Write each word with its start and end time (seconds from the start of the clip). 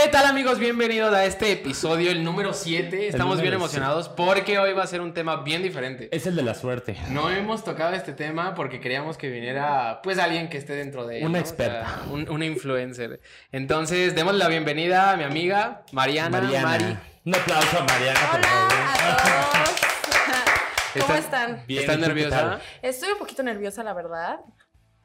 ¿Qué 0.00 0.06
tal 0.08 0.26
amigos? 0.26 0.58
Bienvenidos 0.60 1.12
a 1.12 1.24
este 1.24 1.50
episodio, 1.50 2.10
el 2.12 2.22
número 2.22 2.52
7. 2.54 3.08
Estamos 3.08 3.36
número 3.38 3.42
bien 3.42 3.54
emocionados 3.54 4.08
porque 4.08 4.56
hoy 4.58 4.72
va 4.72 4.84
a 4.84 4.86
ser 4.86 5.00
un 5.00 5.12
tema 5.12 5.42
bien 5.42 5.60
diferente. 5.62 6.08
Es 6.12 6.24
el 6.26 6.36
de 6.36 6.42
la 6.42 6.54
suerte. 6.54 6.96
No 7.10 7.28
hemos 7.30 7.64
tocado 7.64 7.94
este 7.94 8.12
tema 8.12 8.54
porque 8.54 8.78
queríamos 8.78 9.18
que 9.18 9.28
viniera 9.28 10.00
pues 10.02 10.18
alguien 10.18 10.48
que 10.48 10.56
esté 10.58 10.74
dentro 10.74 11.04
de 11.06 11.18
él. 11.18 11.24
Una 11.26 11.38
¿no? 11.38 11.44
experta. 11.44 11.80
O 12.02 12.04
sea, 12.04 12.12
un- 12.12 12.28
una 12.30 12.44
influencer. 12.46 13.20
Entonces, 13.50 14.14
demos 14.14 14.34
la 14.34 14.46
bienvenida 14.48 15.10
a 15.12 15.16
mi 15.16 15.24
amiga 15.24 15.82
Mariana. 15.92 16.40
Mari. 16.40 16.96
Un 17.24 17.34
aplauso 17.34 17.78
a 17.78 17.84
Mariana, 17.84 18.20
por 18.30 18.40
Hola 18.40 18.48
favor. 18.48 18.72
a 19.02 19.16
todos. 19.16 19.80
¿Cómo 20.92 21.04
¿Está- 21.14 21.18
están? 21.18 21.64
Bien, 21.66 21.80
¿Estás 21.80 21.96
¿y 21.96 21.98
tú 21.98 22.02
qué 22.04 22.08
nerviosa? 22.14 22.60
Estoy 22.82 23.10
un 23.12 23.18
poquito 23.18 23.42
nerviosa, 23.42 23.82
la 23.82 23.94
verdad. 23.94 24.36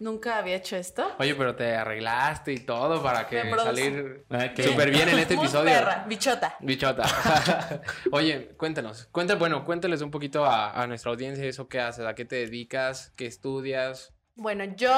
Nunca 0.03 0.37
había 0.37 0.57
hecho 0.57 0.75
esto. 0.75 1.09
Oye, 1.17 1.33
pero 1.33 1.55
te 1.55 1.75
arreglaste 1.75 2.51
y 2.51 2.59
todo 2.59 3.01
para 3.01 3.25
que 3.25 3.41
salir 3.55 4.25
Ah, 4.29 4.49
súper 4.61 4.91
bien 4.91 5.07
en 5.07 5.19
este 5.19 5.35
episodio. 5.35 5.63
perra, 5.71 6.03
bichota. 6.05 6.57
Bichota. 6.59 7.81
Oye, 8.11 8.49
cuéntanos. 8.57 9.07
Cuenta, 9.13 9.35
bueno, 9.35 9.63
cuéntales 9.63 10.01
un 10.01 10.11
poquito 10.11 10.43
a, 10.43 10.71
a 10.71 10.87
nuestra 10.87 11.09
audiencia 11.11 11.45
eso 11.45 11.69
que 11.69 11.79
haces, 11.79 12.05
a 12.05 12.15
qué 12.15 12.25
te 12.25 12.35
dedicas, 12.35 13.13
qué 13.15 13.27
estudias. 13.27 14.13
Bueno, 14.35 14.65
yo 14.65 14.91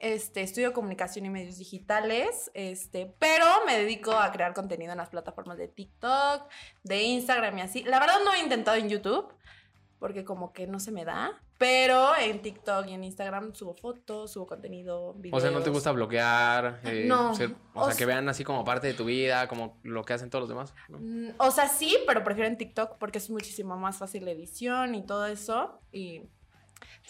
este, 0.00 0.42
estudio 0.42 0.72
comunicación 0.72 1.24
y 1.26 1.30
medios 1.30 1.58
digitales, 1.58 2.50
este, 2.54 3.14
pero 3.20 3.44
me 3.64 3.78
dedico 3.78 4.10
a 4.12 4.32
crear 4.32 4.54
contenido 4.54 4.90
en 4.90 4.98
las 4.98 5.10
plataformas 5.10 5.56
de 5.58 5.68
TikTok, 5.68 6.48
de 6.82 7.02
Instagram 7.02 7.58
y 7.58 7.60
así. 7.60 7.84
La 7.84 8.00
verdad 8.00 8.16
no 8.24 8.32
he 8.34 8.40
intentado 8.40 8.76
en 8.76 8.88
YouTube, 8.88 9.32
porque 9.98 10.24
como 10.24 10.52
que 10.52 10.66
no 10.66 10.78
se 10.80 10.92
me 10.92 11.04
da, 11.04 11.32
pero 11.58 12.16
en 12.16 12.40
TikTok 12.40 12.86
y 12.86 12.92
en 12.94 13.04
Instagram 13.04 13.54
subo 13.54 13.74
fotos, 13.74 14.32
subo 14.32 14.46
contenido, 14.46 15.14
videos. 15.14 15.36
O 15.38 15.40
sea, 15.40 15.50
¿no 15.50 15.60
te 15.62 15.70
gusta 15.70 15.90
bloquear? 15.92 16.80
eh, 16.84 17.04
No, 17.08 17.34
ser- 17.34 17.54
o, 17.74 17.82
o 17.82 17.86
sea, 17.86 17.96
que 17.96 18.06
vean 18.06 18.28
así 18.28 18.44
como 18.44 18.64
parte 18.64 18.86
de 18.86 18.94
tu 18.94 19.04
vida, 19.04 19.48
como 19.48 19.78
lo 19.82 20.04
que 20.04 20.12
hacen 20.12 20.30
todos 20.30 20.42
los 20.42 20.48
demás. 20.48 20.74
¿no? 20.88 20.98
Mm, 21.00 21.34
O 21.38 21.50
sea, 21.50 21.68
sí, 21.68 21.96
pero 22.06 22.22
prefiero 22.22 22.48
en 22.48 22.56
TikTok 22.58 22.98
porque 22.98 23.18
es 23.18 23.28
muchísimo 23.30 23.76
más 23.76 23.98
fácil 23.98 24.24
la 24.24 24.30
edición 24.30 24.94
y 24.94 25.04
todo 25.04 25.26
eso. 25.26 25.80
Y 25.90 26.22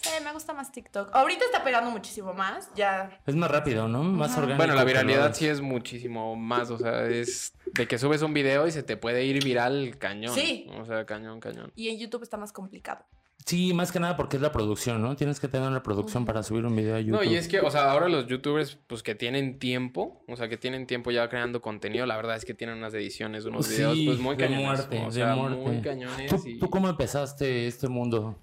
sí, 0.00 0.10
me 0.24 0.32
gusta 0.32 0.52
más 0.54 0.72
TikTok. 0.72 1.10
Ahorita 1.14 1.44
está 1.44 1.62
pegando 1.64 1.91
muchísimo 1.91 2.32
más. 2.34 2.70
Ya. 2.74 3.20
Es 3.27 3.34
más 3.34 3.50
rápido, 3.50 3.88
¿no? 3.88 4.02
Más 4.02 4.30
Ajá. 4.32 4.41
orgánico. 4.41 4.58
Bueno, 4.58 4.74
la 4.74 4.84
viralidad 4.84 5.34
sí 5.34 5.46
es 5.46 5.60
muchísimo 5.60 6.34
más, 6.36 6.70
o 6.70 6.78
sea, 6.78 7.06
es 7.06 7.54
de 7.74 7.86
que 7.86 7.98
subes 7.98 8.22
un 8.22 8.34
video 8.34 8.66
y 8.66 8.70
se 8.72 8.82
te 8.82 8.96
puede 8.96 9.24
ir 9.24 9.42
viral 9.44 9.96
cañón. 9.98 10.34
Sí. 10.34 10.66
O 10.80 10.84
sea, 10.86 11.04
cañón, 11.06 11.41
cañón. 11.41 11.72
Y 11.76 11.88
en 11.88 11.98
YouTube 11.98 12.22
está 12.22 12.36
más 12.36 12.52
complicado. 12.52 13.04
Sí, 13.46 13.72
más 13.72 13.92
que 13.92 13.98
nada 13.98 14.14
porque 14.14 14.36
es 14.36 14.42
la 14.42 14.52
producción, 14.52 15.00
¿no? 15.00 15.16
Tienes 15.16 15.41
que 15.41 15.48
tener 15.48 15.70
la 15.72 15.82
producción 15.82 16.26
para 16.26 16.42
subir 16.42 16.66
un 16.66 16.76
video 16.76 16.96
a 16.96 17.00
YouTube. 17.00 17.12
No, 17.14 17.24
y 17.24 17.34
es 17.34 17.48
que, 17.48 17.60
o 17.60 17.70
sea, 17.70 17.91
ahora 17.92 18.06
los 18.10 18.26
youtubers, 18.26 18.76
pues 18.86 19.02
que 19.02 19.14
tienen 19.14 19.58
tiempo, 19.58 20.22
o 20.28 20.36
sea, 20.36 20.50
que 20.50 20.58
tienen 20.58 20.86
tiempo 20.86 21.10
ya 21.12 21.26
creando 21.30 21.62
contenido, 21.62 22.04
la 22.04 22.16
verdad 22.16 22.36
es 22.36 22.44
que 22.44 22.52
tienen 22.52 22.76
unas 22.76 22.92
ediciones, 22.92 23.46
unos 23.46 23.64
Sí, 23.64 23.76
videos, 23.76 23.98
pues 24.04 24.19
muy 24.19 24.36
de 24.36 24.44
cañones. 24.44 24.66
muerte, 24.66 24.98
o 25.02 25.06
de 25.06 25.12
sea, 25.12 25.34
muerte. 25.34 25.56
muy 25.62 25.80
cañones. 25.80 26.28
¿Tú, 26.30 26.42
y- 26.46 26.58
tú 26.58 26.69
cómo 26.69 26.91
empezaste 26.91 27.66
este 27.66 27.88
mundo? 27.88 28.38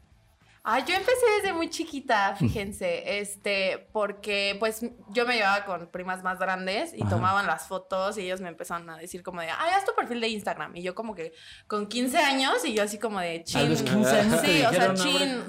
Ah, 0.67 0.79
yo 0.79 0.95
empecé 0.95 1.23
desde 1.37 1.53
muy 1.53 1.69
chiquita, 1.69 2.35
fíjense, 2.35 3.19
este, 3.19 3.87
porque 3.93 4.55
pues 4.59 4.83
yo 5.09 5.27
me 5.27 5.35
llevaba 5.35 5.63
con 5.63 5.87
primas 5.91 6.23
más 6.23 6.39
grandes 6.39 6.91
y 6.95 7.01
Ajá. 7.03 7.11
tomaban 7.11 7.45
las 7.45 7.67
fotos 7.67 8.17
y 8.17 8.21
ellos 8.21 8.41
me 8.41 8.49
empezaron 8.49 8.89
a 8.89 8.97
decir 8.97 9.21
como 9.21 9.41
de, 9.41 9.47
ay, 9.51 9.71
haz 9.77 9.85
tu 9.85 9.93
perfil 9.93 10.19
de 10.21 10.29
Instagram. 10.29 10.75
Y 10.75 10.81
yo 10.81 10.95
como 10.95 11.13
que 11.13 11.33
con 11.67 11.85
15 11.85 12.17
años 12.17 12.65
y 12.65 12.73
yo 12.73 12.81
así 12.81 12.97
como 12.97 13.19
de, 13.19 13.43
chin. 13.43 13.69
los 13.69 13.83
15 13.83 14.19
años 14.21 14.41
Sí, 14.41 14.63
o 14.65 14.71
sea, 14.71 14.93
chin. 14.95 15.43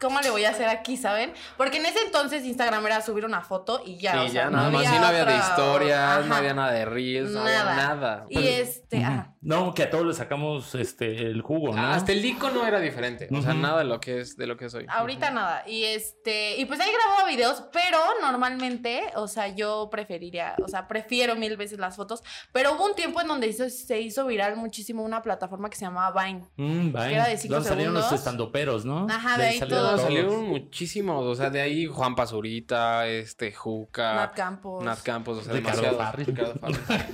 ¿Cómo 0.00 0.20
le 0.20 0.30
voy 0.30 0.44
a 0.44 0.50
hacer 0.50 0.68
aquí, 0.68 0.96
saben? 0.96 1.32
Porque 1.56 1.78
en 1.78 1.86
ese 1.86 2.00
entonces 2.04 2.44
Instagram 2.44 2.84
era 2.84 3.00
subir 3.02 3.24
una 3.24 3.42
foto 3.42 3.80
y 3.86 3.98
ya, 3.98 4.14
Sí, 4.14 4.18
o 4.18 4.24
ya 4.26 4.32
sea, 4.32 4.50
nada 4.50 4.64
no 4.64 4.72
más, 4.72 4.78
había 4.86 4.90
sí, 4.90 4.98
no 4.98 5.06
había 5.06 5.24
de 5.24 5.36
historias, 5.36 6.26
no 6.26 6.34
había 6.34 6.54
nada 6.54 6.72
de 6.72 6.84
reels, 6.84 7.30
no 7.30 7.42
había 7.42 7.64
Nada. 7.64 7.76
nada. 7.76 8.26
Y 8.28 8.44
este, 8.48 9.04
ajá. 9.04 9.31
No, 9.44 9.74
que 9.74 9.82
a 9.82 9.90
todos 9.90 10.06
le 10.06 10.14
sacamos 10.14 10.74
este 10.76 11.26
el 11.26 11.42
jugo, 11.42 11.74
¿no? 11.74 11.80
Ah, 11.82 11.94
Hasta 11.94 12.12
el 12.12 12.24
icono 12.24 12.64
era 12.64 12.78
diferente, 12.78 13.28
o 13.30 13.42
sea, 13.42 13.54
nada 13.54 13.80
de 13.80 13.84
lo 13.84 13.98
que 14.00 14.20
es 14.20 14.36
de 14.36 14.46
lo 14.46 14.56
que 14.56 14.70
soy. 14.70 14.86
Ahorita 14.88 15.30
nada. 15.32 15.64
Y 15.66 15.82
este, 15.82 16.56
y 16.58 16.64
pues 16.64 16.78
ahí 16.78 16.90
grababa 16.92 17.28
videos, 17.28 17.64
pero 17.72 17.98
normalmente, 18.20 19.02
o 19.16 19.26
sea, 19.26 19.48
yo 19.48 19.88
preferiría, 19.90 20.54
o 20.64 20.68
sea, 20.68 20.86
prefiero 20.86 21.34
mil 21.34 21.56
veces 21.56 21.78
las 21.80 21.96
fotos. 21.96 22.22
Pero 22.52 22.74
hubo 22.74 22.86
un 22.86 22.94
tiempo 22.94 23.20
en 23.20 23.26
donde 23.26 23.48
hizo- 23.48 23.68
se 23.68 24.00
hizo 24.00 24.26
viral 24.26 24.54
muchísimo 24.56 25.02
una 25.02 25.22
plataforma 25.22 25.68
que 25.70 25.76
se 25.76 25.86
llamaba 25.86 26.22
Vine. 26.24 26.44
Mm, 26.56 26.92
Vine. 26.92 27.08
que 27.08 27.14
era 27.14 27.26
de 27.28 27.36
cinco 27.36 27.54
Donde 27.54 27.68
salieron 27.68 27.94
los 27.94 28.12
estandoperos, 28.12 28.84
¿no? 28.84 29.08
Ajá, 29.10 29.38
de 29.38 29.44
ahí 29.48 29.58
salieron 29.58 29.68
todos. 29.68 29.90
No, 29.92 29.96
todos. 29.96 30.02
salieron 30.02 30.44
muchísimos, 30.48 31.24
o 31.26 31.34
sea, 31.34 31.50
de 31.50 31.60
ahí 31.62 31.86
Juan 31.86 32.14
Pazurita, 32.14 33.08
este, 33.08 33.52
Juca, 33.52 34.14
Nat 34.14 34.34
Campos. 34.34 34.84
Nat 34.84 35.02
Campos, 35.02 35.38
o 35.38 35.42
sea, 35.42 35.52
Ricardo 35.54 35.96
Farrell, 35.96 36.26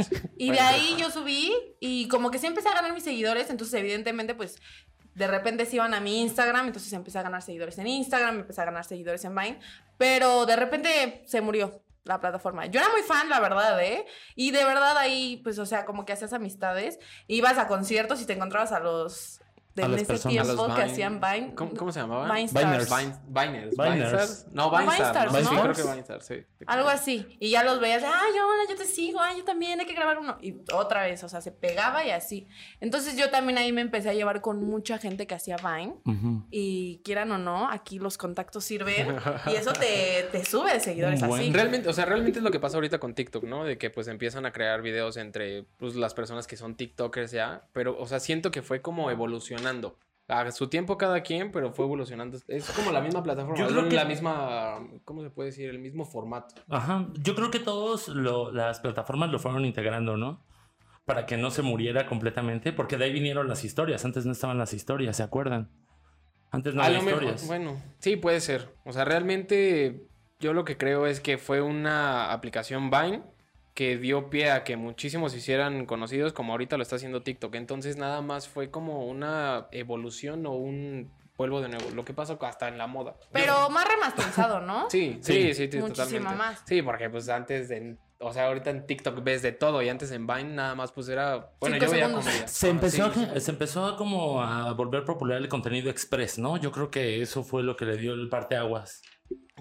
sí. 0.08 0.16
Y 0.41 0.50
de 0.52 0.60
ahí 0.60 0.94
yo 0.98 1.10
subí 1.10 1.52
y 1.81 2.06
como 2.08 2.17
que 2.30 2.38
sí 2.38 2.46
empecé 2.46 2.68
a 2.68 2.74
ganar 2.74 2.92
mis 2.92 3.04
seguidores, 3.04 3.50
entonces 3.50 3.74
evidentemente 3.74 4.34
pues 4.34 4.56
de 5.14 5.26
repente 5.26 5.66
se 5.66 5.76
iban 5.76 5.94
a 5.94 6.00
mi 6.00 6.20
Instagram, 6.20 6.66
entonces 6.66 6.92
empecé 6.92 7.18
a 7.18 7.22
ganar 7.22 7.42
seguidores 7.42 7.78
en 7.78 7.88
Instagram, 7.88 8.40
empecé 8.40 8.60
a 8.60 8.66
ganar 8.66 8.84
seguidores 8.84 9.24
en 9.24 9.34
Vine, 9.34 9.58
pero 9.96 10.46
de 10.46 10.56
repente 10.56 11.24
se 11.26 11.40
murió 11.40 11.82
la 12.04 12.20
plataforma. 12.20 12.66
Yo 12.66 12.80
era 12.80 12.88
muy 12.90 13.02
fan, 13.02 13.28
la 13.28 13.40
verdad, 13.40 13.82
¿eh? 13.82 14.06
Y 14.34 14.50
de 14.50 14.64
verdad 14.64 14.96
ahí, 14.96 15.40
pues, 15.44 15.58
o 15.58 15.66
sea, 15.66 15.84
como 15.84 16.04
que 16.04 16.12
hacías 16.12 16.32
amistades, 16.32 16.98
ibas 17.26 17.58
a 17.58 17.66
conciertos 17.66 18.22
y 18.22 18.26
te 18.26 18.32
encontrabas 18.32 18.72
a 18.72 18.80
los 18.80 19.40
de 19.78 19.82
A 19.84 19.86
en 19.86 19.92
las 19.92 20.02
ese 20.02 20.12
personas. 20.12 20.38
A 20.38 20.42
tiempo 20.44 20.66
que 20.66 20.72
Vine- 20.82 20.84
hacían 20.92 21.20
Vine. 21.20 21.54
¿Cómo, 21.54 21.74
cómo 21.74 21.92
se 21.92 22.00
llamaban? 22.00 22.28
Vine 22.34 22.50
Viners. 22.52 22.84
Stars. 22.84 23.18
Vine- 23.28 23.70
Viners. 23.70 23.76
Viners. 23.76 24.46
No, 24.52 24.70
No, 24.70 24.78
Vinestars. 24.78 25.32
Vinestars, 25.32 25.32
¿no? 25.32 25.50
Sí, 25.50 25.56
creo 25.62 25.74
que 25.74 25.82
Vinestars, 25.82 26.26
sí. 26.26 26.44
Algo 26.66 26.88
así. 26.88 27.36
Y 27.40 27.50
ya 27.50 27.64
los 27.64 27.80
veías, 27.80 28.02
ay, 28.04 28.32
hola, 28.32 28.62
yo 28.68 28.76
te 28.76 28.84
sigo, 28.84 29.20
ay, 29.20 29.38
yo 29.38 29.44
también, 29.44 29.80
hay 29.80 29.86
que 29.86 29.94
grabar 29.94 30.18
uno. 30.18 30.36
Y 30.42 30.56
otra 30.72 31.02
vez, 31.04 31.22
o 31.24 31.28
sea, 31.28 31.40
se 31.40 31.52
pegaba 31.52 32.04
y 32.04 32.10
así. 32.10 32.46
Entonces 32.80 33.16
yo 33.16 33.30
también 33.30 33.58
ahí 33.58 33.72
me 33.72 33.80
empecé 33.80 34.10
a 34.10 34.14
llevar 34.14 34.40
con 34.40 34.64
mucha 34.64 34.98
gente 34.98 35.26
que 35.26 35.34
hacía 35.34 35.56
Vine. 35.56 35.94
Ujú. 36.04 36.44
Y 36.50 37.00
quieran 37.04 37.30
o 37.32 37.38
no, 37.38 37.70
aquí 37.70 37.98
los 37.98 38.18
contactos 38.18 38.64
sirven. 38.64 39.16
y 39.46 39.54
eso 39.54 39.72
te, 39.72 40.28
te 40.32 40.44
sube 40.44 40.72
de 40.72 40.80
seguidores 40.80 41.20
Bueno. 41.20 41.34
así. 41.36 41.52
Realmente, 41.52 41.88
o 41.88 41.92
sea, 41.92 42.04
realmente 42.04 42.38
es 42.40 42.42
lo 42.44 42.50
que 42.50 42.60
pasa 42.60 42.76
ahorita 42.76 42.98
con 42.98 43.14
TikTok, 43.14 43.44
¿no? 43.44 43.64
De 43.64 43.78
que 43.78 43.90
pues 43.90 44.08
empiezan 44.08 44.46
a 44.46 44.52
crear 44.52 44.82
videos 44.82 45.16
entre 45.16 45.64
pues, 45.76 45.94
las 45.94 46.14
personas 46.14 46.46
que 46.46 46.56
son 46.56 46.74
TikTokers 46.76 47.30
ya, 47.30 47.66
pero, 47.72 47.98
o 47.98 48.06
sea, 48.06 48.20
siento 48.20 48.50
que 48.50 48.62
fue 48.62 48.80
como 48.82 49.10
evolucionando. 49.10 49.67
A 50.30 50.50
su 50.52 50.68
tiempo 50.68 50.98
cada 50.98 51.22
quien, 51.22 51.50
pero 51.50 51.72
fue 51.72 51.86
evolucionando. 51.86 52.38
Es 52.48 52.70
como 52.72 52.92
la 52.92 53.00
misma 53.00 53.22
plataforma, 53.22 53.56
Yo 53.58 53.66
creo 53.68 53.88
que- 53.88 53.96
la 53.96 54.04
misma, 54.04 54.78
¿cómo 55.06 55.22
se 55.22 55.30
puede 55.30 55.48
decir? 55.48 55.70
El 55.70 55.78
mismo 55.78 56.04
formato. 56.04 56.54
Ajá. 56.68 57.06
Yo 57.22 57.34
creo 57.34 57.50
que 57.50 57.58
todos 57.60 58.08
lo- 58.08 58.52
las 58.52 58.80
plataformas 58.80 59.30
lo 59.30 59.38
fueron 59.38 59.64
integrando, 59.64 60.18
¿no? 60.18 60.44
Para 61.06 61.24
que 61.24 61.38
no 61.38 61.50
se 61.50 61.62
muriera 61.62 62.06
completamente, 62.06 62.74
porque 62.74 62.98
de 62.98 63.06
ahí 63.06 63.12
vinieron 63.14 63.48
las 63.48 63.64
historias. 63.64 64.04
Antes 64.04 64.26
no 64.26 64.32
estaban 64.32 64.58
las 64.58 64.74
historias, 64.74 65.16
¿se 65.16 65.22
acuerdan? 65.22 65.70
Antes 66.50 66.74
no 66.74 66.82
había 66.82 66.98
lo 66.98 67.04
mejor, 67.04 67.22
historias. 67.22 67.46
bueno, 67.46 67.82
sí, 67.98 68.16
puede 68.16 68.40
ser. 68.42 68.74
O 68.84 68.92
sea, 68.92 69.06
realmente 69.06 70.06
yo 70.40 70.52
lo 70.52 70.66
que 70.66 70.76
creo 70.76 71.06
es 71.06 71.20
que 71.20 71.38
fue 71.38 71.62
una 71.62 72.32
aplicación 72.32 72.90
Vine 72.90 73.22
que 73.78 73.96
dio 73.96 74.28
pie 74.28 74.50
a 74.50 74.64
que 74.64 74.76
muchísimos 74.76 75.30
se 75.30 75.38
hicieran 75.38 75.86
conocidos 75.86 76.32
como 76.32 76.50
ahorita 76.52 76.76
lo 76.76 76.82
está 76.82 76.96
haciendo 76.96 77.22
TikTok. 77.22 77.54
Entonces 77.54 77.96
nada 77.96 78.22
más 78.22 78.48
fue 78.48 78.72
como 78.72 79.06
una 79.06 79.68
evolución 79.70 80.44
o 80.46 80.54
un 80.54 81.12
vuelvo 81.36 81.60
de 81.60 81.68
nuevo. 81.68 81.88
Lo 81.94 82.04
que 82.04 82.12
pasa 82.12 82.36
hasta 82.40 82.66
en 82.66 82.76
la 82.76 82.88
moda. 82.88 83.14
Pero 83.30 83.70
más 83.70 83.86
remasterizado, 83.86 84.60
¿no? 84.62 84.86
Sí, 84.90 85.20
Sí. 85.22 85.54
sí, 85.54 85.68
sí, 85.70 85.78
totalmente. 85.78 86.34
más. 86.34 86.60
Sí, 86.66 86.82
porque 86.82 87.08
pues 87.08 87.28
antes 87.28 87.68
de... 87.68 87.96
O 88.18 88.32
sea, 88.32 88.48
ahorita 88.48 88.70
en 88.70 88.84
TikTok 88.84 89.22
ves 89.22 89.42
de 89.42 89.52
todo 89.52 89.80
y 89.80 89.88
antes 89.88 90.10
en 90.10 90.26
Vine 90.26 90.54
nada 90.54 90.74
más 90.74 90.90
pues 90.90 91.08
era... 91.08 91.52
Bueno, 91.60 91.76
Cinco 91.76 91.86
yo 91.86 91.92
veía 91.92 92.10
comedia. 92.12 92.48
Se 92.48 92.66
Ah, 92.66 92.70
empezó, 92.70 93.12
sí, 93.14 93.20
a, 93.22 93.34
sí. 93.34 93.40
se 93.42 93.50
empezó 93.52 93.86
a 93.86 93.96
como 93.96 94.42
a 94.42 94.72
volver 94.72 95.04
popular 95.04 95.38
el 95.38 95.48
contenido 95.48 95.88
express, 95.88 96.36
¿no? 96.36 96.56
Yo 96.56 96.72
creo 96.72 96.90
que 96.90 97.22
eso 97.22 97.44
fue 97.44 97.62
lo 97.62 97.76
que 97.76 97.84
le 97.84 97.96
dio 97.96 98.14
el 98.14 98.28
parteaguas. 98.28 99.02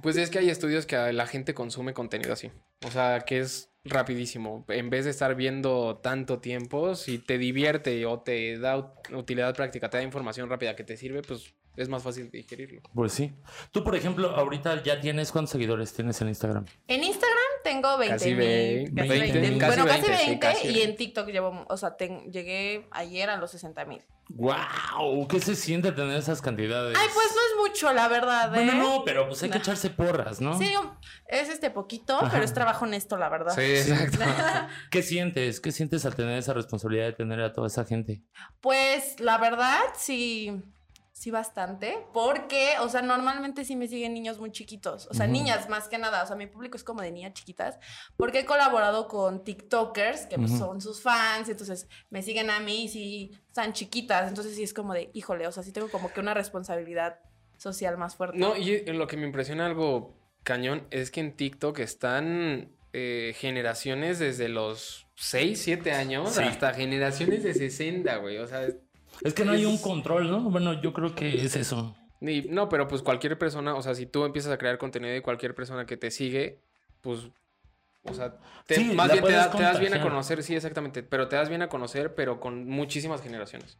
Pues 0.01 0.17
es 0.17 0.31
que 0.31 0.39
hay 0.39 0.49
estudios 0.49 0.87
que 0.87 1.13
la 1.13 1.27
gente 1.27 1.53
consume 1.53 1.93
contenido 1.93 2.33
así. 2.33 2.51
O 2.83 2.89
sea, 2.89 3.19
que 3.21 3.41
es 3.41 3.69
rapidísimo. 3.89 4.65
En 4.69 4.89
vez 4.89 5.05
de 5.05 5.11
estar 5.11 5.35
viendo 5.35 5.97
tanto 5.97 6.39
tiempo, 6.39 6.95
si 6.95 7.19
te 7.19 7.37
divierte 7.37 8.05
o 8.05 8.19
te 8.19 8.57
da 8.57 8.77
ut- 8.77 9.15
utilidad 9.17 9.55
práctica, 9.55 9.89
te 9.89 9.97
da 9.97 10.03
información 10.03 10.49
rápida 10.49 10.75
que 10.75 10.83
te 10.83 10.97
sirve, 10.97 11.21
pues 11.21 11.53
es 11.75 11.89
más 11.89 12.01
fácil 12.03 12.31
digerirlo. 12.31 12.81
Pues 12.93 13.13
sí. 13.13 13.33
Tú, 13.71 13.83
por 13.83 13.95
ejemplo, 13.95 14.31
ahorita 14.31 14.81
ya 14.83 14.99
tienes 14.99 15.31
cuántos 15.31 15.51
seguidores 15.51 15.93
tienes 15.93 16.19
en 16.21 16.29
Instagram. 16.29 16.65
En 16.87 17.03
Instagram 17.03 17.37
tengo 17.67 17.97
20 17.97 18.15
Casi 18.15 18.33
mil. 18.35 18.93
Casi 18.95 19.09
20, 19.09 19.39
20. 19.39 19.57
casi 19.59 19.67
Bueno, 19.81 19.85
casi 19.85 20.01
20, 20.07 20.17
sí, 20.17 20.25
20. 20.29 20.39
casi 20.39 20.67
y 20.67 20.73
20. 20.73 20.83
en 20.83 20.95
TikTok 20.95 21.27
llevo, 21.27 21.65
o 21.67 21.77
sea, 21.77 21.97
ten- 21.97 22.31
llegué 22.31 22.87
ayer 22.91 23.29
a 23.29 23.37
los 23.37 23.51
60 23.51 23.83
mil. 23.85 24.01
¡Wow! 24.29 25.27
¿Qué 25.29 25.39
se 25.39 25.55
siente 25.55 25.91
tener 25.93 26.17
esas 26.17 26.41
cantidades? 26.41 26.97
Ay, 26.99 27.07
pues 27.13 27.27
no 27.33 27.41
es 27.63 27.69
mucho, 27.69 27.93
la 27.93 28.07
verdad, 28.09 28.53
¿eh? 28.55 28.65
Bueno, 28.65 28.73
no, 28.73 29.03
pero 29.05 29.25
pues 29.27 29.41
hay 29.43 29.49
que 29.49 29.55
No. 29.57 29.61
echarse 29.61 29.89
porras, 29.89 30.41
¿no? 30.41 30.57
Sí, 30.57 30.69
es 31.27 31.47
este 31.49 31.69
poquito, 31.69 32.17
Ajá. 32.17 32.29
pero 32.31 32.43
es 32.43 32.53
trabajo 32.53 32.83
honesto, 32.85 33.15
la 33.17 33.29
verdad. 33.29 33.53
Sí, 33.55 33.61
exacto. 33.61 34.19
¿Qué 34.91 35.01
sientes? 35.01 35.59
¿Qué 35.61 35.71
sientes 35.71 36.05
al 36.05 36.15
tener 36.15 36.37
esa 36.37 36.53
responsabilidad 36.53 37.05
de 37.05 37.13
tener 37.13 37.39
a 37.41 37.53
toda 37.53 37.67
esa 37.67 37.85
gente? 37.85 38.21
Pues 38.59 39.19
la 39.21 39.37
verdad, 39.37 39.79
sí, 39.97 40.61
sí 41.17 41.31
bastante, 41.31 41.97
porque, 42.13 42.73
o 42.79 42.89
sea, 42.89 43.01
normalmente 43.01 43.65
sí 43.65 43.75
me 43.75 43.87
siguen 43.87 44.13
niños 44.13 44.37
muy 44.39 44.51
chiquitos, 44.51 45.07
o 45.07 45.15
sea, 45.15 45.25
niñas 45.25 45.67
más 45.67 45.87
que 45.87 45.97
nada, 45.97 46.21
o 46.21 46.27
sea, 46.27 46.35
mi 46.35 46.45
público 46.45 46.77
es 46.77 46.83
como 46.83 47.01
de 47.01 47.11
niñas 47.11 47.33
chiquitas, 47.33 47.79
porque 48.17 48.41
he 48.41 48.45
colaborado 48.45 49.07
con 49.07 49.43
TikTokers, 49.43 50.27
que 50.27 50.37
pues, 50.37 50.51
son 50.51 50.79
sus 50.79 51.01
fans, 51.01 51.49
entonces 51.49 51.87
me 52.11 52.21
siguen 52.21 52.51
a 52.51 52.59
mí 52.59 52.83
y 52.83 52.87
sí 52.87 53.31
están 53.47 53.73
chiquitas, 53.73 54.29
entonces 54.29 54.55
sí 54.55 54.61
es 54.61 54.75
como 54.75 54.93
de, 54.93 55.09
híjole, 55.13 55.47
o 55.47 55.51
sea, 55.51 55.63
sí 55.63 55.71
tengo 55.71 55.89
como 55.89 56.13
que 56.13 56.19
una 56.19 56.35
responsabilidad 56.35 57.19
social 57.57 57.97
más 57.97 58.15
fuerte. 58.15 58.37
No, 58.37 58.55
y 58.55 58.85
lo 58.85 59.07
que 59.07 59.17
me 59.17 59.25
impresiona 59.25 59.65
algo 59.65 60.15
cañón 60.43 60.85
es 60.91 61.09
que 61.09 61.21
en 61.21 61.35
TikTok 61.35 61.79
están 61.79 62.69
eh, 62.93 63.33
generaciones 63.35 64.19
desde 64.19 64.49
los 64.49 65.07
6, 65.15 65.59
7 65.59 65.93
años 65.93 66.33
Sí. 66.33 66.43
hasta 66.43 66.75
generaciones 66.75 67.43
de 67.43 67.55
60, 67.55 68.15
güey. 68.17 68.37
O 68.37 68.47
sea, 68.47 68.67
Es 69.23 69.33
que 69.33 69.45
no 69.45 69.51
hay 69.53 69.65
un 69.65 69.77
control, 69.77 70.29
¿no? 70.29 70.41
Bueno, 70.41 70.73
yo 70.81 70.93
creo 70.93 71.13
que 71.15 71.43
es 71.43 71.55
eso. 71.55 71.95
ni- 72.19 72.41
no, 72.41 72.67
pero 72.69 72.87
pues 72.87 73.01
cualquier 73.03 73.37
persona, 73.37 73.75
o 73.75 73.81
sea, 73.81 73.93
si 73.95 74.05
tú 74.05 74.25
empiezas 74.25 74.51
a 74.51 74.57
crear 74.57 74.77
contenido 74.77 75.15
y 75.15 75.21
cualquier 75.21 75.53
persona 75.55 75.85
que 75.85 75.97
te 75.97 76.09
sigue, 76.11 76.61
pues, 77.01 77.29
o 78.03 78.13
sea, 78.13 78.37
te- 78.65 78.75
Sí, 78.75 78.91
más 78.95 79.11
bien 79.11 79.23
te, 79.25 79.33
da- 79.33 79.51
te 79.51 79.63
das 79.63 79.79
bien 79.79 79.93
a 79.93 79.97
conocer, 80.01 80.41
sí, 80.43 80.55
exactamente, 80.55 81.03
pero 81.03 81.27
te 81.27 81.35
das 81.35 81.49
bien 81.49 81.61
a 81.61 81.69
conocer, 81.69 82.15
pero 82.15 82.39
con 82.39 82.67
muchísimas 82.67 83.21
generaciones. 83.21 83.77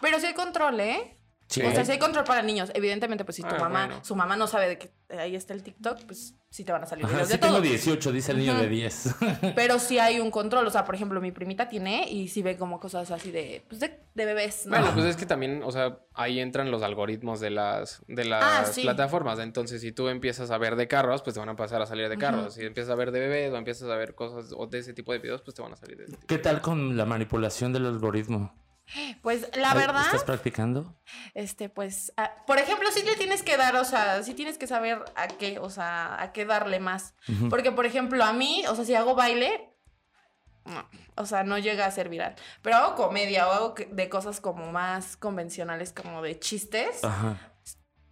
Pero 0.00 0.18
sí 0.20 0.26
hay 0.26 0.34
control, 0.34 0.80
¿eh? 0.80 1.16
Sí. 1.54 1.62
O 1.62 1.70
sea, 1.70 1.84
sí 1.84 1.92
hay 1.92 1.98
control 1.98 2.24
para 2.24 2.42
niños. 2.42 2.70
Evidentemente, 2.74 3.24
pues 3.24 3.36
si 3.36 3.42
tu 3.42 3.48
Ah, 3.54 3.58
mamá, 3.58 3.86
bueno. 3.86 4.04
su 4.04 4.16
mamá 4.16 4.36
no 4.36 4.46
sabe 4.48 4.68
de 4.68 4.78
que 4.78 4.90
ahí 5.16 5.36
está 5.36 5.54
el 5.54 5.62
TikTok, 5.62 6.00
pues 6.06 6.34
sí 6.50 6.64
te 6.64 6.72
van 6.72 6.82
a 6.82 6.86
salir 6.86 7.04
Ajá, 7.04 7.14
videos 7.14 7.28
sí 7.28 7.34
de 7.34 7.38
tengo 7.38 7.54
todo. 7.54 7.62
18, 7.62 8.12
dice 8.12 8.32
el 8.32 8.38
niño 8.38 8.54
de 8.56 8.68
10. 8.68 9.14
Pero 9.54 9.78
sí 9.78 9.98
hay 10.00 10.18
un 10.18 10.30
control. 10.32 10.66
O 10.66 10.70
sea, 10.70 10.84
por 10.84 10.94
ejemplo, 10.96 11.20
mi 11.20 11.30
primita 11.32 11.68
tiene 11.68 12.08
y 12.10 12.28
sí 12.28 12.42
ve 12.42 12.56
como 12.56 12.80
cosas 12.80 13.10
así 13.12 13.30
de, 13.30 13.64
pues 13.68 13.80
de, 13.80 14.00
de 14.14 14.24
bebés, 14.24 14.66
¿no? 14.66 14.70
Bueno, 14.76 14.92
pues 14.94 15.06
es 15.06 15.16
que 15.16 15.26
también, 15.26 15.62
o 15.62 15.70
sea, 15.70 15.98
ahí 16.14 16.40
entran 16.40 16.70
los 16.72 16.82
algoritmos 16.82 17.38
de 17.40 17.50
las, 17.50 18.02
de 18.08 18.24
las 18.24 18.42
Ah, 18.44 18.64
sí. 18.64 18.82
plataformas. 18.82 19.38
Entonces, 19.38 19.80
si 19.80 19.92
tú 19.92 20.08
empiezas 20.08 20.50
a 20.50 20.58
ver 20.58 20.74
de 20.76 20.88
carros, 20.88 21.22
pues 21.22 21.34
te 21.34 21.40
van 21.40 21.48
a 21.50 21.56
pasar 21.56 21.82
a 21.82 21.86
salir 21.86 22.08
de 22.08 22.18
carros. 22.18 22.54
Si 22.54 22.62
empiezas 22.64 22.90
a 22.90 22.94
ver 22.96 23.12
de 23.12 23.20
bebés 23.20 23.52
o 23.52 23.56
empiezas 23.56 23.88
a 23.88 23.96
ver 23.96 24.14
cosas 24.16 24.52
o 24.56 24.66
de 24.66 24.78
ese 24.80 24.92
tipo 24.92 25.12
de 25.12 25.18
videos, 25.20 25.42
pues 25.42 25.54
te 25.54 25.62
van 25.62 25.72
a 25.72 25.76
salir 25.76 25.96
de 25.98 26.04
ese 26.04 26.12
tipo. 26.14 26.26
¿Qué 26.26 26.38
tal 26.38 26.60
con 26.60 26.96
la 26.96 27.04
manipulación 27.04 27.72
del 27.72 27.86
algoritmo? 27.86 28.52
Pues 29.22 29.48
la 29.56 29.72
¿Ay, 29.72 29.78
verdad, 29.78 30.04
¿Estás 30.06 30.24
practicando? 30.24 30.94
este, 31.32 31.68
pues, 31.68 32.12
por 32.46 32.58
ejemplo, 32.58 32.88
sí 32.92 33.02
le 33.02 33.16
tienes 33.16 33.42
que 33.42 33.56
dar, 33.56 33.76
o 33.76 33.84
sea, 33.84 34.22
sí 34.22 34.34
tienes 34.34 34.58
que 34.58 34.66
saber 34.66 35.04
a 35.16 35.26
qué, 35.28 35.58
o 35.58 35.70
sea, 35.70 36.20
a 36.20 36.32
qué 36.32 36.44
darle 36.44 36.80
más. 36.80 37.14
Porque, 37.50 37.72
por 37.72 37.86
ejemplo, 37.86 38.22
a 38.24 38.32
mí, 38.32 38.64
o 38.68 38.74
sea, 38.76 38.84
si 38.84 38.94
hago 38.94 39.14
baile, 39.14 39.70
no, 40.64 40.88
o 41.16 41.26
sea, 41.26 41.44
no 41.44 41.58
llega 41.58 41.86
a 41.86 41.90
ser 41.90 42.08
viral. 42.08 42.36
Pero 42.62 42.76
hago 42.76 42.94
comedia 42.94 43.48
o 43.48 43.52
hago 43.52 43.74
de 43.90 44.08
cosas 44.08 44.40
como 44.40 44.70
más 44.70 45.16
convencionales, 45.16 45.92
como 45.92 46.22
de 46.22 46.38
chistes, 46.38 47.02
Ajá. 47.04 47.36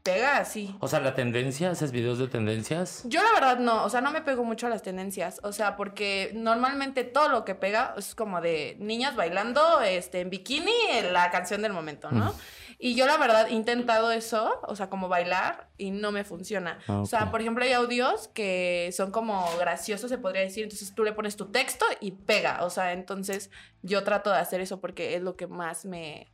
Pega 0.03 0.39
así. 0.39 0.75
O 0.81 0.89
sea, 0.89 1.01
la 1.01 1.15
tendencia, 1.15 1.71
haces 1.71 1.93
videos 1.93 2.19
de 2.19 2.29
tendencias. 2.29 3.03
Yo 3.07 3.23
la 3.23 3.33
verdad 3.33 3.59
no, 3.59 3.85
o 3.85 3.91
sea, 3.91 4.01
no 4.01 4.11
me 4.11 4.23
pego 4.23 4.45
mucho 4.45 4.67
a 4.67 4.71
las 4.71 4.83
tendencias, 4.83 5.41
o 5.43 5.53
sea, 5.53 5.77
porque 5.77 6.33
normalmente 6.35 7.05
todo 7.05 7.29
lo 7.29 7.45
que 7.45 7.55
pega 7.55 7.95
es 7.97 8.15
como 8.15 8.41
de 8.41 8.77
niñas 8.81 9.17
bailando 9.17 9.81
este, 9.81 10.21
en 10.21 10.31
bikini 10.31 10.73
en 10.93 11.13
la 11.13 11.31
canción 11.31 11.63
del 11.63 11.73
momento, 11.73 12.11
¿no? 12.11 12.33
Mm. 12.33 12.37
Y 12.85 12.97
yo 12.97 13.07
la 13.07 13.17
verdad 13.17 13.47
he 13.49 13.53
intentado 13.53 14.11
eso, 14.11 14.59
o 14.65 14.75
sea, 14.75 14.91
como 14.91 15.09
bailar 15.09 15.69
y 15.79 15.93
no 15.93 16.11
me 16.11 16.25
funciona. 16.25 16.81
Ah, 16.89 16.99
O 16.99 17.07
sea, 17.07 17.31
por 17.31 17.41
ejemplo, 17.41 17.63
hay 17.63 17.73
audios 17.75 18.27
que 18.27 18.91
son 18.93 19.13
como 19.13 19.49
graciosos, 19.57 20.11
se 20.11 20.19
podría 20.19 20.43
decir, 20.43 20.65
entonces 20.65 20.93
tú 20.93 21.05
le 21.05 21.13
pones 21.13 21.37
tu 21.37 21.53
texto 21.53 21.87
y 22.01 22.11
pega, 22.11 22.65
o 22.65 22.71
sea, 22.71 22.93
entonces 22.93 23.53
yo 23.83 24.03
trato 24.03 24.31
de 24.31 24.39
hacer 24.39 24.61
eso 24.61 24.81
porque 24.81 25.15
es 25.15 25.23
lo 25.23 25.37
que 25.37 25.47
más 25.47 25.85
me... 25.85 26.32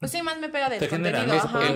Pues 0.00 0.12
sí, 0.12 0.22
más 0.22 0.38
me 0.38 0.48
pega 0.48 0.68
del 0.68 0.80
Te 0.80 0.88
contenido. 0.88 1.22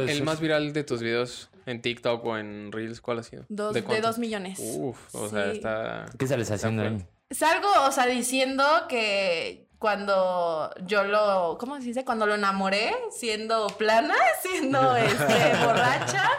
El, 0.06 0.22
más 0.22 0.40
viral 0.40 0.72
de 0.72 0.84
tus 0.84 1.00
videos 1.00 1.50
en 1.66 1.80
TikTok 1.80 2.24
o 2.24 2.38
en 2.38 2.72
Reels, 2.72 3.00
¿cuál 3.00 3.18
ha 3.18 3.22
sido? 3.22 3.44
Dos, 3.48 3.74
de, 3.74 3.82
dos 4.00 4.18
millones. 4.18 4.58
Uf, 4.60 5.14
o 5.14 5.28
sea, 5.28 5.52
está... 5.52 6.06
¿Qué 6.18 6.26
sales 6.26 6.50
haciendo 6.50 6.82
ahí? 6.82 7.06
Salgo, 7.30 7.68
o 7.86 7.92
sea, 7.92 8.06
diciendo 8.06 8.64
que 8.88 9.68
cuando 9.78 10.74
yo 10.86 11.04
lo, 11.04 11.56
¿cómo 11.58 11.76
se 11.78 11.86
dice? 11.86 12.04
Cuando 12.04 12.26
lo 12.26 12.34
enamoré, 12.34 12.94
siendo 13.10 13.66
plana, 13.68 14.14
siendo 14.42 14.96
este, 14.96 15.64
borracha 15.64 16.30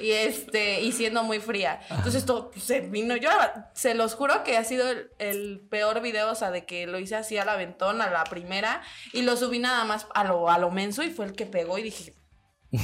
y 0.00 0.10
este, 0.10 0.80
y 0.82 0.92
siendo 0.92 1.22
muy 1.22 1.38
fría. 1.40 1.80
Entonces 1.90 2.26
todo 2.26 2.50
pues, 2.50 2.64
se 2.64 2.80
vino, 2.80 3.16
yo 3.16 3.30
se 3.74 3.94
los 3.94 4.14
juro 4.14 4.42
que 4.44 4.56
ha 4.56 4.64
sido 4.64 4.90
el, 4.90 5.10
el 5.18 5.60
peor 5.70 6.00
video, 6.00 6.30
o 6.30 6.34
sea, 6.34 6.50
de 6.50 6.64
que 6.66 6.86
lo 6.86 6.98
hice 6.98 7.16
así 7.16 7.38
al 7.38 7.48
aventón, 7.48 8.02
a 8.02 8.10
la 8.10 8.24
primera, 8.24 8.82
y 9.12 9.22
lo 9.22 9.36
subí 9.36 9.58
nada 9.58 9.84
más 9.84 10.06
a 10.14 10.24
lo, 10.24 10.50
a 10.50 10.58
lo 10.58 10.70
menso 10.70 11.02
y 11.02 11.10
fue 11.10 11.26
el 11.26 11.32
que 11.32 11.46
pegó 11.46 11.78
y 11.78 11.82
dije, 11.84 12.14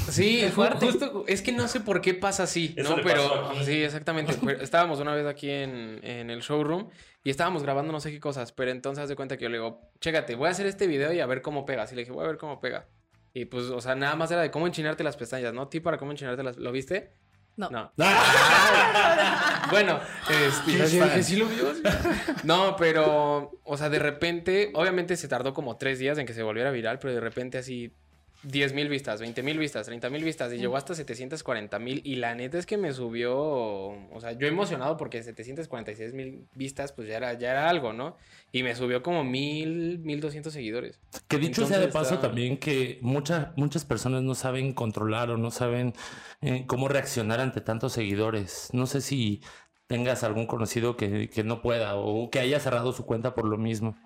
Sí, 0.08 0.44
fuerte. 0.54 0.86
justo, 0.86 1.24
es 1.26 1.42
que 1.42 1.50
no 1.50 1.66
sé 1.66 1.80
por 1.80 2.00
qué 2.00 2.14
pasa 2.14 2.44
así, 2.44 2.74
Eso 2.76 2.90
¿no? 2.90 2.96
le 2.98 3.02
Pero 3.02 3.52
sí, 3.64 3.82
exactamente. 3.82 4.38
Estábamos 4.62 5.00
una 5.00 5.14
vez 5.16 5.26
aquí 5.26 5.50
en, 5.50 5.98
en 6.04 6.30
el 6.30 6.42
showroom 6.42 6.90
y 7.24 7.30
estábamos 7.30 7.64
grabando 7.64 7.90
no 7.92 7.98
sé 7.98 8.12
qué 8.12 8.20
cosas, 8.20 8.52
pero 8.52 8.70
entonces 8.70 9.02
haz 9.02 9.08
de 9.08 9.16
cuenta 9.16 9.36
que 9.36 9.42
yo 9.44 9.48
le 9.48 9.56
digo, 9.58 9.90
chécate, 10.00 10.36
voy 10.36 10.46
a 10.46 10.52
hacer 10.52 10.66
este 10.66 10.86
video 10.86 11.12
y 11.12 11.18
a 11.18 11.26
ver 11.26 11.42
cómo 11.42 11.66
pega. 11.66 11.82
Así 11.82 11.96
le 11.96 12.02
dije, 12.02 12.12
voy 12.12 12.24
a 12.24 12.28
ver 12.28 12.38
cómo 12.38 12.60
pega. 12.60 12.86
Y 13.32 13.44
pues, 13.44 13.66
o 13.66 13.80
sea, 13.80 13.94
nada 13.94 14.16
más 14.16 14.30
era 14.30 14.42
de 14.42 14.50
cómo 14.50 14.66
enchinarte 14.66 15.04
las 15.04 15.16
pestañas, 15.16 15.54
¿no? 15.54 15.68
Ti 15.68 15.80
para 15.80 15.98
cómo 15.98 16.10
enchinarte 16.10 16.42
las... 16.42 16.56
¿Lo 16.56 16.72
viste? 16.72 17.12
no. 17.56 17.70
No. 17.70 17.92
¡Ah! 17.98 19.46
Bueno, 19.70 20.00
este, 20.28 21.22
¿sí 21.22 21.36
lo 21.36 21.46
vio? 21.46 21.72
No, 22.44 22.74
pero, 22.76 23.60
o 23.62 23.76
sea, 23.76 23.88
de 23.88 24.00
repente, 24.00 24.72
obviamente 24.74 25.16
se 25.16 25.28
tardó 25.28 25.54
como 25.54 25.76
tres 25.76 26.00
días 26.00 26.18
en 26.18 26.26
que 26.26 26.34
se 26.34 26.42
volviera 26.42 26.72
viral, 26.72 26.98
pero 26.98 27.14
de 27.14 27.20
repente 27.20 27.58
así 27.58 27.94
10 28.42 28.72
mil 28.72 28.88
vistas, 28.88 29.20
20 29.20 29.42
mil 29.42 29.58
vistas, 29.58 29.86
30 29.86 30.08
mil 30.10 30.24
vistas 30.24 30.52
y 30.52 30.56
llegó 30.56 30.76
hasta 30.76 30.94
740 30.94 31.78
mil 31.78 32.00
y 32.04 32.16
la 32.16 32.34
neta 32.34 32.56
es 32.58 32.64
que 32.64 32.78
me 32.78 32.92
subió, 32.92 33.36
o 33.36 34.18
sea, 34.20 34.32
yo 34.32 34.46
emocionado 34.46 34.96
porque 34.96 35.22
746 35.22 36.14
mil 36.14 36.46
vistas 36.54 36.92
pues 36.92 37.06
ya 37.08 37.16
era, 37.18 37.34
ya 37.34 37.50
era 37.50 37.68
algo, 37.68 37.92
¿no? 37.92 38.16
Y 38.52 38.62
me 38.62 38.74
subió 38.74 39.02
como 39.02 39.24
mil, 39.24 39.98
mil 39.98 40.20
doscientos 40.20 40.52
seguidores. 40.54 40.98
Que 41.28 41.38
dicho 41.38 41.66
sea 41.66 41.78
de 41.78 41.88
paso 41.88 42.14
está- 42.14 42.28
también 42.28 42.56
que 42.58 42.98
muchas 43.02 43.48
muchas 43.56 43.84
personas 43.84 44.22
no 44.22 44.34
saben 44.34 44.72
controlar 44.72 45.30
o 45.30 45.36
no 45.36 45.50
saben 45.50 45.92
eh, 46.40 46.64
cómo 46.66 46.88
reaccionar 46.88 47.40
ante 47.40 47.60
tantos 47.60 47.92
seguidores. 47.92 48.70
No 48.72 48.86
sé 48.86 49.00
si 49.02 49.42
tengas 49.86 50.22
algún 50.24 50.46
conocido 50.46 50.96
que, 50.96 51.28
que 51.28 51.44
no 51.44 51.62
pueda 51.62 51.96
o 51.96 52.30
que 52.30 52.38
haya 52.40 52.60
cerrado 52.60 52.92
su 52.92 53.04
cuenta 53.04 53.34
por 53.34 53.46
lo 53.46 53.58
mismo. 53.58 53.96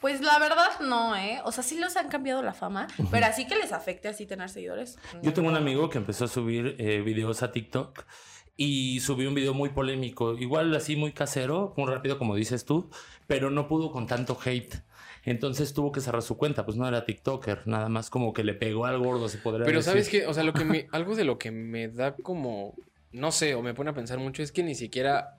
Pues 0.00 0.20
la 0.20 0.38
verdad 0.38 0.80
no, 0.80 1.16
¿eh? 1.16 1.40
O 1.44 1.52
sea, 1.52 1.64
sí 1.64 1.78
los 1.78 1.96
han 1.96 2.08
cambiado 2.08 2.42
la 2.42 2.54
fama, 2.54 2.86
pero 3.10 3.26
así 3.26 3.46
que 3.46 3.56
les 3.56 3.72
afecte 3.72 4.08
así 4.08 4.26
tener 4.26 4.48
seguidores. 4.50 4.98
Yo 5.22 5.32
tengo 5.32 5.48
un 5.48 5.56
amigo 5.56 5.88
que 5.88 5.98
empezó 5.98 6.26
a 6.26 6.28
subir 6.28 6.76
eh, 6.78 7.00
videos 7.00 7.42
a 7.42 7.50
TikTok 7.50 8.04
y 8.56 9.00
subió 9.00 9.28
un 9.28 9.34
video 9.34 9.54
muy 9.54 9.70
polémico, 9.70 10.34
igual 10.38 10.74
así 10.74 10.96
muy 10.96 11.12
casero, 11.12 11.74
muy 11.76 11.90
rápido 11.90 12.18
como 12.18 12.34
dices 12.36 12.64
tú, 12.64 12.90
pero 13.26 13.50
no 13.50 13.68
pudo 13.68 13.90
con 13.90 14.06
tanto 14.06 14.38
hate. 14.44 14.76
Entonces 15.24 15.74
tuvo 15.74 15.90
que 15.90 16.00
cerrar 16.00 16.22
su 16.22 16.36
cuenta, 16.36 16.64
pues 16.64 16.76
no 16.76 16.86
era 16.86 17.04
TikToker, 17.04 17.66
nada 17.66 17.88
más 17.88 18.10
como 18.10 18.32
que 18.32 18.44
le 18.44 18.54
pegó 18.54 18.86
al 18.86 18.98
gordo, 18.98 19.28
se 19.28 19.38
podría 19.38 19.64
Pero 19.66 19.78
decir. 19.78 19.90
sabes 19.90 20.08
que, 20.08 20.26
o 20.26 20.32
sea, 20.32 20.44
lo 20.44 20.52
que 20.52 20.64
me, 20.64 20.86
algo 20.92 21.16
de 21.16 21.24
lo 21.24 21.36
que 21.36 21.50
me 21.50 21.88
da 21.88 22.14
como, 22.14 22.74
no 23.10 23.32
sé, 23.32 23.54
o 23.56 23.62
me 23.62 23.74
pone 23.74 23.90
a 23.90 23.94
pensar 23.94 24.18
mucho 24.18 24.42
es 24.42 24.52
que 24.52 24.62
ni 24.62 24.76
siquiera, 24.76 25.36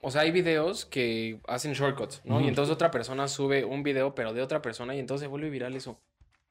o 0.00 0.10
sea, 0.10 0.22
hay 0.22 0.30
videos 0.30 0.84
que 0.86 1.40
hacen 1.48 1.72
shortcuts, 1.72 2.22
¿no? 2.24 2.36
Ujú. 2.36 2.44
Y 2.44 2.48
entonces 2.48 2.72
otra 2.72 2.90
persona 2.90 3.28
sube 3.28 3.64
un 3.64 3.82
video, 3.82 4.14
pero 4.14 4.32
de 4.32 4.42
otra 4.42 4.62
persona 4.62 4.94
y 4.94 4.98
entonces 5.00 5.22
se 5.24 5.28
vuelve 5.28 5.50
viral 5.50 5.74
eso. 5.76 6.00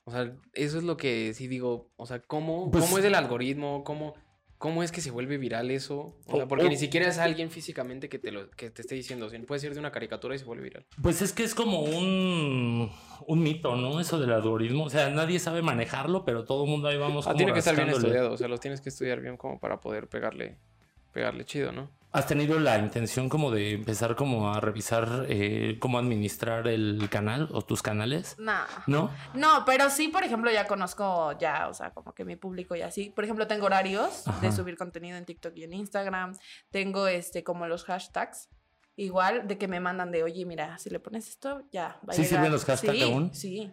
O 0.04 0.12
sea, 0.12 0.34
eso 0.54 0.78
es 0.78 0.84
lo 0.84 0.96
que 0.98 1.34
sí 1.34 1.48
digo, 1.48 1.90
o 1.98 2.06
sea, 2.06 2.20
¿cómo, 2.20 2.72
Pues- 2.72 2.86
cómo 2.86 2.98
es 2.98 3.06
el 3.06 3.16
algoritmo? 3.16 3.84
¿Cómo, 3.84 4.14
¿Cómo 4.58 4.82
es 4.82 4.92
que 4.92 5.02
se 5.02 5.12
vuelve 5.12 5.38
viral 5.38 5.70
eso? 5.70 6.16
O 6.26 6.36
sea, 6.38 6.48
porque 6.48 6.66
o- 6.66 6.70
ni 6.70 6.78
siquiera 6.78 7.08
es 7.08 7.20
alguien 7.20 7.52
físicamente 7.52 8.10
que 8.10 8.18
te, 8.18 8.32
lo, 8.32 8.50
que 8.50 8.72
te 8.72 8.82
esté 8.82 8.96
diciendo. 8.96 9.28
O 9.28 9.30
sea, 9.30 9.40
puede 9.44 9.60
ser 9.62 9.74
de 9.76 9.80
una 9.80 9.92
caricatura 9.92 10.34
y 10.34 10.40
se 10.40 10.46
vuelve 10.46 10.64
viral. 10.64 10.86
Pues 11.04 11.22
es 11.22 11.32
que 11.32 11.44
es 11.44 11.54
como 11.54 11.82
un, 11.82 12.90
un 13.28 13.40
mito, 13.44 13.76
¿no? 13.76 14.00
Eso 14.00 14.20
del 14.20 14.32
algoritmo. 14.32 14.86
O 14.86 14.90
sea, 14.90 15.12
nadie 15.12 15.38
sabe 15.38 15.62
manejarlo, 15.62 16.26
pero 16.26 16.44
todo 16.44 16.64
el 16.64 16.72
mundo 16.72 16.88
ahí 16.88 16.98
vamos 16.98 17.28
Ah, 17.28 17.32
como 17.34 17.38
tiene 17.38 17.54
que 17.54 17.60
estar 17.60 17.76
bien 17.76 17.90
estudiado. 17.90 18.32
O 18.34 18.38
sea, 18.38 18.48
los 18.48 18.60
tienes 18.60 18.82
que 18.82 18.90
estudiar 18.90 19.22
bien 19.22 19.38
como 19.38 19.60
para 19.60 19.80
poder 19.80 20.08
pegarle, 20.08 20.58
pegarle 21.18 21.46
chido, 21.46 21.72
¿no? 21.72 21.90
¿Has 22.12 22.28
tenido 22.28 22.60
la 22.60 22.78
intención 22.78 23.28
como 23.28 23.50
de 23.52 23.72
empezar 23.72 24.16
como 24.16 24.54
a 24.54 24.60
revisar 24.60 25.26
eh, 25.30 25.78
cómo 25.80 25.98
administrar 25.98 26.68
el 26.68 27.08
canal 27.10 27.50
o 27.52 27.64
tus 27.64 27.82
canales? 27.82 28.36
Nah. 28.38 28.66
¿No? 28.86 29.10
No, 29.34 29.64
pero 29.66 29.90
sí, 29.90 30.08
por 30.10 30.24
ejemplo, 30.24 30.52
ya 30.52 30.68
conozco 30.68 31.36
ya, 31.40 31.68
o 31.68 31.74
sea, 31.74 31.92
como 31.92 32.14
que 32.14 32.24
mi 32.24 32.36
público 32.36 32.76
y 32.76 32.82
así. 32.82 33.10
Por 33.10 33.24
ejemplo, 33.24 33.48
tengo 33.48 33.66
horarios 33.66 34.26
de 34.42 34.48
Ajá. 34.48 34.52
subir 34.56 34.78
contenido 34.78 35.18
en 35.18 35.26
TikTok 35.26 35.58
y 35.58 35.64
en 35.64 35.74
Instagram. 35.74 36.38
Tengo 36.70 37.08
este 37.08 37.44
como 37.44 37.66
los 37.68 37.84
hashtags. 37.84 38.50
Igual 38.96 39.48
de 39.48 39.58
que 39.58 39.68
me 39.68 39.80
mandan 39.80 40.12
de, 40.12 40.24
oye, 40.24 40.46
mira, 40.46 40.78
si 40.78 40.90
le 40.90 41.00
pones 41.00 41.28
esto, 41.28 41.64
ya 41.72 42.00
va 42.08 42.14
a 42.14 42.14
¿Sí 42.14 42.22
llegar". 42.24 42.38
sirven 42.38 42.52
los 42.52 42.66
hashtags 42.66 42.98
sí, 42.98 43.04
aún? 43.04 43.34
Sí. 43.34 43.72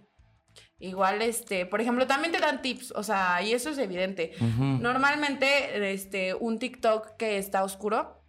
Igual, 0.78 1.22
este, 1.22 1.66
por 1.66 1.80
ejemplo, 1.80 2.06
también 2.06 2.32
te 2.32 2.40
dan 2.40 2.60
tips, 2.60 2.92
o 2.96 3.02
sea, 3.02 3.40
y 3.42 3.52
eso 3.52 3.70
es 3.70 3.78
evidente. 3.78 4.32
Normalmente, 4.58 5.92
este, 5.92 6.34
un 6.34 6.58
TikTok 6.58 7.16
que 7.16 7.38
está 7.38 7.64
oscuro, 7.64 8.20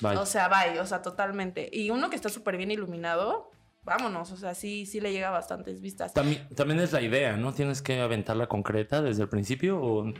Bye. 0.00 0.16
o 0.16 0.26
sea, 0.26 0.48
bye, 0.48 0.80
o 0.80 0.86
sea, 0.86 1.02
totalmente. 1.02 1.68
Y 1.72 1.90
uno 1.90 2.10
que 2.10 2.16
está 2.16 2.28
súper 2.28 2.56
bien 2.56 2.70
iluminado, 2.70 3.50
vámonos, 3.84 4.32
o 4.32 4.36
sea, 4.36 4.54
sí, 4.54 4.86
sí 4.86 5.00
le 5.00 5.12
llega 5.12 5.28
a 5.28 5.32
bastantes 5.32 5.80
vistas. 5.80 6.12
También, 6.12 6.46
también 6.54 6.80
es 6.80 6.92
la 6.92 7.00
idea, 7.00 7.36
¿no? 7.36 7.54
Tienes 7.54 7.80
que 7.80 8.00
aventarla 8.00 8.48
concreta 8.48 9.00
desde 9.00 9.22
el 9.22 9.28
principio 9.28 9.80
o, 9.80 10.12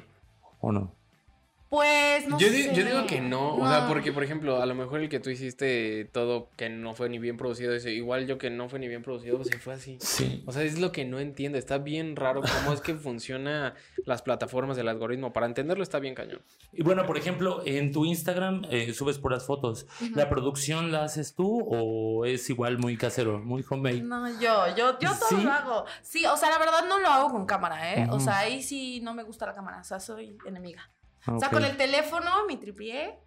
o 0.61 0.73
no. 0.73 0.95
Pues 1.69 2.27
no 2.27 2.39
yo, 2.39 2.49
sé. 2.49 2.55
digo, 2.55 2.73
yo 2.73 2.85
digo 2.85 3.07
que 3.07 3.21
no, 3.21 3.57
o 3.57 3.69
sea, 3.69 3.87
porque 3.89 4.11
por 4.11 4.25
ejemplo, 4.25 4.63
a 4.63 4.65
lo 4.65 4.75
mejor 4.75 5.01
el 5.01 5.11
que 5.11 5.21
tú 5.21 5.29
hiciste 5.29 6.07
todo 6.13 6.49
que 6.57 6.71
no 6.71 6.95
fue 6.95 7.11
ni 7.11 7.19
bien 7.19 7.37
producido, 7.37 7.75
ese, 7.75 7.93
igual 7.93 8.27
yo 8.27 8.39
que 8.39 8.49
no 8.49 8.71
fue 8.71 8.79
ni 8.79 8.89
bien 8.89 9.03
producido, 9.03 9.45
se 9.45 9.59
fue 9.59 9.75
así. 9.75 9.99
Sí. 10.01 10.43
O 10.47 10.53
sea, 10.53 10.63
es 10.63 10.79
lo 10.79 10.93
que 10.93 11.05
no 11.05 11.19
entiendo, 11.19 11.59
está 11.59 11.77
bien 11.77 12.17
raro 12.17 12.41
cómo 12.41 12.73
es 12.73 12.81
que 12.81 12.95
funciona 12.95 13.75
las 14.07 14.23
plataformas 14.23 14.79
del 14.79 14.89
algoritmo, 14.89 15.35
para 15.35 15.45
entenderlo 15.45 15.83
está 15.83 15.99
bien 15.99 16.15
cañón. 16.15 16.41
Y 16.73 16.83
bueno, 16.83 17.05
por 17.05 17.19
ejemplo, 17.19 17.63
en 17.67 17.93
tu 17.93 18.07
Instagram 18.07 18.63
eh, 18.71 18.95
subes 18.95 19.19
puras 19.19 19.45
fotos. 19.45 19.87
¿La 20.15 20.31
producción 20.31 20.91
la 20.91 21.05
haces 21.05 21.35
tú 21.35 21.67
o 21.71 22.25
es 22.25 22.49
igual 22.49 22.79
muy 22.79 22.97
casero, 22.97 23.41
muy 23.41 23.63
homemade? 23.69 24.01
No, 24.01 24.27
yo, 24.41 24.75
yo, 24.75 24.99
yo 24.99 25.11
todo 25.11 25.29
¿Sí? 25.29 25.43
lo 25.43 25.53
hago. 25.53 25.85
Sí, 26.01 26.25
o 26.25 26.37
sea, 26.37 26.49
la 26.49 26.59
verdad 26.59 26.87
no 26.89 26.99
lo 26.99 27.09
hago 27.09 27.29
con 27.31 27.45
cámara, 27.45 27.93
¿eh? 27.95 28.07
O 28.11 28.17
Ujú. 28.17 28.25
sea, 28.25 28.39
ahí 28.39 28.63
sí 28.63 29.01
no 29.03 29.13
me 29.13 29.23
gusta 29.23 29.45
la 29.45 29.55
cámara, 29.55 29.81
o 29.81 29.85
sea, 29.85 30.01
soy 30.01 30.39
enemiga. 30.47 30.89
O 31.27 31.39
sea, 31.39 31.51
con 31.51 31.65
el 31.65 31.77
teléfono, 31.77 32.31
mi 32.47 32.57
tripié, 32.57 33.19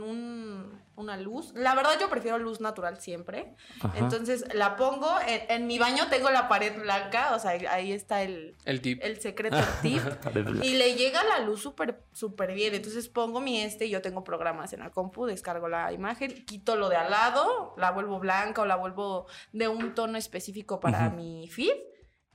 un- 0.00 0.80
una 0.94 1.16
luz. 1.16 1.52
La 1.54 1.74
verdad 1.74 1.92
yo 2.00 2.08
prefiero 2.08 2.38
luz 2.38 2.60
natural 2.60 3.00
siempre. 3.00 3.54
Ajá. 3.80 3.98
Entonces 3.98 4.44
la 4.54 4.76
pongo, 4.76 5.10
en, 5.26 5.40
en 5.50 5.66
mi 5.66 5.78
baño 5.78 6.04
tengo 6.08 6.30
la 6.30 6.48
pared 6.48 6.78
blanca, 6.80 7.34
o 7.34 7.38
sea, 7.38 7.50
ahí 7.72 7.92
está 7.92 8.22
el, 8.22 8.56
El 8.64 8.80
tip. 8.80 9.00
el 9.02 9.20
secreto 9.20 9.56
el 9.58 9.64
tip. 9.82 10.02
Y 10.62 10.74
le 10.76 10.94
llega 10.94 11.24
la 11.24 11.40
luz 11.40 11.62
súper 11.62 12.04
súper 12.12 12.52
bien. 12.54 12.74
Entonces 12.74 13.08
pongo 13.08 13.40
mi 13.40 13.60
este 13.60 13.86
y 13.86 13.90
yo 13.90 14.00
tengo 14.02 14.22
programas 14.22 14.72
en 14.72 14.80
la 14.80 14.90
compu, 14.90 15.26
descargo 15.26 15.68
la 15.68 15.92
imagen, 15.92 16.44
quito 16.44 16.76
lo 16.76 16.88
de 16.88 16.96
al 16.96 17.10
lado, 17.10 17.74
la 17.76 17.90
vuelvo 17.90 18.20
blanca 18.20 18.62
o 18.62 18.66
la 18.66 18.76
vuelvo 18.76 19.26
de 19.52 19.66
un 19.68 19.94
tono 19.94 20.16
específico 20.16 20.78
para 20.78 21.08
Ujú. 21.08 21.16
mi 21.16 21.48
feed 21.48 21.74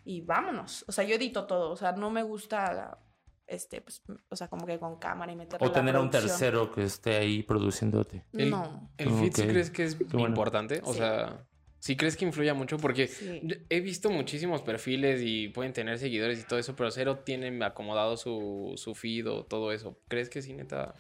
y 0.04 0.22
vámonos. 0.22 0.84
O 0.88 0.92
sea, 0.92 1.04
yo 1.06 1.16
edito 1.16 1.46
todo. 1.48 1.72
O 1.72 1.78
sea, 1.78 1.94
no 1.94 2.10
me 2.10 2.24
gusta, 2.24 2.98
este, 3.48 3.82
pues, 3.82 4.02
o 4.30 4.36
sea, 4.36 4.48
como 4.50 4.66
que 4.66 4.78
con 4.78 5.00
cámara 5.00 5.32
y 5.32 5.36
meterle 5.36 5.66
O 5.68 5.72
tener 5.72 5.96
a 5.96 6.02
un 6.02 6.10
tercero 6.10 6.72
que 6.72 6.84
esté 6.84 7.16
ahí 7.18 7.44
produciéndote. 7.44 8.26
El- 8.34 8.50
No. 8.52 8.92
¿El 8.98 9.10
feed 9.10 9.34
sí 9.34 9.42
Ok. 9.44 9.48
crees 9.50 9.72
que 9.72 9.84
es 9.86 9.98
bueno. 10.10 10.28
importante? 10.28 10.82
O 10.84 10.92
Sí. 10.92 11.00
sea, 11.00 11.46
¿sí 11.80 11.96
crees 11.96 12.18
que 12.18 12.26
influya 12.26 12.54
mucho? 12.54 12.78
Porque 12.78 13.08
Sí. 13.08 13.42
he 13.70 13.80
visto 13.80 14.10
muchísimos 14.10 14.62
perfiles 14.62 15.22
y 15.24 15.48
pueden 15.50 15.74
tener 15.74 15.98
seguidores 15.98 16.40
y 16.42 16.44
todo 16.44 16.60
eso, 16.60 16.76
pero 16.76 16.92
cero 16.92 17.20
tienen 17.20 17.64
acomodado 17.64 18.18
su, 18.18 18.74
su 18.76 18.94
feed 18.96 19.28
o 19.30 19.46
todo 19.46 19.72
eso. 19.72 19.98
¿Crees 20.10 20.30
que 20.30 20.42
sí, 20.42 20.54
neta? 20.54 20.94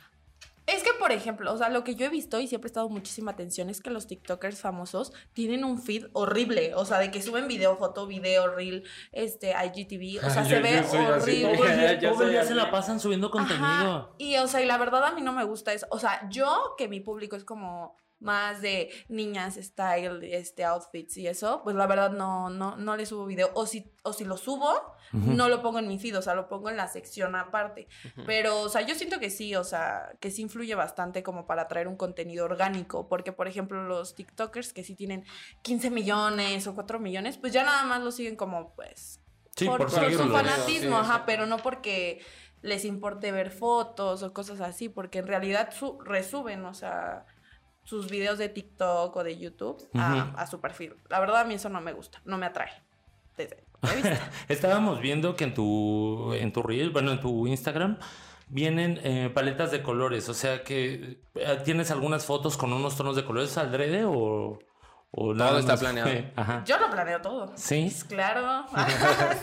Por 1.07 1.15
ejemplo, 1.15 1.53
o 1.53 1.57
sea, 1.57 1.69
lo 1.69 1.85
que 1.85 1.95
yo 1.95 2.05
he 2.05 2.09
visto 2.09 2.37
y 2.41 2.47
siempre 2.47 2.67
he 2.67 2.71
estado 2.71 2.89
muchísima 2.89 3.31
atención 3.31 3.69
es 3.69 3.79
que 3.81 3.89
los 3.89 4.07
TikTokers 4.07 4.59
famosos 4.59 5.13
tienen 5.31 5.63
un 5.63 5.81
feed 5.81 6.07
horrible. 6.11 6.73
O 6.75 6.83
sea, 6.83 6.99
de 6.99 7.11
que 7.11 7.21
suben 7.21 7.47
video, 7.47 7.77
foto, 7.77 8.07
video, 8.07 8.53
reel, 8.53 8.83
este, 9.13 9.51
IGTV. 9.51 10.25
O 10.25 10.29
sea, 10.29 10.41
Ay, 10.43 10.49
se 10.49 10.55
yo- 10.57 10.61
ve 10.61 10.83
yo 10.91 11.15
horrible. 11.15 11.57
Todo 12.09 12.23
el 12.23 12.31
día, 12.31 12.43
se 12.43 12.55
la 12.55 12.69
pasan 12.71 12.99
subiendo 12.99 13.31
contenido. 13.31 13.65
Ajá. 13.65 14.09
Y, 14.17 14.35
o 14.35 14.47
sea, 14.47 14.61
y 14.61 14.65
la 14.65 14.77
verdad 14.77 15.05
a 15.05 15.13
mí 15.13 15.21
no 15.21 15.31
me 15.31 15.45
gusta 15.45 15.71
eso. 15.71 15.87
O 15.91 15.99
sea, 15.99 16.27
yo, 16.29 16.75
que 16.77 16.89
mi 16.89 16.99
público 16.99 17.37
es 17.37 17.45
como 17.45 17.95
más 18.19 18.61
de 18.61 18.89
niñas, 19.09 19.55
style, 19.61 20.19
este, 20.33 20.63
outfits 20.65 21.17
y 21.17 21.27
eso, 21.27 21.61
pues 21.63 21.75
la 21.75 21.85
verdad 21.85 22.11
no, 22.11 22.49
no, 22.49 22.75
no 22.75 22.97
le 22.97 23.05
subo 23.05 23.25
video. 23.25 23.51
O 23.53 23.65
si, 23.67 23.91
o 24.03 24.11
si 24.13 24.25
lo 24.25 24.37
subo, 24.37 24.71
no 25.13 25.47
lo 25.49 25.61
pongo 25.61 25.79
en 25.79 25.87
mi 25.87 25.99
feed, 25.99 26.17
o 26.17 26.21
sea, 26.21 26.33
lo 26.35 26.47
pongo 26.49 26.69
en 26.69 26.77
la 26.77 26.87
sección 26.87 27.35
aparte. 27.35 27.87
Ujú. 28.05 28.23
Pero, 28.25 28.61
o 28.61 28.69
sea, 28.69 28.81
yo 28.81 28.95
siento 28.95 29.19
que 29.19 29.29
sí, 29.29 29.55
o 29.55 29.63
sea, 29.63 30.13
que 30.19 30.31
sí 30.31 30.41
influye 30.41 30.73
bastante 30.75 31.21
como 31.23 31.45
para 31.45 31.67
traer 31.67 31.87
un 31.87 31.95
contenido 31.95 32.45
orgánico, 32.45 33.07
porque, 33.07 33.31
por 33.31 33.47
ejemplo, 33.47 33.83
los 33.83 34.15
TikTokers 34.15 34.73
que 34.73 34.83
sí 34.83 34.95
tienen 34.95 35.23
15 35.61 35.89
millones 35.91 36.65
o 36.67 36.73
4 36.75 36.99
millones, 36.99 37.37
pues 37.37 37.53
ya 37.53 37.63
nada 37.63 37.83
más 37.83 38.01
lo 38.01 38.11
siguen 38.11 38.35
como, 38.35 38.73
pues, 38.75 39.21
Sí, 39.55 39.65
por, 39.65 39.77
por, 39.79 39.89
por 39.91 40.11
su 40.13 40.29
fanatismo, 40.29 40.97
Sí, 40.99 41.05
ajá, 41.05 41.23
pero 41.25 41.45
no 41.45 41.57
porque 41.57 42.21
les 42.61 42.85
importe 42.85 43.31
ver 43.31 43.49
fotos 43.51 44.21
o 44.23 44.33
cosas 44.33 44.59
así, 44.61 44.89
porque 44.89 45.19
en 45.19 45.27
realidad 45.27 45.71
su- 45.71 45.99
resuben, 46.01 46.65
o 46.65 46.73
sea, 46.73 47.25
sus 47.87 48.09
videos 48.09 48.37
de 48.37 48.49
TikTok 48.49 49.15
o 49.15 49.23
de 49.23 49.37
YouTube 49.37 49.81
a, 49.93 50.45
su 50.45 50.59
perfil. 50.59 50.95
La 51.07 51.21
verdad 51.21 51.39
a 51.39 51.43
mí 51.45 51.53
eso 51.53 51.69
no 51.69 51.79
me 51.79 51.93
gusta, 51.93 52.21
no 52.25 52.37
me 52.37 52.45
atrae. 52.45 52.69
Desde. 53.37 53.63
Estábamos 54.49 54.99
viendo 54.99 55.37
que 55.37 55.45
en 55.45 55.53
tu, 55.53 56.33
en 56.33 56.51
tu 56.51 56.63
reel, 56.63 56.89
bueno, 56.89 57.11
en 57.13 57.21
tu 57.21 57.47
Instagram, 57.47 57.97
vienen 58.49 58.99
eh, 59.03 59.31
paletas 59.33 59.71
de 59.71 59.81
colores. 59.83 60.27
O 60.27 60.33
sea 60.33 60.63
que 60.63 61.21
eh, 61.35 61.61
tienes 61.63 61.89
algunas 61.89 62.25
fotos 62.25 62.57
con 62.57 62.73
unos 62.73 62.97
tonos 62.97 63.15
de 63.15 63.23
colores 63.23 63.57
adrede 63.57 64.03
o, 64.03 64.59
o 65.11 65.33
nada 65.33 65.57
está 65.57 65.73
más 65.73 65.79
planeado. 65.79 66.09
Ajá. 66.35 66.63
Yo 66.65 66.77
lo 66.79 66.89
planeo 66.89 67.21
todo. 67.21 67.53
Sí. 67.55 67.89
Claro. 68.09 68.65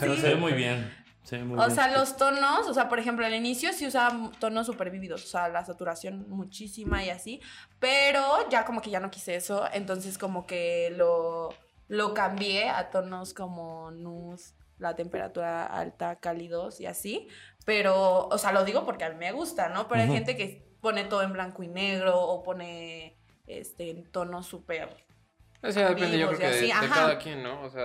Pero 0.00 0.16
Sí. 0.16 0.20
se 0.20 0.28
ve 0.28 0.36
muy 0.36 0.52
bien. 0.52 0.92
Muy 1.32 1.58
O 1.58 1.64
bien. 1.64 1.70
sea, 1.74 1.90
los 1.90 2.16
tonos, 2.16 2.68
o 2.68 2.74
sea, 2.74 2.88
por 2.88 2.98
ejemplo, 2.98 3.24
al 3.24 3.34
inicio 3.34 3.72
sí 3.72 3.86
usaba 3.86 4.30
tonos 4.38 4.66
súper 4.66 4.90
vívidos, 4.90 5.24
o 5.24 5.26
sea, 5.26 5.48
la 5.48 5.64
saturación 5.64 6.26
muchísima 6.28 7.02
y 7.02 7.10
así, 7.10 7.40
pero 7.78 8.48
ya 8.50 8.64
como 8.64 8.82
que 8.82 8.90
ya 8.90 9.00
no 9.00 9.10
quise 9.10 9.34
eso, 9.34 9.64
entonces 9.72 10.18
como 10.18 10.46
que 10.46 10.92
lo, 10.96 11.48
lo 11.88 12.12
cambié 12.12 12.68
a 12.68 12.90
tonos 12.90 13.32
como 13.32 13.90
nude, 13.90 14.42
la 14.78 14.94
temperatura 14.96 15.64
alta, 15.64 16.16
cálidos 16.16 16.80
y 16.80 16.86
así, 16.86 17.28
pero, 17.64 18.26
o 18.28 18.36
sea, 18.38 18.52
lo 18.52 18.64
digo 18.64 18.84
porque 18.84 19.04
a 19.04 19.10
mí 19.10 19.16
me 19.16 19.32
gusta, 19.32 19.70
¿no? 19.70 19.88
Pero 19.88 20.02
hay 20.02 20.08
gente 20.08 20.36
que 20.36 20.68
pone 20.82 21.04
todo 21.04 21.22
en 21.22 21.32
blanco 21.32 21.62
y 21.62 21.68
negro 21.68 22.20
o 22.20 22.42
pone 22.42 23.16
este 23.46 23.90
en 23.90 24.04
tonos 24.10 24.46
súper 24.46 24.94
Sea, 25.72 25.88
depende 25.88 26.18
yo 26.18 26.26
creo 26.28 26.38
que 26.38 26.46
de, 26.48 26.72
así, 26.72 26.86
de 26.86 26.92
cada 26.92 27.18
quien, 27.18 27.42
¿no? 27.42 27.62
O 27.62 27.70
sea, 27.70 27.82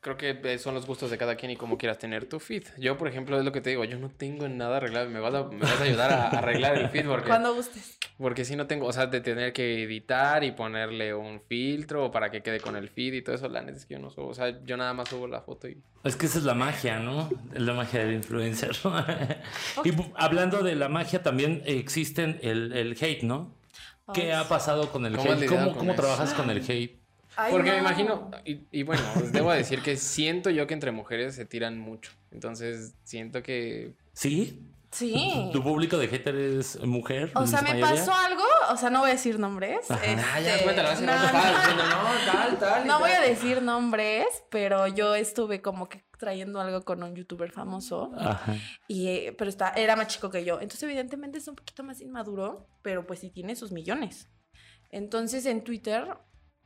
creo 0.00 0.16
que 0.16 0.58
son 0.58 0.74
los 0.74 0.86
gustos 0.86 1.10
de 1.10 1.18
cada 1.18 1.34
quien 1.36 1.50
y 1.50 1.56
cómo 1.56 1.76
quieras 1.76 1.98
tener 1.98 2.28
tu 2.28 2.38
feed. 2.38 2.64
Yo, 2.78 2.96
por 2.96 3.08
ejemplo, 3.08 3.38
es 3.38 3.44
lo 3.44 3.50
que 3.52 3.60
te 3.60 3.70
digo, 3.70 3.84
yo 3.84 3.98
no 3.98 4.08
tengo 4.10 4.48
nada 4.48 4.76
arreglado. 4.76 5.10
Me 5.10 5.18
vas 5.20 5.34
a, 5.34 5.44
me 5.44 5.58
vas 5.58 5.80
a 5.80 5.84
ayudar 5.84 6.10
a, 6.12 6.26
a 6.28 6.38
arreglar 6.38 6.76
el 6.78 6.88
feed 6.90 7.06
porque, 7.06 7.28
cuando 7.28 7.54
gustes. 7.54 7.98
porque 8.18 8.44
si 8.44 8.54
no 8.56 8.66
tengo, 8.66 8.86
o 8.86 8.92
sea, 8.92 9.06
de 9.06 9.20
tener 9.20 9.52
que 9.52 9.82
editar 9.82 10.44
y 10.44 10.52
ponerle 10.52 11.12
un 11.14 11.40
filtro 11.48 12.10
para 12.10 12.30
que 12.30 12.42
quede 12.42 12.60
con 12.60 12.76
el 12.76 12.88
feed 12.88 13.14
y 13.14 13.22
todo 13.22 13.34
eso, 13.34 13.48
la 13.48 13.62
neta 13.62 13.78
es 13.78 13.86
que 13.86 13.94
yo 13.94 14.00
no 14.00 14.10
subo. 14.10 14.28
O 14.28 14.34
sea, 14.34 14.62
yo 14.64 14.76
nada 14.76 14.94
más 14.94 15.08
subo 15.08 15.26
la 15.26 15.40
foto 15.40 15.68
y... 15.68 15.82
Es 16.04 16.14
que 16.14 16.26
esa 16.26 16.38
es 16.38 16.44
la 16.44 16.54
magia, 16.54 17.00
¿no? 17.00 17.28
Es 17.52 17.60
la 17.62 17.72
magia 17.74 18.00
del 18.04 18.14
influencer. 18.14 18.70
y 19.84 19.90
bu- 19.90 20.12
hablando 20.16 20.62
de 20.62 20.76
la 20.76 20.88
magia, 20.88 21.22
también 21.22 21.62
existen 21.66 22.38
el, 22.42 22.72
el 22.72 22.92
hate, 23.00 23.22
¿no? 23.24 23.56
¿Qué 24.14 24.32
ha 24.32 24.48
pasado 24.48 24.90
con 24.90 25.04
el 25.04 25.16
¿Cómo 25.16 25.32
hate? 25.32 25.46
¿Cómo, 25.46 25.64
con 25.66 25.74
cómo 25.80 25.94
trabajas 25.94 26.32
con 26.32 26.48
el 26.50 26.58
hate? 26.66 26.98
Ay, 27.40 27.52
Porque 27.52 27.70
me 27.70 27.76
no. 27.76 27.82
imagino, 27.82 28.30
y, 28.44 28.66
y 28.72 28.82
bueno, 28.82 29.02
pues 29.14 29.30
debo 29.32 29.52
decir 29.52 29.80
que 29.80 29.96
siento 29.96 30.50
yo 30.50 30.66
que 30.66 30.74
entre 30.74 30.90
mujeres 30.90 31.36
se 31.36 31.44
tiran 31.44 31.78
mucho. 31.78 32.10
Entonces, 32.32 32.94
siento 33.04 33.44
que... 33.44 33.94
¿Sí? 34.12 34.60
Sí. 34.90 35.48
¿Tu 35.52 35.62
público 35.62 35.98
de 35.98 36.08
hater 36.08 36.34
es 36.34 36.82
mujer? 36.84 37.30
O 37.36 37.46
sea, 37.46 37.62
me 37.62 37.74
mayoría? 37.74 37.90
pasó 37.94 38.12
algo, 38.12 38.42
o 38.70 38.76
sea, 38.76 38.90
no 38.90 39.00
voy 39.00 39.10
a 39.10 39.12
decir 39.12 39.38
nombres. 39.38 39.88
Ajá. 39.88 40.00
Ah, 40.34 40.40
ya, 40.40 40.52
este, 40.54 40.64
cuéntalo, 40.64 40.88
hace 40.88 41.06
no, 41.06 41.14
no, 41.14 41.24
estaba 41.26 41.58
diciendo, 41.60 41.82
no, 41.84 42.32
tal, 42.32 42.58
tal. 42.58 42.86
no 42.88 42.98
voy 42.98 43.10
tal". 43.10 43.22
a 43.22 43.26
decir 43.28 43.62
nombres, 43.62 44.26
pero 44.50 44.88
yo 44.88 45.14
estuve 45.14 45.62
como 45.62 45.88
que 45.88 46.02
trayendo 46.18 46.60
algo 46.60 46.82
con 46.82 47.02
un 47.04 47.14
youtuber 47.14 47.52
famoso, 47.52 48.10
Ajá. 48.18 48.56
y, 48.88 49.06
eh, 49.08 49.34
pero 49.38 49.48
está, 49.48 49.68
era 49.76 49.94
más 49.94 50.08
chico 50.08 50.28
que 50.30 50.44
yo. 50.44 50.54
Entonces, 50.54 50.82
evidentemente 50.82 51.38
es 51.38 51.46
un 51.46 51.54
poquito 51.54 51.84
más 51.84 52.00
inmaduro, 52.00 52.66
pero 52.82 53.06
pues 53.06 53.20
sí 53.20 53.30
tiene 53.30 53.54
sus 53.54 53.70
millones. 53.70 54.28
Entonces, 54.90 55.44
en 55.46 55.62
Twitter 55.62 56.08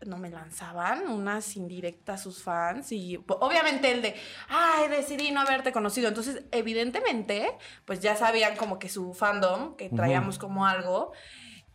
no 0.07 0.19
me 0.19 0.31
lanzaban 0.31 1.09
unas 1.09 1.57
indirectas 1.57 2.21
a 2.21 2.23
sus 2.23 2.43
fans 2.43 2.93
y 2.93 3.17
obviamente 3.29 3.91
el 3.93 4.03
de, 4.03 4.15
ay, 4.49 4.89
decidí 4.89 5.31
no 5.31 5.41
haberte 5.41 5.73
conocido. 5.73 6.09
Entonces, 6.09 6.45
evidentemente, 6.53 7.57
pues 7.85 8.01
ya 8.01 8.17
sabían 8.17 8.57
como 8.57 8.79
que 8.79 8.89
su 8.89 9.15
fandom, 9.15 9.77
que 9.77 9.89
traíamos 9.89 10.39
como 10.39 10.67
algo. 10.67 11.13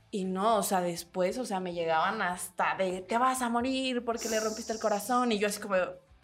Y 0.10 0.24
no, 0.26 0.58
o 0.58 0.64
sea, 0.64 0.82
después, 0.82 1.38
o 1.38 1.46
sea, 1.46 1.60
me 1.60 1.74
llegaban 1.74 2.22
hasta 2.22 2.76
de, 2.78 3.02
te 3.02 3.18
vas 3.18 3.42
a 3.42 3.50
morir 3.50 4.06
porque 4.06 4.30
le 4.30 4.40
rompiste 4.40 4.72
el 4.74 4.80
corazón. 4.80 5.32
Y 5.32 5.38
yo 5.40 5.48
así 5.48 5.60
como, 5.60 5.76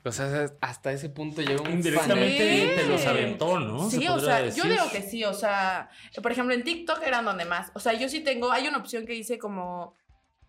O 0.05 0.12
sea, 0.12 0.45
hasta 0.62 0.91
ese 0.91 1.10
punto 1.10 1.41
llegó 1.41 1.63
un 1.63 1.72
Indirectamente 1.72 2.67
Sí. 2.69 2.75
te 2.75 2.88
los 2.88 3.05
aventó, 3.05 3.60
¿no? 3.60 3.89
Se 3.89 3.98
Sí, 4.00 4.07
o 4.07 4.19
sea, 4.19 4.41
decir. 4.41 4.63
yo 4.63 4.69
digo 4.69 4.83
que 4.91 5.01
sí, 5.01 5.24
o 5.25 5.33
sea, 5.33 5.89
por 6.22 6.31
ejemplo, 6.31 6.53
en 6.53 6.63
TikTok 6.63 7.01
eran 7.05 7.25
donde 7.25 7.45
más. 7.45 7.72
O 7.74 7.79
sea, 7.79 7.93
yo 7.93 8.07
sí 8.10 8.22
tengo, 8.22 8.51
hay 8.51 8.67
una 8.67 8.77
opción 8.77 9.05
que 9.05 9.13
dice 9.13 9.38
como, 9.38 9.95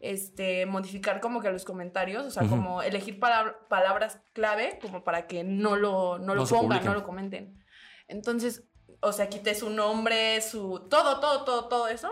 este, 0.04 0.66
modificar 0.66 1.20
como 1.20 1.40
que 1.40 1.50
los 1.50 1.64
comentarios, 1.64 2.26
o 2.26 2.30
sea, 2.30 2.42
Ujú. 2.44 2.50
como 2.56 2.82
elegir 2.82 3.18
palab- 3.18 3.56
palabras 3.68 4.20
clave 4.34 4.78
como 4.82 5.02
para 5.02 5.26
que 5.26 5.44
no 5.44 5.76
lo, 5.76 6.18
no 6.18 6.34
lo 6.34 6.42
No 6.42 6.46
se 6.46 6.54
pongan, 6.54 6.84
no 6.84 6.92
lo 6.94 7.04
comenten. 7.04 7.64
Entonces, 8.08 8.64
o 9.00 9.12
sea, 9.12 9.28
quité 9.28 9.54
su 9.54 9.70
nombre, 9.70 10.40
su, 10.42 10.86
todo, 10.90 11.20
todo, 11.20 11.44
todo, 11.44 11.68
todo 11.68 11.88
eso. 11.88 12.10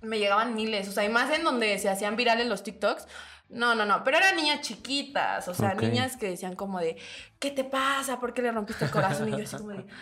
Me 0.00 0.18
llegaban 0.18 0.54
miles, 0.54 0.86
o 0.88 0.92
sea, 0.92 1.04
y 1.04 1.08
más 1.08 1.30
en 1.36 1.42
donde 1.44 1.78
se 1.78 1.88
hacían 1.88 2.14
virales 2.16 2.46
los 2.46 2.62
TikToks. 2.62 3.08
No, 3.48 3.74
no, 3.74 3.86
no, 3.86 4.04
pero 4.04 4.18
eran 4.18 4.36
niñas 4.36 4.60
chiquitas, 4.60 5.48
o 5.48 5.54
sea, 5.54 5.72
Ok. 5.72 5.80
niñas 5.80 6.18
que 6.18 6.28
decían 6.28 6.54
como 6.54 6.78
de, 6.80 6.98
¿qué 7.38 7.50
te 7.50 7.64
pasa? 7.64 8.20
¿Por 8.20 8.34
qué 8.34 8.42
le 8.42 8.52
rompiste 8.52 8.84
el 8.84 8.90
corazón? 8.90 9.28
Y 9.28 9.30
yo 9.32 9.42
así 9.44 9.56
como 9.56 9.70
de, 9.70 9.82
"Pues, 9.84 9.94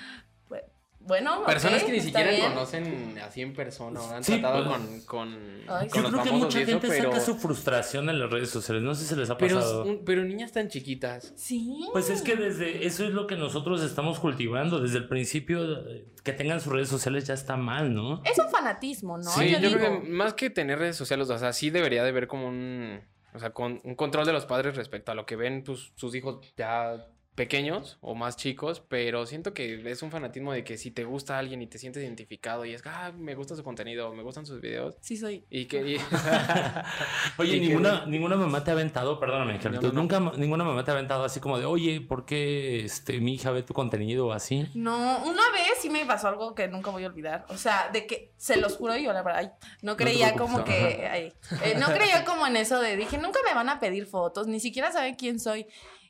Bueno, 1.07 1.45
Personas 1.45 1.85
que 1.85 1.93
ni 1.93 2.01
siquiera 2.01 2.31
bien. 2.31 2.53
conocen 2.53 3.19
así 3.25 3.41
en 3.41 3.55
persona 3.55 4.01
o 4.01 4.11
han 4.13 4.25
Sí, 4.25 4.41
tratado 4.41 4.65
pues, 4.65 5.05
con, 5.05 5.29
con, 5.31 5.63
Ay, 5.69 5.89
con 5.89 6.03
Yo 6.03 6.11
los 6.11 6.21
creo 6.21 6.25
que 6.25 6.31
mucha 6.33 6.61
eso, 6.61 6.71
gente 6.73 6.89
pero, 6.89 7.11
saca 7.13 7.21
su 7.25 7.37
frustración 7.37 8.11
en 8.11 8.19
las 8.19 8.31
redes 8.31 8.51
sociales. 8.51 8.83
No 8.83 8.95
sé 8.95 9.03
si 9.03 9.09
se 9.11 9.17
les 9.17 9.31
ha 9.31 9.39
pero, 9.39 9.57
pasado. 9.57 10.01
pero 10.05 10.25
niñas 10.25 10.53
tan 10.53 10.69
chiquitas. 10.69 11.33
Sí. 11.37 11.87
Pues 11.93 12.11
es 12.11 12.23
que 12.23 12.35
desde 12.37 12.87
eso 12.87 13.05
es 13.05 13.11
lo 13.11 13.27
que 13.27 13.37
nosotros 13.37 13.83
estamos 13.83 14.19
cultivando. 14.19 14.81
Desde 14.81 14.99
el 14.99 15.09
principio, 15.09 15.87
eh, 15.89 16.07
que 16.25 16.33
tengan 16.33 16.61
sus 16.61 16.73
redes 16.73 16.89
sociales 16.89 17.25
ya 17.27 17.35
está 17.35 17.57
mal, 17.57 17.95
¿no? 17.95 18.23
Es 18.25 18.39
un 18.39 18.51
fanatismo, 18.51 19.17
¿no? 19.17 19.31
sí, 19.31 19.49
yo, 19.51 19.59
digo, 19.61 19.79
creo 19.79 20.03
que 20.03 20.09
más 20.09 20.35
que 20.35 20.51
tener 20.51 20.79
redes 20.79 20.97
sociales, 20.97 21.31
o 21.31 21.39
sea, 21.39 21.53
sí 21.53 21.71
debería 21.71 22.03
de 22.03 22.11
ver 22.13 22.27
como 22.27 22.49
un, 22.49 23.01
o 23.33 23.39
sea, 23.39 23.51
con 23.51 23.81
un 23.85 23.95
control 23.95 24.27
de 24.27 24.33
los 24.33 24.45
padres 24.47 24.75
respecto 24.77 25.13
a 25.13 25.15
lo 25.15 25.25
que 25.25 25.37
ven 25.37 25.63
pues, 25.65 25.93
sus 25.95 26.15
hijos 26.15 26.41
ya 26.57 27.07
pequeños 27.37 27.99
o 28.01 28.15
más 28.17 28.37
chicos, 28.37 28.83
pero 28.89 29.27
siento 29.27 29.55
que 29.55 29.89
es 29.89 30.03
un 30.03 30.11
fanatismo 30.11 30.53
de 30.53 30.65
que 30.65 30.77
si 30.79 30.91
te 30.91 31.05
gusta 31.05 31.39
alguien 31.39 31.63
y 31.63 31.67
te 31.69 31.79
sientes 31.79 32.03
identificado 32.03 32.65
y 32.65 32.73
es, 32.75 32.83
ah, 32.87 33.13
me 33.17 33.35
gusta 33.37 33.55
su 33.55 33.63
contenido, 33.63 34.13
me 34.15 34.23
gustan 34.25 34.45
sus 34.47 34.61
videos 34.61 34.97
Sí, 35.01 35.17
soy. 35.17 35.45
y 35.51 35.67
que... 35.67 35.87
y- 35.87 35.97
Oye, 37.39 37.57
Y 37.57 37.61
que- 37.61 37.67
ninguna, 37.69 38.07
ninguna 38.07 38.37
mamá 38.37 38.65
te 38.65 38.71
ha 38.71 38.75
aventado, 38.75 39.21
perdóname, 39.21 39.59
no, 39.63 39.71
no. 39.81 39.93
nunca 39.93 40.19
ninguna 40.37 40.65
mamá 40.65 40.83
te 40.85 40.91
ha 40.91 40.95
aventado 40.95 41.25
así 41.25 41.39
como 41.41 41.59
de, 41.59 41.67
oye, 41.67 42.01
¿por 42.01 42.25
qué 42.25 42.85
este, 42.85 43.21
mi 43.21 43.35
hija 43.35 43.51
ve 43.51 43.63
tu 43.63 43.75
contenido 43.75 44.27
o 44.29 44.33
así? 44.33 44.67
No, 44.75 45.19
una 45.25 45.43
vez 45.53 45.79
sí 45.81 45.91
me 45.91 46.05
pasó 46.07 46.29
algo 46.29 46.55
que 46.55 46.69
nunca 46.69 46.91
voy 46.91 47.05
a 47.05 47.09
olvidar. 47.09 47.45
O 47.51 47.57
sea, 47.59 47.91
de 47.93 48.07
que, 48.07 48.33
se 48.39 48.57
los 48.57 48.77
juro, 48.77 48.97
yo 48.97 49.13
la 49.13 49.23
verdad, 49.23 49.41
ay, 49.41 49.51
no 49.83 49.97
creía 49.97 50.33
como 50.35 50.65
que, 50.65 51.07
ay, 51.11 51.33
eh, 51.65 51.75
no 51.79 51.87
creía 51.89 52.25
como 52.25 52.47
en 52.47 52.57
eso 52.57 52.81
de, 52.81 52.97
dije, 52.97 53.19
nunca 53.19 53.41
me 53.47 53.55
van 53.55 53.69
a 53.69 53.79
pedir 53.79 54.07
fotos, 54.07 54.47
ni 54.47 54.59
siquiera 54.61 54.91
saben 54.91 55.15
quién 55.17 55.39
soy. 55.39 55.67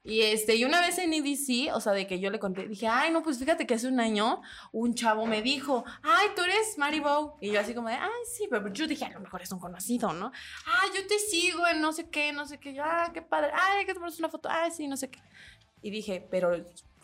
Y 0.07 0.23
este, 0.23 0.55
y 0.55 0.65
una 0.65 0.81
vez 0.81 0.99
en 0.99 1.13
EDC, 1.13 1.75
o 1.75 1.81
sea, 1.81 1.93
de 1.93 2.07
que 2.07 2.21
yo 2.21 2.31
le 2.31 2.39
conté, 2.39 2.69
dije, 2.69 2.87
ay, 2.87 3.11
no, 3.11 3.25
pues 3.25 3.41
fíjate 3.41 3.67
que 3.67 3.75
hace 3.75 3.89
un 3.89 3.99
año 3.99 4.41
un 4.71 4.95
chavo 4.95 5.27
me 5.27 5.43
dijo, 5.43 5.85
ay, 6.05 6.29
tú 6.37 6.43
eres 6.43 6.79
Maribou. 6.79 7.35
Y 7.41 7.51
yo 7.51 7.59
así 7.59 7.75
como 7.75 7.89
de, 7.89 7.97
ay, 7.97 8.23
sí, 8.33 8.47
pero 8.49 8.73
yo 8.73 8.87
dije, 8.87 9.05
a 9.05 9.11
lo 9.11 9.19
mejor 9.19 9.43
es 9.43 9.51
un 9.51 9.59
conocido, 9.59 10.13
¿no? 10.13 10.31
Ah, 10.65 10.85
yo 10.95 11.05
te 11.09 11.19
sigo 11.19 11.67
en 11.67 11.81
no 11.81 11.93
sé 11.93 12.09
qué, 12.09 12.33
no 12.33 12.47
sé 12.47 12.59
qué. 12.59 12.79
Ah, 12.81 13.11
qué 13.13 13.21
padre. 13.21 13.51
Ay, 13.53 13.85
que 13.85 13.95
tomarnos 13.95 14.21
una 14.21 14.29
foto. 14.29 14.49
Ay, 14.49 14.71
sí, 14.71 14.87
no 14.87 14.97
sé 14.97 15.11
qué. 15.11 15.19
Y 15.83 15.91
dije, 15.91 16.25
pero 16.31 16.53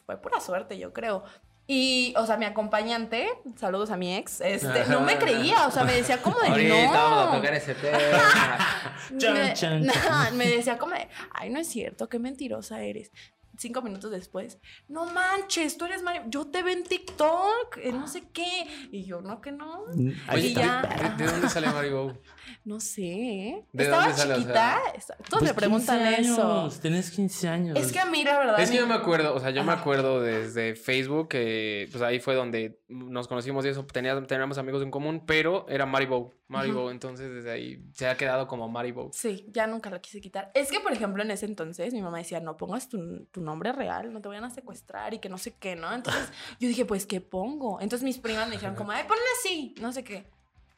fue 0.06 0.22
pura 0.22 0.38
suerte, 0.38 0.78
yo 0.78 0.92
creo. 0.92 1.24
Y, 1.66 2.12
o 2.16 2.26
sea, 2.26 2.36
mi 2.36 2.44
acompañante, 2.44 3.28
saludos 3.56 3.90
a 3.90 3.96
mi 3.96 4.16
ex, 4.16 4.40
este, 4.40 4.84
no 4.86 5.00
me 5.00 5.16
creía, 5.16 5.66
o 5.66 5.70
sea, 5.70 5.84
me 5.84 5.94
decía 5.94 6.20
como 6.20 6.38
de 6.40 6.48
Ahorita 6.48 6.86
no. 6.86 6.92
vamos 6.92 7.34
a 7.34 7.36
tocar 7.36 7.54
ese 7.54 7.74
tema. 7.74 7.98
Chan, 9.16 9.34
me, 9.38 9.52
chan, 9.54 9.86
no, 9.86 9.92
chan. 10.04 10.36
me 10.36 10.48
decía 10.48 10.76
como 10.76 10.94
de, 10.94 11.08
ay, 11.30 11.50
no 11.50 11.60
es 11.60 11.68
cierto, 11.68 12.08
qué 12.08 12.18
mentirosa 12.18 12.82
eres. 12.82 13.12
Cinco 13.58 13.82
minutos 13.82 14.10
después, 14.10 14.58
no 14.88 15.04
manches, 15.06 15.76
tú 15.76 15.84
eres 15.84 16.02
Mario, 16.02 16.22
yo 16.28 16.46
te 16.46 16.62
veo 16.62 16.72
en 16.74 16.84
TikTok, 16.84 17.76
eh, 17.82 17.92
no 17.92 18.06
sé 18.08 18.24
qué. 18.32 18.66
Y 18.90 19.04
yo, 19.04 19.20
no, 19.20 19.40
que 19.40 19.52
no. 19.52 19.84
Ahí 20.26 20.46
Y 20.46 20.54
ya. 20.54 20.82
¿De, 21.18 21.24
de 21.24 21.30
dónde 21.30 21.48
sale 21.48 21.68
Maribou? 21.68 22.12
No 22.64 22.80
sé. 22.80 23.02
¿eh? 23.02 23.66
¿De 23.72 23.84
Estaba 23.84 24.04
dónde 24.04 24.16
sale, 24.18 24.34
o 24.34 24.36
chiquita. 24.38 24.78
esta- 24.96 25.16
Todos 25.16 25.28
Pues 25.40 25.42
me 25.42 25.54
preguntan 25.54 25.98
15 26.16 26.20
eso. 26.32 26.70
Tenés 26.80 27.10
15 27.10 27.48
años. 27.48 27.78
Es 27.78 27.92
que 27.92 28.00
a 28.00 28.06
mí, 28.06 28.24
la 28.24 28.38
verdad. 28.38 28.60
Es 28.60 28.70
que 28.70 28.76
yo 28.78 28.86
me 28.86 28.94
acuerdo, 28.94 29.34
o 29.34 29.40
sea, 29.40 29.50
yo 29.50 29.62
me 29.64 29.72
Ajá. 29.72 29.80
acuerdo 29.82 30.20
desde 30.20 30.74
Facebook 30.74 31.28
que 31.28 31.88
pues 31.90 32.02
ahí 32.02 32.20
fue 32.20 32.34
donde 32.34 32.80
nos 32.88 33.28
conocimos 33.28 33.64
y 33.64 33.68
eso, 33.68 33.84
tenía- 33.86 34.20
teníamos 34.26 34.58
amigos 34.58 34.82
en 34.82 34.90
común, 34.90 35.24
pero 35.26 35.66
era 35.68 35.86
Maribou, 35.86 36.32
Maribou, 36.48 36.90
entonces 36.90 37.30
desde 37.32 37.50
ahí 37.50 37.84
se 37.92 38.06
ha 38.06 38.16
quedado 38.16 38.46
como 38.48 38.68
Maribou. 38.68 39.10
Sí, 39.12 39.46
ya 39.50 39.66
nunca 39.66 39.90
la 39.90 40.00
quise 40.00 40.20
quitar. 40.20 40.50
Es 40.54 40.70
que, 40.70 40.80
por 40.80 40.92
ejemplo, 40.92 41.22
en 41.22 41.30
ese 41.30 41.46
entonces 41.46 41.92
mi 41.92 42.02
mamá 42.02 42.18
decía, 42.18 42.40
no 42.40 42.56
pongas 42.56 42.88
tu, 42.88 43.24
tu 43.26 43.41
nombre 43.42 43.72
real, 43.72 44.12
no 44.12 44.20
te 44.20 44.28
vayan 44.28 44.44
a 44.44 44.50
secuestrar 44.50 45.14
y 45.14 45.18
que 45.18 45.28
no 45.28 45.38
sé 45.38 45.54
qué, 45.58 45.76
¿no? 45.76 45.92
Entonces 45.92 46.30
yo 46.60 46.68
dije, 46.68 46.84
pues, 46.84 47.06
¿qué 47.06 47.20
pongo? 47.20 47.80
Entonces 47.80 48.04
mis 48.04 48.18
primas 48.18 48.46
me 48.46 48.54
dijeron 48.54 48.74
como, 48.74 48.92
ay, 48.92 49.04
ponle 49.06 49.22
así, 49.38 49.74
no 49.80 49.92
sé 49.92 50.04
qué. 50.04 50.30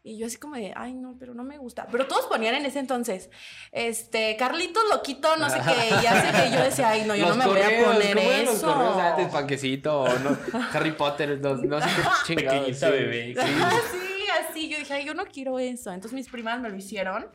Y 0.06 0.18
yo 0.18 0.26
así 0.26 0.36
como 0.36 0.54
de, 0.56 0.74
ay, 0.76 0.92
no, 0.92 1.16
pero 1.18 1.32
no 1.32 1.44
me 1.44 1.56
gusta. 1.56 1.86
Pero 1.90 2.06
todos 2.06 2.26
ponían 2.26 2.54
en 2.54 2.66
ese 2.66 2.78
entonces, 2.78 3.30
este, 3.72 4.36
Carlitos 4.36 4.82
Loquito, 4.90 5.34
no 5.38 5.48
sé 5.48 5.60
qué. 5.64 5.88
Y 5.88 6.06
así 6.06 6.30
que 6.30 6.54
yo 6.54 6.62
decía, 6.62 6.90
ay, 6.90 7.04
no, 7.06 7.16
yo 7.16 7.26
Los 7.28 7.38
no 7.38 7.44
me 7.44 7.50
voy 7.50 7.62
a 7.62 7.84
poner 7.86 8.14
¿cómo 8.14 8.30
eran 8.30 8.44
los 8.44 8.54
eso. 8.56 8.66
correos 8.66 8.96
antes? 8.98 9.28
Panquecito, 9.28 10.02
o 10.02 10.18
no, 10.18 10.36
Harry 10.74 10.92
Potter, 10.92 11.40
no, 11.40 11.54
no 11.54 11.80
sé 11.80 11.86
qué 11.86 12.02
chingados. 12.26 12.58
Pequeñita 12.60 12.86
sí. 12.86 12.92
bebé. 12.92 13.34
sí. 13.34 13.40
Ah, 13.62 13.80
sí, 13.90 14.24
así. 14.50 14.68
Yo 14.68 14.76
dije, 14.76 14.92
ay, 14.92 15.06
yo 15.06 15.14
no 15.14 15.24
quiero 15.24 15.58
eso. 15.58 15.90
Entonces 15.90 16.12
mis 16.12 16.28
primas 16.28 16.60
me 16.60 16.68
lo 16.68 16.76
hicieron 16.76 17.28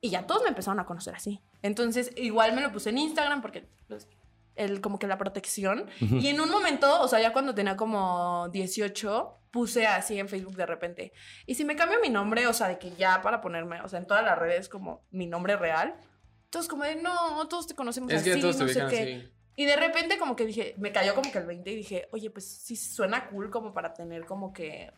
y 0.00 0.10
ya 0.10 0.26
todos 0.26 0.42
me 0.42 0.48
empezaron 0.48 0.80
a 0.80 0.86
conocer 0.86 1.14
así. 1.14 1.40
Entonces 1.62 2.10
igual 2.16 2.52
me 2.54 2.62
lo 2.62 2.72
puse 2.72 2.90
en 2.90 2.98
Instagram 2.98 3.42
porque 3.42 3.68
pues, 3.88 4.08
el, 4.56 4.80
como 4.80 4.98
que 4.98 5.06
la 5.06 5.18
protección. 5.18 5.88
Y 6.00 6.28
en 6.28 6.40
un 6.40 6.50
momento, 6.50 7.00
o 7.00 7.08
sea, 7.08 7.20
ya 7.20 7.32
cuando 7.32 7.54
tenía 7.54 7.76
como 7.76 8.48
18, 8.48 9.38
puse 9.50 9.86
así 9.86 10.18
en 10.18 10.28
Facebook 10.28 10.56
de 10.56 10.66
repente. 10.66 11.12
Y 11.46 11.54
si 11.54 11.64
me 11.64 11.76
cambio 11.76 11.98
mi 12.00 12.08
nombre, 12.10 12.46
o 12.46 12.52
sea, 12.52 12.68
de 12.68 12.78
que 12.78 12.90
ya 12.96 13.22
para 13.22 13.40
ponerme, 13.40 13.80
o 13.82 13.88
sea, 13.88 13.98
en 13.98 14.06
todas 14.06 14.24
las 14.24 14.38
redes 14.38 14.68
como 14.68 15.04
mi 15.10 15.26
nombre 15.26 15.56
real. 15.56 15.94
Todos 16.50 16.68
como 16.68 16.84
de, 16.84 16.96
no, 16.96 17.46
todos 17.48 17.66
te 17.66 17.74
conocemos 17.74 18.12
Es 18.12 18.20
así, 18.22 18.30
que 18.32 18.40
todos 18.40 18.56
te 18.56 18.62
no 18.64 18.68
sé 18.68 18.74
ubican 18.82 18.90
qué. 18.90 19.02
así. 19.16 19.32
Y 19.56 19.64
de 19.64 19.76
repente 19.76 20.18
como 20.18 20.36
que 20.36 20.44
dije, 20.46 20.74
me 20.78 20.92
cayó 20.92 21.14
como 21.14 21.32
que 21.32 21.38
el 21.38 21.46
20 21.46 21.70
y 21.70 21.76
dije, 21.76 22.08
oye, 22.12 22.30
pues 22.30 22.46
sí 22.46 22.76
suena 22.76 23.26
cool 23.28 23.50
como 23.50 23.72
para 23.72 23.94
tener 23.94 24.26
como 24.26 24.52
que, 24.52 24.92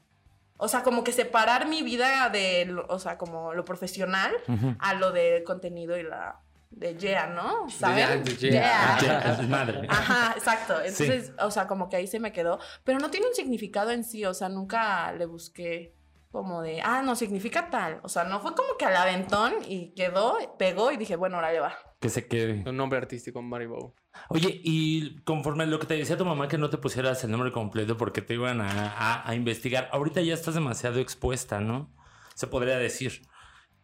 o 0.56 0.66
sea, 0.66 0.82
como 0.82 1.04
que 1.04 1.12
separar 1.12 1.68
mi 1.68 1.82
vida 1.82 2.28
de, 2.28 2.64
lo- 2.66 2.84
o 2.88 2.98
sea, 2.98 3.16
como 3.16 3.54
lo 3.54 3.64
profesional 3.64 4.32
Ujú. 4.48 4.74
a 4.80 4.94
lo 4.94 5.12
del 5.12 5.44
contenido 5.44 5.96
y 5.96 6.02
la 6.02 6.40
de 6.70 6.96
yeah, 6.96 7.26
¿no? 7.26 7.68
¿Saben? 7.70 7.98
ya, 7.98 8.16
de 8.16 8.36
yeah. 8.36 8.98
Ya, 9.02 9.18
es 9.40 9.48
madre. 9.48 9.86
Ajá, 9.88 10.34
exacto. 10.36 10.74
Entonces, 10.80 11.32
o 11.40 11.50
sea, 11.50 11.66
como 11.66 11.88
que 11.88 11.96
ahí 11.96 12.06
se 12.06 12.20
me 12.20 12.32
quedó, 12.32 12.58
pero 12.84 12.98
no 12.98 13.10
tiene 13.10 13.26
un 13.26 13.34
significado 13.34 13.90
en 13.90 14.04
sí, 14.04 14.24
o 14.24 14.34
sea, 14.34 14.48
nunca 14.48 15.12
le 15.12 15.26
busqué 15.26 15.94
como 16.30 16.60
de, 16.60 16.80
ah, 16.82 17.00
no, 17.02 17.16
significa 17.16 17.70
tal. 17.70 18.00
O 18.02 18.08
sea, 18.08 18.24
no 18.24 18.40
fue 18.40 18.54
como 18.54 18.76
que 18.78 18.84
al 18.84 18.94
aventón 18.96 19.54
y 19.66 19.94
quedó, 19.94 20.36
pegó 20.58 20.92
y 20.92 20.98
dije, 20.98 21.16
bueno, 21.16 21.36
ahora 21.36 21.52
le 21.52 21.60
va. 21.60 21.74
Que 22.00 22.10
se 22.10 22.28
quede. 22.28 22.62
Un 22.68 22.76
nombre 22.76 22.98
artístico, 22.98 23.40
Maribou. 23.42 23.94
Oye, 24.28 24.60
y 24.62 25.20
conforme 25.22 25.66
lo 25.66 25.78
que 25.78 25.86
te 25.86 25.94
decía 25.94 26.16
tu 26.18 26.24
mamá 26.26 26.46
que 26.48 26.58
no 26.58 26.68
te 26.70 26.76
pusieras 26.76 27.24
el 27.24 27.30
nombre 27.30 27.50
completo 27.50 27.96
porque 27.96 28.20
te 28.20 28.34
iban 28.34 28.60
a, 28.60 28.68
a- 28.92 29.28
a 29.28 29.34
investigar, 29.34 29.88
ahorita 29.90 30.20
ya 30.20 30.34
estás 30.34 30.54
demasiado 30.54 31.00
expuesta, 31.00 31.60
¿no? 31.60 31.90
Se 32.34 32.46
podría 32.46 32.76
decir. 32.76 33.22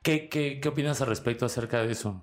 ¿Qué, 0.04 0.28
qué, 0.28 0.60
qué 0.60 0.68
opinas 0.68 1.00
al 1.00 1.08
respecto 1.08 1.46
acerca 1.46 1.82
de 1.82 1.90
eso? 1.90 2.22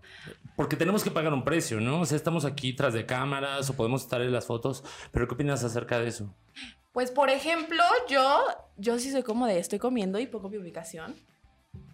Porque 0.56 0.76
tenemos 0.78 1.04
que 1.04 1.10
pagar 1.12 1.34
un 1.34 1.44
precio, 1.44 1.82
¿no? 1.82 2.00
O 2.02 2.06
sea, 2.06 2.15
estamos 2.15 2.46
aquí 2.46 2.74
tras 2.74 2.94
de 2.94 3.06
cámaras 3.08 3.70
o 3.70 3.74
podemos 3.74 4.04
estar 4.04 4.22
en 4.22 4.32
las 4.32 4.46
fotos, 4.46 4.84
pero 5.12 5.28
¿qué 5.28 5.34
opinas 5.34 5.63
acerca 5.63 6.00
de 6.00 6.08
eso? 6.08 6.34
Pues, 6.94 7.10
por 7.10 7.30
ejemplo, 7.32 7.82
yo, 8.08 8.44
yo 8.78 9.00
sí 9.00 9.12
soy 9.12 9.24
como 9.24 9.48
de 9.48 9.58
estoy 9.58 9.80
comiendo 9.80 10.20
y 10.20 10.28
pongo 10.28 10.48
mi 10.50 10.58
ubicación. 10.58 11.15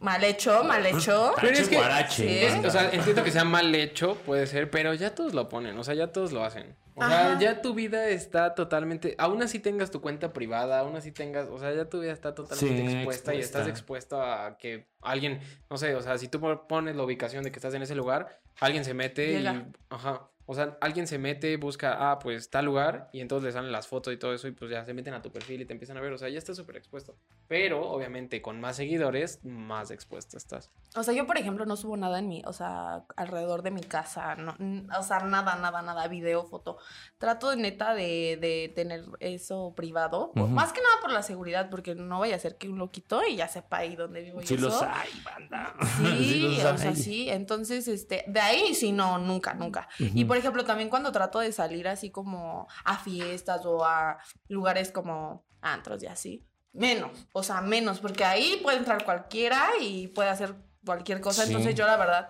Mal 0.02 0.24
hecho, 0.24 0.64
mal 0.66 0.86
hecho. 0.86 1.32
Pero 1.40 1.54
es 1.56 1.70
que- 1.70 1.76
guarache, 1.78 2.28
Sí. 2.28 2.46
Es- 2.46 2.66
o 2.66 2.70
sea, 2.70 2.90
entiendo 2.92 3.24
que 3.24 3.32
sea 3.32 3.46
mal 3.46 3.74
hecho, 3.74 4.16
puede 4.26 4.46
ser, 4.46 4.70
pero 4.70 4.94
ya 4.94 5.16
todos 5.16 5.34
lo 5.34 5.48
ponen, 5.50 5.78
o 5.78 5.84
sea, 5.84 5.94
ya 5.94 6.12
todos 6.12 6.32
lo 6.34 6.44
hacen. 6.44 6.76
O 7.00 7.08
sea, 7.08 7.38
ya 7.40 7.62
tu 7.62 7.76
vida 7.76 8.10
está 8.10 8.56
totalmente, 8.56 9.14
aún 9.20 9.44
así 9.44 9.60
tengas 9.60 9.92
tu 9.92 10.02
cuenta 10.02 10.34
privada, 10.34 10.80
aún 10.80 10.96
así 10.96 11.12
tengas, 11.12 11.48
o 11.48 11.60
sea, 11.60 11.72
ya 11.74 11.86
tu 11.88 12.00
vida 12.00 12.12
está 12.12 12.34
totalmente 12.34 12.88
Sí, 12.90 12.96
expuesta, 12.96 13.36
y 13.36 13.40
estás 13.40 13.68
expuesta. 13.68 14.16
expuesto 14.18 14.22
a 14.24 14.58
que 14.58 14.88
alguien, 15.02 15.40
no 15.70 15.78
sé, 15.78 15.94
o 15.96 16.02
sea, 16.02 16.18
si 16.18 16.28
tú 16.28 16.40
pones 16.68 16.96
la 16.96 17.04
ubicación 17.04 17.44
de 17.44 17.52
que 17.52 17.60
estás 17.60 17.74
en 17.76 17.84
ese 17.84 17.94
lugar, 17.94 18.42
alguien 18.60 18.84
se 18.84 18.96
mete 18.96 19.28
Llega. 19.28 19.54
y, 19.54 19.66
ajá, 19.90 20.28
o 20.48 20.56
sea, 20.56 20.76
alguien 20.82 21.06
se 21.06 21.20
mete, 21.20 21.56
busca, 21.58 22.10
ah, 22.12 22.18
pues 22.18 22.50
tal 22.50 22.66
lugar, 22.66 23.10
y 23.14 23.20
entonces 23.22 23.46
le 23.46 23.52
salen 23.52 23.72
las 23.72 23.88
fotos 23.88 24.12
y 24.14 24.18
todo 24.18 24.34
eso, 24.34 24.48
y 24.48 24.52
pues 24.52 24.72
ya 24.72 24.84
se 24.84 24.94
meten 24.96 25.14
a 25.14 25.22
tu 25.22 25.32
perfil 25.32 25.62
y 25.62 25.66
te 25.66 25.74
empiezan 25.74 25.98
a 25.98 26.02
ver, 26.02 26.14
o 26.14 26.18
sea, 26.18 26.30
ya 26.30 26.40
estás 26.40 26.58
súper 26.58 26.78
expuesto. 26.78 27.16
Pero, 27.48 27.90
obviamente, 27.90 28.42
con 28.42 28.60
más 28.60 28.76
seguidores, 28.76 29.40
más 29.44 29.90
expuesto 29.92 30.36
estás. 30.36 30.70
O 30.96 31.04
sea, 31.04 31.14
yo, 31.14 31.26
por 31.26 31.38
ejemplo, 31.38 31.66
no 31.66 31.78
subo 31.78 31.96
nada 31.96 32.20
en 32.20 32.28
mi, 32.28 32.42
o 32.46 32.52
sea, 32.52 33.06
alrededor 33.16 33.62
de 33.62 33.72
mi 33.72 33.82
casa. 33.82 34.36
No, 34.36 34.56
o 35.00 35.04
sea, 35.04 35.20
nada, 35.22 35.56
nada, 35.56 35.82
nada, 35.82 36.08
video, 36.10 36.46
foto. 36.46 36.78
Trato 37.18 37.50
de 37.50 37.56
neta 37.58 37.94
de, 37.94 38.38
de 38.42 38.72
tener 38.76 39.06
eso 39.22 39.74
privado. 39.76 40.32
Ujú. 40.36 40.48
Más 40.48 40.74
que 40.74 40.82
nada 40.82 40.96
por 41.02 41.12
la 41.12 41.24
seguridad, 41.24 41.70
porque 41.70 41.96
no 41.96 42.20
vaya 42.20 42.36
a 42.36 42.40
ser 42.40 42.58
que 42.58 42.68
un 42.68 42.80
loquito 42.80 43.22
y 43.26 43.38
ya 43.38 43.48
sepa 43.48 43.78
ahí 43.78 43.96
dónde 43.96 44.22
vivo 44.22 44.42
y 44.42 44.46
Sí 44.46 44.56
eso. 44.56 44.66
los 44.66 44.82
hay, 44.82 45.10
banda. 45.24 45.74
Sí, 45.98 46.42
los 46.62 46.74
o 46.74 46.78
sea, 46.78 46.90
hay. 46.90 46.96
sí. 46.96 47.30
Entonces, 47.30 47.88
este, 47.88 48.26
de 48.28 48.40
ahí 48.42 48.76
sí, 48.76 48.92
no, 48.92 49.18
nunca, 49.20 49.54
nunca. 49.54 49.88
Y 50.00 50.26
por 50.26 50.36
ejemplo, 50.36 50.66
también 50.66 50.90
cuando 50.90 51.12
trato 51.14 51.40
de 51.40 51.52
salir 51.54 51.88
así 51.88 52.12
como 52.12 52.68
a 52.84 52.98
fiestas 52.98 53.66
o 53.66 53.86
a 53.86 54.18
lugares 54.50 54.92
como 54.92 55.46
antros 55.62 56.04
y 56.04 56.08
así, 56.08 56.46
menos, 56.78 57.12
o 57.34 57.44
sea, 57.44 57.62
menos, 57.62 58.00
porque 58.00 58.24
ahí 58.24 58.60
puede 58.64 58.78
entrar 58.78 59.04
cualquiera 59.04 59.68
y 59.82 60.08
puede 60.08 60.30
hacer 60.30 60.56
cualquier 60.86 61.20
cosa. 61.22 61.42
Sí. 61.44 61.50
Entonces, 61.50 61.76
yo 61.76 61.86
la 61.86 61.98
verdad, 61.98 62.30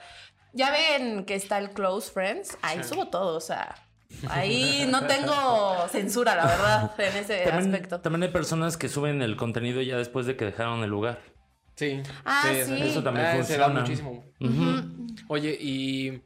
ya 0.53 0.71
ven 0.71 1.25
que 1.25 1.35
está 1.35 1.57
el 1.59 1.69
Close 1.71 2.11
Friends, 2.11 2.57
ahí 2.61 2.81
Sí. 2.83 2.89
subo 2.89 3.07
todo, 3.09 3.35
o 3.37 3.41
sea. 3.41 3.75
Ahí 4.29 4.87
no 4.89 5.05
tengo 5.05 5.87
censura, 5.89 6.33
la 6.35 6.45
verdad, 6.45 6.91
en 6.97 7.17
ese 7.17 7.39
También, 7.43 7.73
aspecto. 7.75 7.99
también 7.99 8.23
hay 8.23 8.29
personas 8.29 8.77
que 8.77 8.87
suben 8.87 9.21
el 9.21 9.35
contenido 9.35 9.81
ya 9.81 9.97
después 9.97 10.25
de 10.25 10.37
que 10.37 10.45
dejaron 10.45 10.81
el 10.81 10.89
lugar. 10.89 11.19
Sí. 11.75 12.01
Ah, 12.25 12.49
eso- 12.51 12.73
sí. 12.75 12.81
Eso 12.81 13.03
también 13.03 13.25
Ah, 13.27 13.31
se 13.43 13.57
da 13.57 13.65
funciona. 13.65 13.81
muchísimo. 13.81 14.23
Oye, 15.27 15.57
y. 15.59 16.23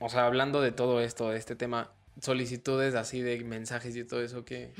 O 0.00 0.08
sea, 0.08 0.26
hablando 0.26 0.60
de 0.60 0.72
todo 0.72 1.00
esto, 1.00 1.28
de 1.30 1.36
este 1.38 1.54
tema, 1.56 1.92
solicitudes 2.20 2.94
así 2.94 3.20
de 3.20 3.42
mensajes 3.44 3.94
y 3.96 4.04
todo 4.04 4.22
eso 4.22 4.44
que... 4.44 4.72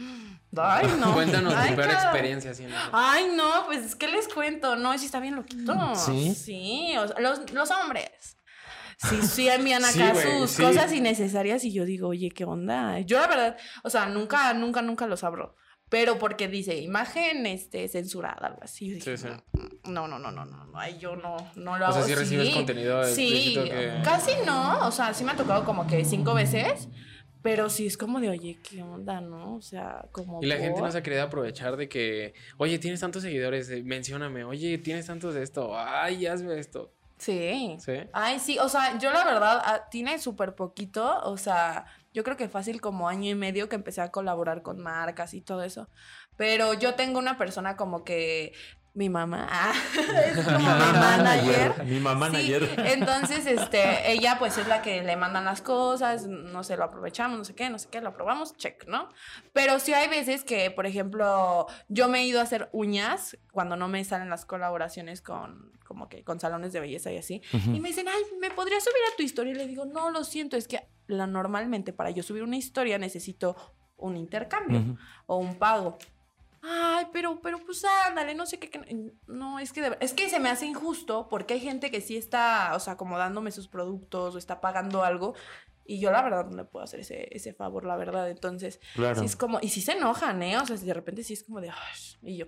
Ay, 0.57 0.87
no. 0.99 1.13
Cuéntanos 1.15 1.53
Ay, 1.57 1.71
tu 1.71 1.77
peor 1.77 1.91
experiencia 1.91 2.51
eso. 2.53 2.63
Ay, 2.93 3.33
no, 3.37 3.67
pues, 3.67 3.95
¿qué 3.97 4.09
les 4.09 4.29
cuento? 4.29 4.77
No, 4.77 4.97
sí 4.99 5.07
está 5.07 5.21
bien 5.21 5.37
loquito. 5.37 5.95
¿Sí? 5.97 6.35
Sí, 6.35 6.95
o 6.99 7.09
sea, 7.09 7.19
los, 7.21 7.51
los 7.53 7.71
hombres. 7.71 8.37
Sí, 8.99 9.21
sí 9.23 9.49
envían 9.49 9.83
Sí, 9.85 10.01
acá 10.01 10.13
güey, 10.13 10.39
sus 10.41 10.51
sí. 10.53 10.63
cosas 10.63 10.93
innecesarias 10.93 11.65
y 11.65 11.73
yo 11.73 11.85
digo, 11.85 12.09
oye, 12.09 12.31
¿qué 12.31 12.45
onda? 12.45 13.01
Yo 13.01 13.19
la 13.21 13.27
verdad, 13.27 13.57
o 13.83 13.91
sea, 13.91 14.07
nunca, 14.07 14.55
nunca, 14.55 14.83
nunca 14.83 15.07
los 15.07 15.25
abro. 15.25 15.57
Pero 15.91 16.19
porque 16.19 16.49
dice 16.49 16.77
imagen 16.81 17.45
este, 17.47 17.87
censurada, 17.89 18.47
algo 18.47 18.61
así. 18.63 18.89
Yo 18.89 18.95
dije, 18.95 19.17
Sí, 19.19 19.29
sí. 19.29 19.61
No, 19.85 20.09
no, 20.09 20.19
no, 20.19 20.31
no, 20.33 20.45
no, 20.47 20.65
no, 20.65 20.79
ay, 20.79 20.97
yo 20.99 21.15
no, 21.15 21.37
no 21.57 21.77
lo 21.79 21.85
O 21.85 21.89
hago. 21.89 21.95
sea, 21.99 22.05
sí 22.05 22.15
recibes 22.15 22.49
Sí, 22.49 22.55
contenido 22.55 23.05
Sí, 23.05 23.55
que- 23.55 24.01
casi 24.03 24.33
no, 24.47 24.87
o 24.87 24.91
sea, 24.91 25.13
sí 25.13 25.25
me 25.25 25.33
ha 25.33 25.37
tocado 25.37 25.65
como 25.65 25.87
que 25.87 26.05
cinco 26.05 26.33
veces, 26.35 26.89
pero 27.45 27.69
sí 27.69 27.87
es 27.87 27.99
como 27.99 28.21
de, 28.21 28.31
oye, 28.31 28.59
¿qué 28.63 28.83
onda, 28.83 29.21
no? 29.21 29.57
O 29.57 29.61
sea, 29.61 30.07
como... 30.13 30.43
Y 30.43 30.47
la 30.47 30.57
gente 30.57 30.81
no 30.81 30.91
se 30.91 30.97
ha 30.97 31.03
querido 31.03 31.25
aprovechar 31.25 31.77
de 31.77 31.91
que, 31.91 32.33
oye, 32.57 32.79
tienes 32.79 33.01
tantos 33.01 33.23
seguidores, 33.23 33.69
eh, 33.69 33.83
mencióname, 33.85 34.45
oye, 34.45 34.79
tienes 34.79 35.05
tantos 35.05 35.35
de 35.35 35.43
esto, 35.43 35.79
ay, 35.79 36.25
hazme 36.25 36.59
esto. 36.59 36.95
Sí. 37.19 37.77
¿Sí? 37.81 37.93
Ay, 38.15 38.41
sí, 38.41 38.59
o 38.59 38.71
sea, 38.71 38.99
yo 38.99 39.13
la 39.13 39.27
verdad 39.27 39.61
ah, 39.63 39.89
tiene 39.91 40.19
súper 40.19 40.55
poquito, 40.55 41.21
o 41.25 41.37
sea, 41.37 41.85
yo 42.15 42.25
creo 42.25 42.39
que 42.39 42.49
fácil 42.49 42.81
como 42.81 43.11
año 43.11 43.31
y 43.31 43.35
medio 43.35 43.69
que 43.69 43.77
empecé 43.77 44.01
a 44.01 44.11
colaborar 44.11 44.63
con 44.63 44.81
marcas 44.81 45.35
y 45.35 45.43
todo 45.43 45.65
eso, 45.65 45.91
pero 46.39 46.73
yo 46.73 46.95
tengo 46.95 47.19
una 47.19 47.37
persona 47.37 47.77
como 47.77 48.05
que 48.05 48.55
mi 48.95 49.09
mamá, 49.09 49.49
ah, 49.51 49.73
es 50.25 50.45
como 50.45 50.59
mi 50.59 50.65
manager. 50.65 51.85
Mi 51.85 52.01
mamá 52.01 52.31
Sí, 52.31 52.37
ayer. 52.37 52.83
entonces, 52.87 53.45
este, 53.47 54.13
ella 54.13 54.37
pues 54.39 54.57
es 54.57 54.69
la 54.69 54.83
que 54.83 55.03
le 55.03 55.17
mandan 55.17 55.45
las 55.45 55.63
cosas, 55.63 56.27
no 56.27 56.63
sé, 56.63 56.77
lo 56.77 56.85
aprovechamos, 56.85 57.37
no 57.39 57.45
sé 57.45 57.55
qué, 57.55 57.69
no 57.71 57.79
sé 57.79 57.89
qué, 57.91 58.01
lo 58.01 58.15
probamos, 58.15 58.57
check, 58.57 58.87
¿no? 58.87 59.09
Pero 59.53 59.81
sí 59.81 59.93
hay 59.93 60.09
veces 60.09 60.45
que, 60.45 60.71
por 60.71 60.87
ejemplo, 60.87 61.67
yo 61.89 62.09
me 62.09 62.21
he 62.21 62.27
ido 62.27 62.39
a 62.41 62.45
hacer 62.45 62.69
uñas 62.73 63.37
cuando 63.53 63.77
no 63.77 63.89
me 63.89 64.05
salen 64.05 64.31
las 64.31 64.45
colaboraciones 64.47 65.21
con, 65.21 65.73
como 65.87 66.09
que, 66.09 66.23
con 66.23 66.39
salones 66.39 66.73
de 66.73 66.81
belleza 66.81 67.11
y 67.13 67.19
así. 67.19 67.43
Y 67.53 67.81
me 67.81 67.89
dicen, 67.89 68.07
ay, 68.09 68.23
¿me 68.41 68.51
podrías 68.51 68.85
subir 68.85 69.03
a 69.13 69.17
tu 69.17 69.23
historia? 69.25 69.53
Y 69.53 69.57
le 69.57 69.67
digo, 69.67 69.85
no, 69.87 70.11
lo 70.11 70.23
siento, 70.25 70.57
es 70.57 70.69
que 70.69 70.87
la, 71.09 71.27
normalmente 71.27 71.93
para 71.93 72.11
yo 72.11 72.23
subir 72.23 72.43
una 72.43 72.57
historia 72.57 72.97
necesito 72.99 73.57
un 73.97 74.17
intercambio 74.17 74.97
o 75.27 75.37
un 75.37 75.57
pago. 75.57 75.99
Ay, 76.67 77.07
pero, 77.13 77.41
pero 77.43 77.59
pues 77.65 77.85
ándale, 78.09 78.35
no 78.35 78.47
sé 78.47 78.59
qué. 78.59 78.71
qué- 78.71 79.13
No, 79.27 79.59
es 79.59 79.73
que 79.73 79.83
de 79.83 79.97
es 80.01 80.15
que 80.15 80.31
se 80.31 80.41
me 80.41 80.49
hace 80.49 80.65
injusto 80.67 81.29
porque 81.29 81.55
hay 81.55 81.61
gente 81.61 81.91
que 81.91 82.01
sí 82.01 82.17
está, 82.17 82.73
o 82.75 82.81
sea, 82.81 82.97
como 82.97 83.19
dándome 83.19 83.51
sus 83.51 83.69
productos 83.69 84.35
o 84.35 84.39
está 84.39 84.61
pagando 84.63 85.05
algo. 85.05 85.35
Y 85.85 86.01
yo 86.01 86.11
la 86.11 86.23
verdad 86.23 86.47
no 86.47 86.57
le 86.57 86.65
puedo 86.65 86.83
hacer 86.83 87.01
ese, 87.01 87.29
ese 87.37 87.53
favor, 87.53 87.85
la 87.85 87.97
verdad. 87.97 88.31
Entonces, 88.31 88.81
Claro. 88.95 89.21
sí 89.21 89.27
es 89.27 89.37
como, 89.37 89.59
y 89.61 89.69
sí 89.69 89.83
se 89.83 89.93
enojan, 89.93 90.43
¿eh? 90.43 90.57
O 90.57 90.65
sea, 90.65 90.77
de 90.77 90.95
repente 90.95 91.23
sí 91.23 91.35
es 91.35 91.45
como 91.45 91.61
de, 91.61 91.69
"Ay", 91.69 91.77
y 92.23 92.39
yo, 92.39 92.47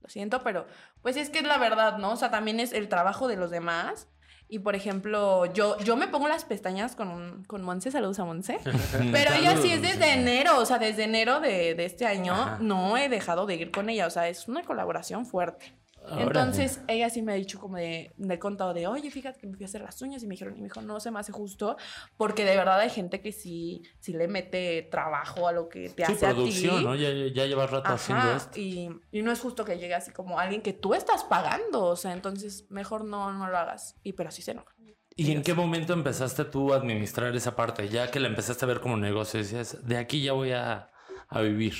lo 0.00 0.08
siento, 0.08 0.42
pero 0.42 0.66
pues 1.00 1.16
es 1.16 1.30
que 1.30 1.38
es 1.38 1.44
la 1.46 1.58
verdad, 1.58 1.98
¿no? 1.98 2.10
O 2.12 2.16
sea, 2.16 2.30
también 2.32 2.58
es 2.58 2.72
el 2.72 2.88
trabajo 2.88 3.28
de 3.28 3.36
los 3.36 3.50
demás. 3.52 4.08
Y 4.50 4.60
por 4.60 4.74
ejemplo, 4.74 5.44
yo, 5.52 5.78
yo 5.80 5.96
me 5.96 6.08
pongo 6.08 6.26
las 6.26 6.44
pestañas 6.44 6.96
con, 6.96 7.44
con 7.44 7.62
Monse, 7.62 7.90
saludos 7.90 8.18
a 8.18 8.24
Monse. 8.24 8.58
Pero 9.12 9.34
ella 9.34 9.56
sí 9.60 9.70
es 9.70 9.82
desde 9.82 10.14
enero, 10.14 10.58
o 10.58 10.64
sea, 10.64 10.78
desde 10.78 11.04
enero 11.04 11.40
de, 11.40 11.74
de 11.74 11.84
este 11.84 12.06
año 12.06 12.32
Ajá. 12.32 12.58
no 12.60 12.96
he 12.96 13.10
dejado 13.10 13.44
de 13.44 13.56
ir 13.56 13.70
con 13.70 13.90
ella, 13.90 14.06
o 14.06 14.10
sea, 14.10 14.28
es 14.28 14.48
una 14.48 14.62
colaboración 14.62 15.26
fuerte. 15.26 15.74
Entonces, 16.16 16.80
ella 16.88 17.10
sí 17.10 17.22
me 17.22 17.32
ha 17.32 17.34
dicho 17.36 17.58
como 17.58 17.76
de, 17.76 18.12
me 18.16 18.34
he 18.34 18.38
contado 18.38 18.72
de, 18.74 18.86
oye, 18.86 19.10
fíjate 19.10 19.38
que 19.40 19.46
me 19.46 19.54
fui 19.56 19.64
a 19.64 19.68
hacer 19.68 19.82
las 19.82 20.00
uñas 20.02 20.22
y 20.22 20.26
me 20.26 20.32
dijeron, 20.34 20.54
y 20.56 20.60
me 20.60 20.64
dijo, 20.68 20.80
no 20.82 21.00
se 21.00 21.10
me 21.10 21.18
hace 21.20 21.32
justo, 21.32 21.76
porque 22.16 22.44
de 22.44 22.56
verdad 22.56 22.80
hay 22.80 22.90
gente 22.90 23.20
que 23.20 23.32
sí, 23.32 23.82
sí 24.00 24.12
le 24.12 24.28
mete 24.28 24.82
trabajo 24.90 25.48
a 25.48 25.52
lo 25.52 25.68
que 25.68 25.88
te 25.90 26.04
Sí, 26.06 26.12
hace 26.12 26.26
a 26.26 26.30
ti. 26.30 26.34
producción, 26.36 26.84
¿no? 26.84 26.94
Ya, 26.94 27.10
ya 27.10 27.46
llevas 27.46 27.70
rato 27.70 27.92
haciendo 27.92 28.24
Ajá, 28.24 28.36
esto. 28.36 28.58
y, 28.58 28.90
y 29.12 29.22
no 29.22 29.30
es 29.32 29.40
justo 29.40 29.64
que 29.64 29.78
llegue 29.78 29.94
así 29.94 30.10
como 30.12 30.38
alguien 30.38 30.62
que 30.62 30.72
tú 30.72 30.94
estás 30.94 31.24
pagando, 31.24 31.84
o 31.84 31.96
sea, 31.96 32.12
entonces 32.12 32.66
mejor 32.70 33.04
no, 33.04 33.32
no 33.32 33.48
lo 33.48 33.58
hagas. 33.58 33.96
Y 34.02 34.12
pero 34.14 34.30
sí 34.30 34.42
se 34.42 34.52
enoja. 34.52 34.74
¿Y 35.16 35.32
en 35.32 35.42
qué 35.42 35.52
momento 35.52 35.92
empezaste 35.94 36.44
tú 36.44 36.72
a 36.72 36.76
administrar 36.76 37.34
esa 37.34 37.56
parte? 37.56 37.88
Ya 37.88 38.08
que 38.10 38.20
la 38.20 38.28
empezaste 38.28 38.64
a 38.64 38.68
ver 38.68 38.80
como 38.80 38.96
negocio, 38.96 39.40
decías, 39.40 39.84
de 39.86 39.96
aquí 39.96 40.22
ya 40.22 40.32
voy 40.32 40.52
a, 40.52 40.92
a 41.28 41.40
vivir. 41.40 41.74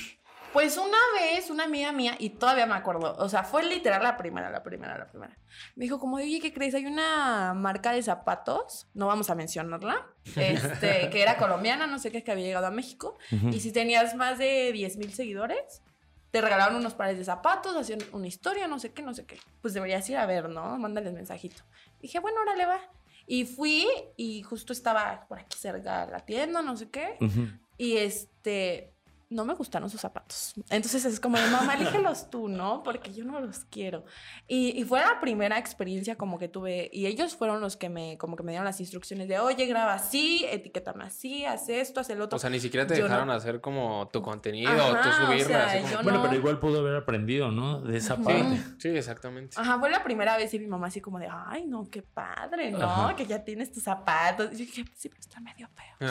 Pues 0.53 0.79
una 0.79 0.99
vez, 1.21 1.51
una 1.51 1.65
amiga 1.65 1.93
mía, 1.93 2.17
y 2.19 2.31
todavía 2.31 2.67
me 2.67 2.75
acuerdo, 2.75 3.17
o 3.19 3.29
sea, 3.29 3.45
fue 3.45 3.65
literal 3.65 4.03
la 4.03 4.17
primera, 4.17 4.51
la 4.51 4.63
primera, 4.63 4.97
la 4.97 5.07
primera. 5.07 5.37
Me 5.77 5.85
dijo 5.85 5.99
como, 5.99 6.17
oye, 6.17 6.41
¿qué 6.41 6.53
crees? 6.53 6.75
Hay 6.75 6.87
una 6.87 7.53
marca 7.55 7.93
de 7.93 8.03
zapatos, 8.03 8.89
no 8.95 9.07
vamos 9.07 9.29
a 9.31 9.35
mencionarla, 9.35 10.07
este, 10.37 11.11
que 11.11 11.23
era 11.23 11.37
colombiana, 11.37 11.87
no 11.87 11.99
sé 11.99 12.11
qué, 12.11 12.25
que 12.25 12.33
había 12.33 12.47
llegado 12.47 12.67
a 12.67 12.71
México. 12.71 13.19
Ujú. 13.31 13.49
Y 13.49 13.61
si 13.61 13.73
tenías 13.73 14.15
más 14.15 14.39
de 14.39 14.73
10 14.73 14.97
mil 14.97 15.13
seguidores, 15.13 15.83
te 16.31 16.41
regalaban 16.41 16.77
unos 16.77 16.95
pares 16.95 17.19
de 17.19 17.25
zapatos, 17.25 17.77
hacían 17.77 18.01
una 18.13 18.27
historia, 18.27 18.69
no 18.69 18.79
sé 18.79 18.93
qué, 18.93 19.03
no 19.03 19.15
sé 19.15 19.27
qué. 19.27 19.39
Pues 19.63 19.75
deberías 19.75 20.09
ir 20.11 20.17
a 20.17 20.27
ver, 20.27 20.49
¿no? 20.49 20.79
Mándales 20.79 21.13
mensajito. 21.13 21.63
Dije, 22.01 22.21
bueno, 22.21 22.41
órale, 22.41 22.67
va. 22.67 22.81
Y 23.27 23.45
fui 23.45 23.87
y 24.17 24.43
justo 24.43 24.73
estaba 24.73 25.27
por 25.29 25.39
aquí 25.39 25.59
cerca 25.59 26.07
la 26.07 26.21
tienda, 26.21 26.63
no 26.63 26.77
sé 26.77 26.91
qué. 26.91 27.17
Ujú. 27.21 27.49
Y 27.77 27.99
este, 27.99 28.95
no 29.31 29.45
me 29.45 29.53
gustaron 29.55 29.91
sus 29.91 30.01
zapatos. 30.01 30.55
Entonces 30.71 31.05
es 31.05 31.21
como, 31.21 31.37
de, 31.39 31.47
mamá, 31.51 31.75
elígelos 31.75 32.31
tú, 32.31 32.49
¿no? 32.49 32.83
Porque 32.83 33.13
yo 33.13 33.25
no 33.25 33.39
los 33.41 33.61
quiero. 33.67 34.05
Y, 34.47 34.79
y 34.81 34.85
fue 34.85 35.01
la 35.01 35.21
primera 35.21 35.59
experiencia 35.59 36.17
como 36.17 36.39
que 36.39 36.49
tuve, 36.49 36.89
y 36.95 37.05
ellos 37.07 37.37
fueron 37.37 37.61
los 37.61 37.77
que 37.77 37.91
me, 37.91 38.17
como 38.17 38.37
que 38.37 38.43
me 38.43 38.53
dieron 38.53 38.65
las 38.65 38.81
instrucciones 38.81 39.29
de, 39.29 39.39
oye, 39.39 39.67
graba 39.67 39.95
así, 39.95 40.47
etiquétame 40.51 41.05
así, 41.05 41.45
haz 41.45 41.69
esto, 41.69 42.01
haz 42.01 42.09
el 42.11 42.23
otro. 42.23 42.37
O 42.37 42.39
sea, 42.39 42.49
ni 42.49 42.59
siquiera 42.59 42.87
te 42.87 42.95
Yo 42.97 43.03
no- 43.03 43.09
dejaron 43.09 43.31
hacer 43.31 43.61
como 43.61 44.09
tu 44.13 44.23
contenido 44.23 44.71
o 44.73 44.75
Ajá, 44.97 45.03
tú 45.03 45.09
o 45.11 45.27
subirlo. 45.27 45.47
sea, 45.49 45.67
así 45.67 45.79
como- 45.81 45.91
yo 45.91 46.03
Bueno, 46.05 46.19
no- 46.19 46.23
pero 46.25 46.35
igual 46.37 46.59
pudo 46.59 46.81
haber 46.81 46.97
aprendido, 46.97 47.51
¿no? 47.51 47.81
De 47.83 47.99
esa 47.99 48.17
parte. 48.17 48.57
Sí, 48.57 48.65
sí, 48.79 48.89
exactamente. 48.89 49.57
Ajá, 49.61 49.79
fue 49.79 49.91
la 49.91 50.03
primera 50.03 50.37
vez 50.39 50.55
y 50.55 50.59
mi 50.59 50.67
mamá 50.67 50.87
así 50.87 51.01
como 51.03 51.19
de, 51.19 51.29
ay, 51.31 51.67
no, 51.67 51.85
qué 51.91 52.01
padre, 52.03 52.71
¿no? 52.71 52.83
Ajá. 52.83 53.15
Que 53.17 53.27
ya 53.27 53.45
tienes 53.45 53.71
tus 53.73 53.83
zapatos. 53.83 54.47
Y 54.53 54.53
yo 54.53 54.59
dije, 54.59 54.85
sí, 54.95 55.09
pero 55.11 55.21
está 55.21 55.41
medio 55.41 55.69
feo. 55.75 56.09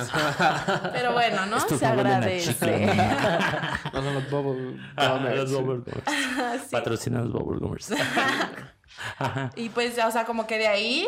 Pero 0.93 1.13
bueno, 1.13 1.45
¿no? 1.47 1.57
Esto 1.57 1.77
Se 1.77 1.85
agradece. 1.85 3.06
no 3.93 4.03
son 4.03 4.13
los 4.13 4.29
bubble 4.29 4.79
Ah. 4.95 6.57
Sí. 6.59 6.71
Patrocina 6.71 7.21
los. 7.21 7.91
Ajá. 9.17 9.51
Y 9.55 9.69
pues, 9.69 9.97
o 10.03 10.11
sea, 10.11 10.25
como 10.25 10.47
que 10.47 10.57
de 10.57 10.67
ahí, 10.67 11.07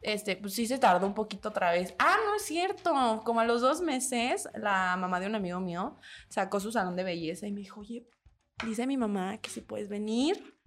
este, 0.00 0.36
pues 0.36 0.54
sí 0.54 0.66
se 0.66 0.78
tardó 0.78 1.06
un 1.06 1.14
poquito 1.14 1.50
otra 1.50 1.72
vez. 1.72 1.94
Ah, 1.98 2.16
no 2.26 2.36
es 2.36 2.42
cierto. 2.42 3.22
Como 3.24 3.40
a 3.40 3.44
los 3.44 3.60
dos 3.60 3.80
meses, 3.80 4.48
la 4.54 4.96
mamá 4.96 5.20
de 5.20 5.26
un 5.26 5.34
amigo 5.34 5.60
mío 5.60 5.96
sacó 6.28 6.60
su 6.60 6.72
salón 6.72 6.96
de 6.96 7.04
belleza 7.04 7.46
y 7.46 7.52
me 7.52 7.60
dijo, 7.60 7.80
oye, 7.80 8.06
dice 8.64 8.86
mi 8.86 8.96
mamá 8.96 9.38
que 9.38 9.50
si 9.50 9.60
puedes 9.60 9.88
venir, 9.88 10.59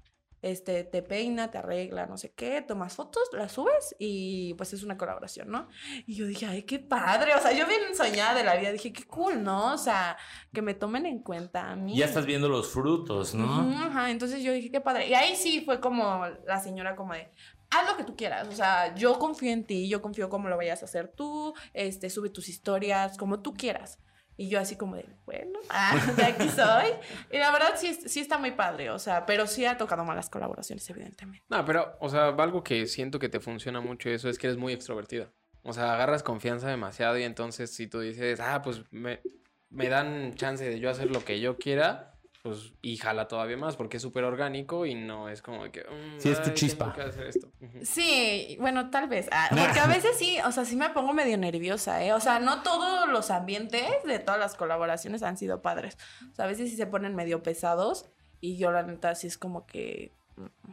este, 0.43 0.83
te 0.83 1.01
peina, 1.01 1.49
te 1.49 1.57
arregla, 1.57 2.05
no 2.05 2.17
sé 2.17 2.33
qué, 2.33 2.61
tomas 2.61 2.93
fotos, 2.93 3.23
las 3.31 3.53
subes 3.53 3.95
y 3.97 4.53
pues 4.55 4.73
es 4.73 4.83
una 4.83 4.97
colaboración, 4.97 5.49
¿no? 5.49 5.69
Y 6.05 6.15
yo 6.15 6.27
dije, 6.27 6.45
ay, 6.45 6.63
qué 6.63 6.79
padre. 6.79 7.33
O 7.33 7.39
sea, 7.39 7.53
yo 7.53 7.65
bien 7.65 7.79
soñada 7.95 8.35
de 8.35 8.43
la 8.43 8.57
vida, 8.57 8.73
dije, 8.73 8.91
qué 8.91 9.05
cool, 9.05 9.41
¿no? 9.41 9.73
O 9.73 9.77
sea, 9.77 10.17
que 10.53 10.61
me 10.61 10.73
tomen 10.73 11.05
en 11.05 11.19
cuenta 11.19 11.71
a 11.71 11.77
mí. 11.77 11.95
Ya 11.95 12.05
estás 12.05 12.25
viendo 12.25 12.49
los 12.49 12.67
frutos, 12.67 13.33
¿no? 13.33 13.71
Ajá, 13.85 14.11
entonces 14.11 14.43
yo 14.43 14.51
dije, 14.51 14.69
qué 14.69 14.81
padre. 14.81 15.07
Y 15.07 15.13
ahí 15.13 15.37
sí 15.37 15.61
fue 15.61 15.79
como 15.79 16.27
la 16.45 16.59
señora 16.59 16.97
como 16.97 17.13
de, 17.13 17.31
haz 17.69 17.89
lo 17.89 17.95
que 17.95 18.03
tú 18.03 18.17
quieras. 18.17 18.49
O 18.49 18.51
sea, 18.51 18.93
yo 18.95 19.17
confío 19.19 19.51
en 19.51 19.63
ti, 19.63 19.87
yo 19.87 20.01
confío 20.01 20.29
cómo 20.29 20.49
lo 20.49 20.57
vayas 20.57 20.81
a 20.81 20.85
hacer 20.85 21.07
tú, 21.07 21.53
este, 21.73 22.09
sube 22.09 22.29
tus 22.29 22.49
historias, 22.49 23.17
como 23.17 23.39
tú 23.39 23.53
quieras. 23.53 23.97
Y 24.35 24.49
yo 24.49 24.59
así 24.59 24.75
como 24.75 24.95
de, 24.95 25.05
bueno, 25.25 25.59
ah, 25.69 25.95
de 26.17 26.23
aquí 26.23 26.49
soy. 26.49 26.91
Y 27.31 27.37
la 27.37 27.51
verdad 27.51 27.73
sí, 27.75 27.93
sí 27.93 28.19
está 28.19 28.37
muy 28.37 28.51
padre, 28.51 28.89
o 28.89 28.99
sea, 28.99 29.25
pero 29.25 29.47
sí 29.47 29.65
ha 29.65 29.77
tocado 29.77 30.03
malas 30.03 30.29
colaboraciones, 30.29 30.89
evidentemente. 30.89 31.45
No, 31.49 31.63
pero, 31.65 31.95
o 31.99 32.09
sea, 32.09 32.29
algo 32.29 32.63
que 32.63 32.87
siento 32.87 33.19
que 33.19 33.29
te 33.29 33.39
funciona 33.39 33.81
mucho 33.81 34.09
eso 34.09 34.29
es 34.29 34.37
que 34.37 34.47
eres 34.47 34.57
muy 34.57 34.73
extrovertida. 34.73 35.31
O 35.63 35.71
sea, 35.71 35.93
agarras 35.93 36.23
confianza 36.23 36.67
demasiado 36.67 37.17
y 37.17 37.23
entonces 37.23 37.73
si 37.73 37.87
tú 37.87 38.01
dices, 38.01 38.39
ah, 38.41 38.61
pues 38.61 38.83
me, 38.91 39.21
me 39.69 39.87
dan 39.87 40.35
chance 40.35 40.67
de 40.67 40.79
yo 40.79 40.89
hacer 40.89 41.09
lo 41.09 41.23
que 41.23 41.39
yo 41.39 41.57
quiera, 41.57 42.12
pues 42.43 42.73
y 42.81 42.97
jala 42.97 43.29
todavía 43.29 43.55
más 43.55 43.77
porque 43.77 43.97
es 43.97 44.03
súper 44.03 44.25
orgánico 44.25 44.85
y 44.85 44.95
no 44.95 45.29
es 45.29 45.41
como 45.41 45.63
que... 45.71 45.79
mm, 45.83 46.19
Sí, 46.19 46.29
es 46.29 46.41
tu 46.43 46.49
ay, 46.49 46.55
chispa. 46.55 46.91
tengo 46.91 46.95
que 46.97 47.01
hacer 47.09 47.27
esto. 47.27 47.47
Ujú. 47.61 47.79
Sí, 47.85 48.57
bueno, 48.59 48.89
tal 48.89 49.07
vez. 49.07 49.29
ah, 49.31 49.47
porque 49.49 49.79
a 49.79 49.87
veces 49.87 50.17
sí, 50.17 50.37
o 50.45 50.51
sea, 50.51 50.65
sí 50.65 50.75
me 50.75 50.89
pongo 50.89 51.13
medio 51.13 51.37
nerviosa, 51.37 52.03
¿eh? 52.03 52.11
O 52.11 52.19
sea, 52.19 52.39
no 52.41 52.61
todos 52.61 53.07
los 53.09 53.31
ambientes 53.31 53.85
de 54.05 54.19
todas 54.19 54.39
las 54.41 54.55
colaboraciones 54.55 55.23
han 55.23 55.37
sido 55.37 55.61
padres. 55.61 55.97
O 56.31 56.35
sea, 56.35 56.43
a 56.43 56.47
veces 56.49 56.69
sí 56.69 56.75
se 56.75 56.85
ponen 56.85 57.15
medio 57.15 57.41
pesados 57.43 58.05
y 58.41 58.57
yo 58.57 58.71
la 58.73 58.83
neta 58.83 59.15
sí 59.15 59.27
es 59.27 59.37
como 59.37 59.65
que... 59.65 60.11
mm, 60.35 60.71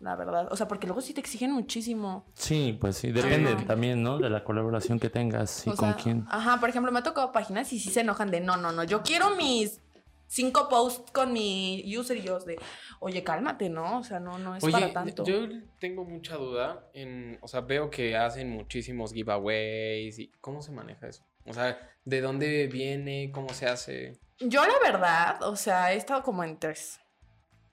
La 0.00 0.16
verdad, 0.16 0.48
o 0.50 0.56
sea, 0.56 0.66
porque 0.66 0.86
luego 0.86 1.02
sí 1.02 1.12
te 1.12 1.20
exigen 1.20 1.52
muchísimo. 1.52 2.24
Sí, 2.32 2.74
pues 2.80 2.96
sí, 2.96 3.12
depende 3.12 3.52
Ajá. 3.52 3.66
también, 3.66 4.02
¿no? 4.02 4.16
De 4.16 4.30
la 4.30 4.44
colaboración 4.44 4.98
que 4.98 5.10
tengas 5.10 5.66
y 5.66 5.70
O 5.70 5.74
con 5.74 5.92
sea, 5.94 6.02
quién. 6.02 6.24
Ajá, 6.30 6.58
por 6.58 6.70
ejemplo, 6.70 6.90
me 6.90 7.00
ha 7.00 7.02
tocado 7.02 7.32
páginas 7.32 7.70
y 7.74 7.80
sí 7.80 7.90
se 7.90 8.00
enojan 8.00 8.30
de 8.30 8.40
no, 8.40 8.56
no, 8.56 8.72
no, 8.72 8.82
yo 8.84 9.02
quiero 9.02 9.36
mis 9.36 9.82
cinco 10.26 10.68
posts 10.68 11.10
con 11.10 11.32
mi 11.32 11.84
user 11.96 12.16
y 12.16 12.22
yo 12.22 12.38
de, 12.40 12.58
oye, 13.00 13.22
cálmate, 13.22 13.68
¿no? 13.68 13.98
O 13.98 14.04
sea, 14.04 14.20
no, 14.20 14.38
no 14.38 14.56
es 14.56 14.64
Oye, 14.64 14.72
para 14.72 14.92
tanto. 14.92 15.24
yo 15.24 15.46
tengo 15.78 16.04
mucha 16.04 16.36
duda 16.36 16.88
en, 16.92 17.38
o 17.40 17.48
sea, 17.48 17.60
veo 17.60 17.90
que 17.90 18.16
hacen 18.16 18.50
muchísimos 18.50 19.12
giveaways 19.12 20.18
y 20.18 20.32
¿cómo 20.40 20.62
se 20.62 20.72
maneja 20.72 21.08
eso? 21.08 21.24
O 21.46 21.52
sea, 21.52 21.78
¿de 22.04 22.20
dónde 22.20 22.66
viene? 22.66 23.30
¿Cómo 23.32 23.50
se 23.50 23.66
hace? 23.66 24.18
Yo 24.40 24.66
la 24.66 24.78
verdad, 24.82 25.42
o 25.42 25.56
sea, 25.56 25.92
he 25.92 25.96
estado 25.96 26.22
como 26.22 26.44
en 26.44 26.58
tres. 26.58 27.00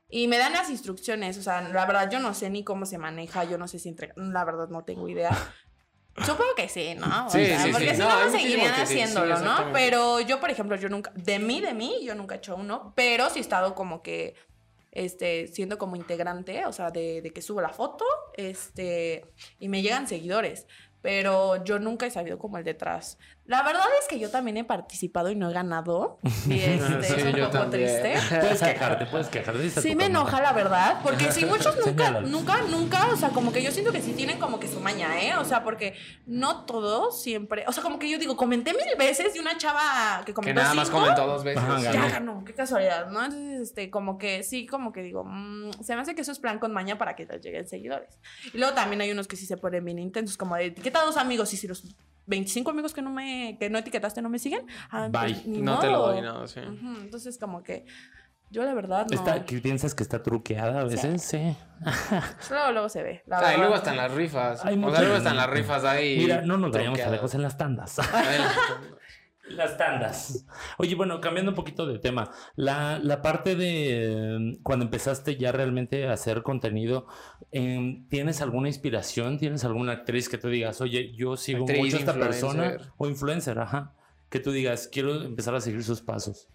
Y 0.09 0.27
me 0.27 0.37
dan 0.37 0.53
las 0.53 0.69
instrucciones, 0.69 1.39
o 1.39 1.41
sea, 1.41 1.61
la 1.61 1.87
verdad 1.87 2.07
yo 2.11 2.19
no 2.19 2.35
sé 2.35 2.51
ni 2.51 2.63
cómo 2.63 2.85
se 2.85 2.99
maneja, 2.99 3.45
yo 3.45 3.57
no 3.57 3.67
sé 3.67 3.79
si 3.79 3.89
entrega, 3.89 4.13
la 4.15 4.45
verdad 4.45 4.69
no 4.69 4.83
tengo 4.83 5.09
idea. 5.09 5.31
Supongo 6.17 6.53
que 6.55 6.69
sí, 6.69 6.93
¿no? 6.95 7.25
O 7.25 7.29
Sí, 7.29 7.45
sea, 7.45 7.63
sí, 7.63 7.71
porque 7.71 7.89
sí. 7.89 7.95
si 7.95 8.01
No, 8.01 8.29
seguirían 8.29 8.73
haciéndolo, 8.73 9.39
¿no? 9.39 9.71
Pero 9.73 10.19
yo, 10.19 10.39
por 10.39 10.51
ejemplo, 10.51 10.75
yo 10.75 10.87
nunca, 10.89 11.11
de 11.15 11.39
mí, 11.39 11.59
de 11.59 11.73
mí, 11.73 12.01
yo 12.03 12.13
nunca 12.13 12.35
he 12.35 12.37
hecho 12.37 12.55
uno, 12.55 12.93
pero 12.95 13.29
sí 13.31 13.39
he 13.39 13.41
estado 13.41 13.73
como 13.73 14.03
que, 14.03 14.35
este, 14.91 15.47
siendo 15.47 15.79
como 15.79 15.95
integrante, 15.95 16.65
o 16.67 16.71
sea, 16.71 16.91
de, 16.91 17.21
de 17.23 17.31
que 17.31 17.41
subo 17.41 17.61
la 17.61 17.69
foto, 17.69 18.05
este, 18.35 19.25
y 19.59 19.69
me 19.69 19.81
llegan 19.81 20.07
seguidores. 20.07 20.67
Pero 21.01 21.61
yo 21.65 21.79
nunca 21.79 22.05
he 22.05 22.11
sabido 22.11 22.37
como 22.39 22.57
el 22.57 22.63
detrás. 22.63 23.17
La 23.45 23.61
verdad 23.61 23.83
es 24.01 24.07
que 24.07 24.19
yo 24.19 24.29
también 24.29 24.55
he 24.55 24.63
participado 24.63 25.29
y 25.29 25.35
no 25.35 25.49
he 25.49 25.53
ganado. 25.53 26.19
Y 26.47 26.59
este, 26.59 27.03
Sí, 27.03 27.13
es 27.17 27.23
un 27.25 27.31
yo 27.33 27.45
poco 27.47 27.59
también. 27.59 28.01
triste. 28.01 28.37
Puedes 28.39 28.59
quejarte, 28.61 29.05
puedes 29.07 29.27
quejarte. 29.27 29.69
Sí 29.69 29.95
me 29.95 30.05
enoja 30.05 30.41
la 30.41 30.53
verdad, 30.53 30.99
porque 31.03 31.31
sí 31.31 31.45
muchos 31.45 31.75
nunca, 31.85 32.21
nunca, 32.21 32.61
nunca, 32.69 33.07
o 33.11 33.15
sea, 33.17 33.29
como 33.29 33.51
que 33.51 33.61
yo 33.61 33.71
siento 33.71 33.91
que 33.91 34.01
sí 34.01 34.13
tienen 34.13 34.39
como 34.39 34.59
que 34.59 34.67
su 34.67 34.79
maña, 34.79 35.21
¿eh? 35.21 35.35
O 35.37 35.45
sea, 35.45 35.63
porque 35.63 35.93
no 36.25 36.63
todos 36.65 37.21
siempre, 37.21 37.65
o 37.67 37.71
sea, 37.73 37.83
como 37.83 37.99
que 37.99 38.09
yo 38.09 38.17
digo, 38.17 38.37
comenté 38.37 38.71
mil 38.71 38.95
veces 38.97 39.35
y 39.35 39.39
una 39.39 39.57
chava 39.57 40.19
que 40.21 40.27
Que 40.27 40.33
comentó 40.33 40.61
nada 40.61 40.73
más 40.73 40.87
cinco, 40.87 40.99
comentó 41.01 41.27
dos 41.27 41.43
veces. 41.43 41.61
Ajá, 41.63 41.79
ya 41.81 41.91
ganó. 41.91 42.09
ganó, 42.09 42.45
qué 42.45 42.53
casualidad, 42.53 43.09
¿no? 43.09 43.23
Entonces, 43.25 43.61
este, 43.69 43.89
como 43.89 44.17
que 44.17 44.43
sí, 44.43 44.65
como 44.65 44.93
que 44.93 45.01
digo, 45.01 45.23
mm, 45.25 45.71
se 45.81 45.95
me 45.95 46.01
hace 46.01 46.15
que 46.15 46.21
eso 46.21 46.31
es 46.31 46.39
plan 46.39 46.59
con 46.59 46.71
maña 46.73 46.97
para 46.97 47.15
que 47.15 47.25
les 47.25 47.41
lleguen 47.41 47.67
seguidores. 47.67 48.19
Y 48.53 48.57
luego 48.57 48.73
también 48.73 49.01
hay 49.01 49.11
unos 49.11 49.27
que 49.27 49.35
sí 49.35 49.45
se 49.45 49.57
ponen 49.57 49.83
bien 49.83 49.99
intensos, 49.99 50.37
como 50.37 50.55
de 50.55 50.67
etiqueta 50.67 51.01
a 51.01 51.05
dos 51.05 51.17
amigos 51.17 51.53
y 51.53 51.57
si 51.57 51.67
los 51.67 51.83
25 52.25 52.71
amigos 52.71 52.93
que 52.93 53.01
no 53.01 53.09
me, 53.09 53.57
que 53.59 53.69
no 53.69 53.77
etiquetaste 53.77 54.21
no 54.21 54.29
me 54.29 54.39
siguen, 54.39 54.65
ah, 54.91 55.09
Bye. 55.11 55.33
pues, 55.33 55.45
ni 55.45 55.61
No 55.61 55.79
te 55.79 55.87
lo 55.87 55.99
doy, 56.07 56.21
no, 56.21 56.47
sí. 56.47 56.61
Entonces, 56.61 57.37
como 57.37 57.63
que 57.63 57.85
yo 58.49 58.63
la 58.63 58.73
verdad 58.73 59.07
no. 59.09 59.15
Está- 59.15 59.45
¿qué 59.45 59.59
¿Piensas 59.59 59.95
que 59.95 60.03
está 60.03 60.21
truqueada 60.21 60.81
a 60.81 60.83
veces? 60.83 61.23
Sí. 61.23 61.55
Luego, 62.51 62.71
luego 62.71 62.89
se 62.89 63.01
ve. 63.01 63.23
La 63.25 63.39
Ah, 63.39 63.53
y 63.55 63.57
luego 63.57 63.75
están 63.75 63.97
las 63.97 64.11
rifas. 64.11 64.63
Hay 64.63 64.77
o 64.81 64.91
sea, 64.91 65.01
luego 65.01 65.17
están 65.17 65.37
las 65.37 65.49
rifas 65.49 65.83
ahí. 65.83 66.17
Mira, 66.19 66.41
no 66.41 66.57
nos 66.57 66.71
vayamos 66.71 66.99
lejos 66.99 67.33
en 67.33 67.41
las 67.41 67.57
tandas. 67.57 67.97
Las 69.49 69.77
tandas. 69.77 70.45
Oye, 70.77 70.95
bueno, 70.95 71.19
cambiando 71.19 71.51
un 71.51 71.55
poquito 71.55 71.85
de 71.85 71.99
tema, 71.99 72.31
la, 72.55 72.97
la 72.99 73.21
parte 73.21 73.55
de 73.55 74.35
eh, 74.35 74.57
cuando 74.63 74.85
empezaste 74.85 75.35
ya 75.35 75.51
realmente 75.51 76.07
a 76.07 76.13
hacer 76.13 76.43
contenido, 76.43 77.07
eh, 77.51 78.03
¿tienes 78.09 78.41
alguna 78.41 78.69
inspiración? 78.69 79.37
¿Tienes 79.37 79.65
alguna 79.65 79.91
actriz 79.91 80.29
que 80.29 80.37
tú 80.37 80.47
digas, 80.47 80.79
oye, 80.79 81.11
yo 81.13 81.35
sigo 81.35 81.65
Actriz, 81.65 81.79
mucho 81.79 81.97
a 81.97 81.99
esta 81.99 82.13
persona? 82.13 82.63
influencer. 82.65 82.93
O 82.97 83.07
influencer, 83.09 83.59
ajá. 83.59 83.93
Que 84.29 84.39
tú 84.39 84.51
digas, 84.51 84.87
quiero 84.91 85.21
empezar 85.23 85.53
a 85.55 85.61
seguir 85.61 85.83
sus 85.83 86.01
pasos. 86.01 86.47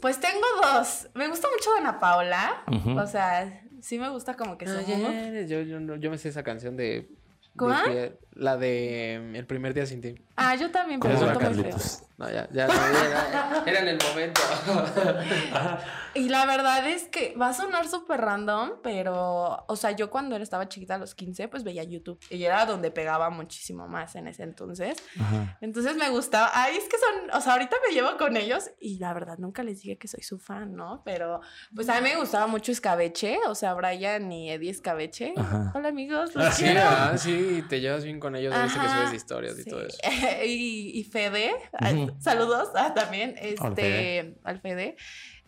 Pues 0.00 0.20
tengo 0.20 0.40
dos. 0.62 1.08
Me 1.14 1.28
gusta 1.28 1.48
mucho 1.52 1.70
Ana 1.78 1.98
Paula. 1.98 2.62
O 2.96 3.06
sea, 3.06 3.62
sí 3.80 3.98
me 3.98 4.08
gusta 4.10 4.34
como 4.36 4.56
que 4.56 4.66
mood. 4.66 4.76
Ayer, 4.76 5.46
yo, 5.48 5.62
yo, 5.62 5.80
no- 5.80 5.96
yo 5.96 6.10
me 6.10 6.18
sé 6.18 6.28
esa 6.28 6.42
canción 6.44 6.76
de. 6.76 7.08
pie- 7.56 8.18
la 8.32 8.56
de 8.56 9.20
mm, 9.32 9.36
El 9.36 9.46
primer 9.46 9.74
día 9.74 9.86
sin 9.86 10.00
ti. 10.00 10.14
Ah, 10.36 10.54
yo 10.56 10.70
también, 10.70 11.00
pero 11.00 11.14
¿Cómo 11.14 11.26
va, 11.26 11.32
canto 11.34 11.50
muy 11.50 11.62
feo. 11.62 11.70
Carlitos? 11.72 12.02
No, 12.16 12.30
ya, 12.30 12.48
ya, 12.52 12.66
no, 12.68 12.72
era, 12.74 13.62
era 13.66 13.80
en 13.80 13.88
el 13.88 13.98
momento. 14.08 14.40
Y 16.16 16.28
la 16.28 16.46
verdad 16.46 16.86
es 16.88 17.08
que 17.08 17.34
va 17.34 17.48
a 17.48 17.52
sonar 17.54 17.88
súper 17.88 18.20
random, 18.20 18.74
pero, 18.84 19.64
o 19.66 19.76
sea, 19.76 19.90
yo 19.90 20.10
cuando 20.10 20.36
estaba 20.36 20.68
chiquita 20.68 20.94
a 20.94 20.98
los 20.98 21.16
15, 21.16 21.48
pues 21.48 21.64
veía 21.64 21.82
YouTube. 21.82 22.20
Y 22.30 22.44
era 22.44 22.64
donde 22.66 22.92
pegaba 22.92 23.30
muchísimo 23.30 23.88
más 23.88 24.14
en 24.14 24.28
ese 24.28 24.44
entonces. 24.44 24.96
Ajá. 25.18 25.58
Entonces 25.60 25.96
me 25.96 26.08
gustaba. 26.10 26.52
Ay, 26.54 26.76
es 26.76 26.84
que 26.84 26.96
son, 26.98 27.36
o 27.36 27.40
sea, 27.40 27.54
ahorita 27.54 27.76
me 27.88 27.92
llevo 27.92 28.16
con 28.16 28.36
ellos 28.36 28.70
y 28.78 28.98
la 28.98 29.12
verdad 29.12 29.38
nunca 29.38 29.64
les 29.64 29.82
dije 29.82 29.98
que 29.98 30.06
soy 30.06 30.22
su 30.22 30.38
fan, 30.38 30.76
¿no? 30.76 31.02
Pero 31.04 31.40
pues 31.74 31.88
a 31.88 32.00
mí 32.00 32.02
me 32.02 32.14
gustaba 32.16 32.46
mucho 32.46 32.70
Escabeche, 32.70 33.38
o 33.48 33.56
sea, 33.56 33.74
Brian 33.74 34.30
y 34.30 34.52
Eddie 34.52 34.70
Escabeche. 34.70 35.34
Ajá. 35.36 35.72
Hola 35.74 35.88
amigos, 35.88 36.32
los 36.36 36.46
Ah, 36.46 36.52
Sí, 36.52 36.66
ah, 36.78 37.14
sí, 37.18 37.64
te 37.68 37.80
llevas 37.80 38.04
bien 38.04 38.20
con 38.20 38.36
ellos. 38.36 38.54
Viste 38.62 38.78
que 38.78 38.86
Ajá, 38.86 39.06
subes 39.06 39.14
historias 39.14 39.58
y 39.58 39.64
todo 39.64 39.82
eso. 39.84 39.98
y, 40.46 40.98
y 40.98 41.04
Fede, 41.04 41.52
ah, 41.72 41.92
saludos 42.18 42.68
ah, 42.74 42.94
también, 42.94 43.34
Al 43.58 43.74
Fede. 43.74 44.18
este, 44.18 44.38
al 44.44 44.60
Fede. 44.60 44.96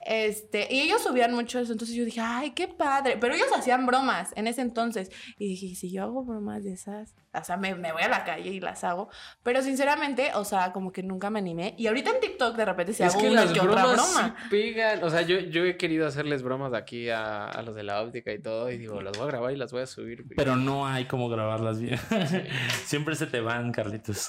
Este, 0.06 0.72
y 0.72 0.80
ellos 0.80 1.02
subían 1.02 1.34
mucho 1.34 1.58
eso, 1.58 1.72
entonces 1.72 1.96
yo 1.96 2.04
dije, 2.04 2.20
ay, 2.20 2.52
qué 2.52 2.68
padre. 2.68 3.16
Pero 3.20 3.34
ellos 3.34 3.48
hacían 3.56 3.86
bromas 3.86 4.32
en 4.36 4.46
ese 4.46 4.62
entonces. 4.62 5.10
Y 5.36 5.48
dije, 5.48 5.74
si 5.74 5.90
yo 5.90 6.04
hago 6.04 6.24
bromas 6.24 6.62
de 6.62 6.74
esas, 6.74 7.14
o 7.40 7.44
sea, 7.44 7.56
me, 7.56 7.74
me 7.74 7.92
voy 7.92 8.02
a 8.02 8.08
la 8.08 8.24
calle 8.24 8.50
y 8.50 8.60
las 8.60 8.84
hago. 8.84 9.08
Pero 9.42 9.62
sinceramente, 9.62 10.30
o 10.34 10.44
sea, 10.44 10.72
como 10.72 10.92
que 10.92 11.02
nunca 11.02 11.30
me 11.30 11.38
animé. 11.38 11.74
Y 11.78 11.86
ahorita 11.86 12.10
en 12.10 12.20
TikTok 12.20 12.56
de 12.56 12.64
repente 12.64 12.92
se 12.92 13.04
es 13.04 13.12
hago 13.14 13.22
que 13.22 13.30
una 13.30 13.44
las 13.44 13.52
que 13.52 13.60
otra 13.60 13.72
bromas 13.84 13.92
broma. 14.14 14.36
sí 14.42 14.48
pegan. 14.50 15.02
O 15.04 15.10
sea, 15.10 15.22
yo, 15.22 15.38
yo 15.38 15.64
he 15.64 15.76
querido 15.76 16.06
hacerles 16.06 16.42
bromas 16.42 16.72
aquí 16.74 17.08
a, 17.10 17.44
a 17.46 17.62
los 17.62 17.74
de 17.74 17.82
la 17.82 18.02
óptica 18.02 18.32
y 18.32 18.40
todo. 18.40 18.70
Y 18.70 18.78
digo, 18.78 19.00
las 19.00 19.16
voy 19.16 19.26
a 19.28 19.30
grabar 19.30 19.52
y 19.52 19.56
las 19.56 19.72
voy 19.72 19.82
a 19.82 19.86
subir. 19.86 20.22
güey. 20.24 20.36
Pero 20.36 20.56
no 20.56 20.86
hay 20.86 21.06
cómo 21.06 21.28
grabarlas 21.28 21.80
bien. 21.80 21.98
Siempre 22.84 23.14
se 23.16 23.26
te 23.26 23.40
van, 23.40 23.72
Carlitos. 23.72 24.28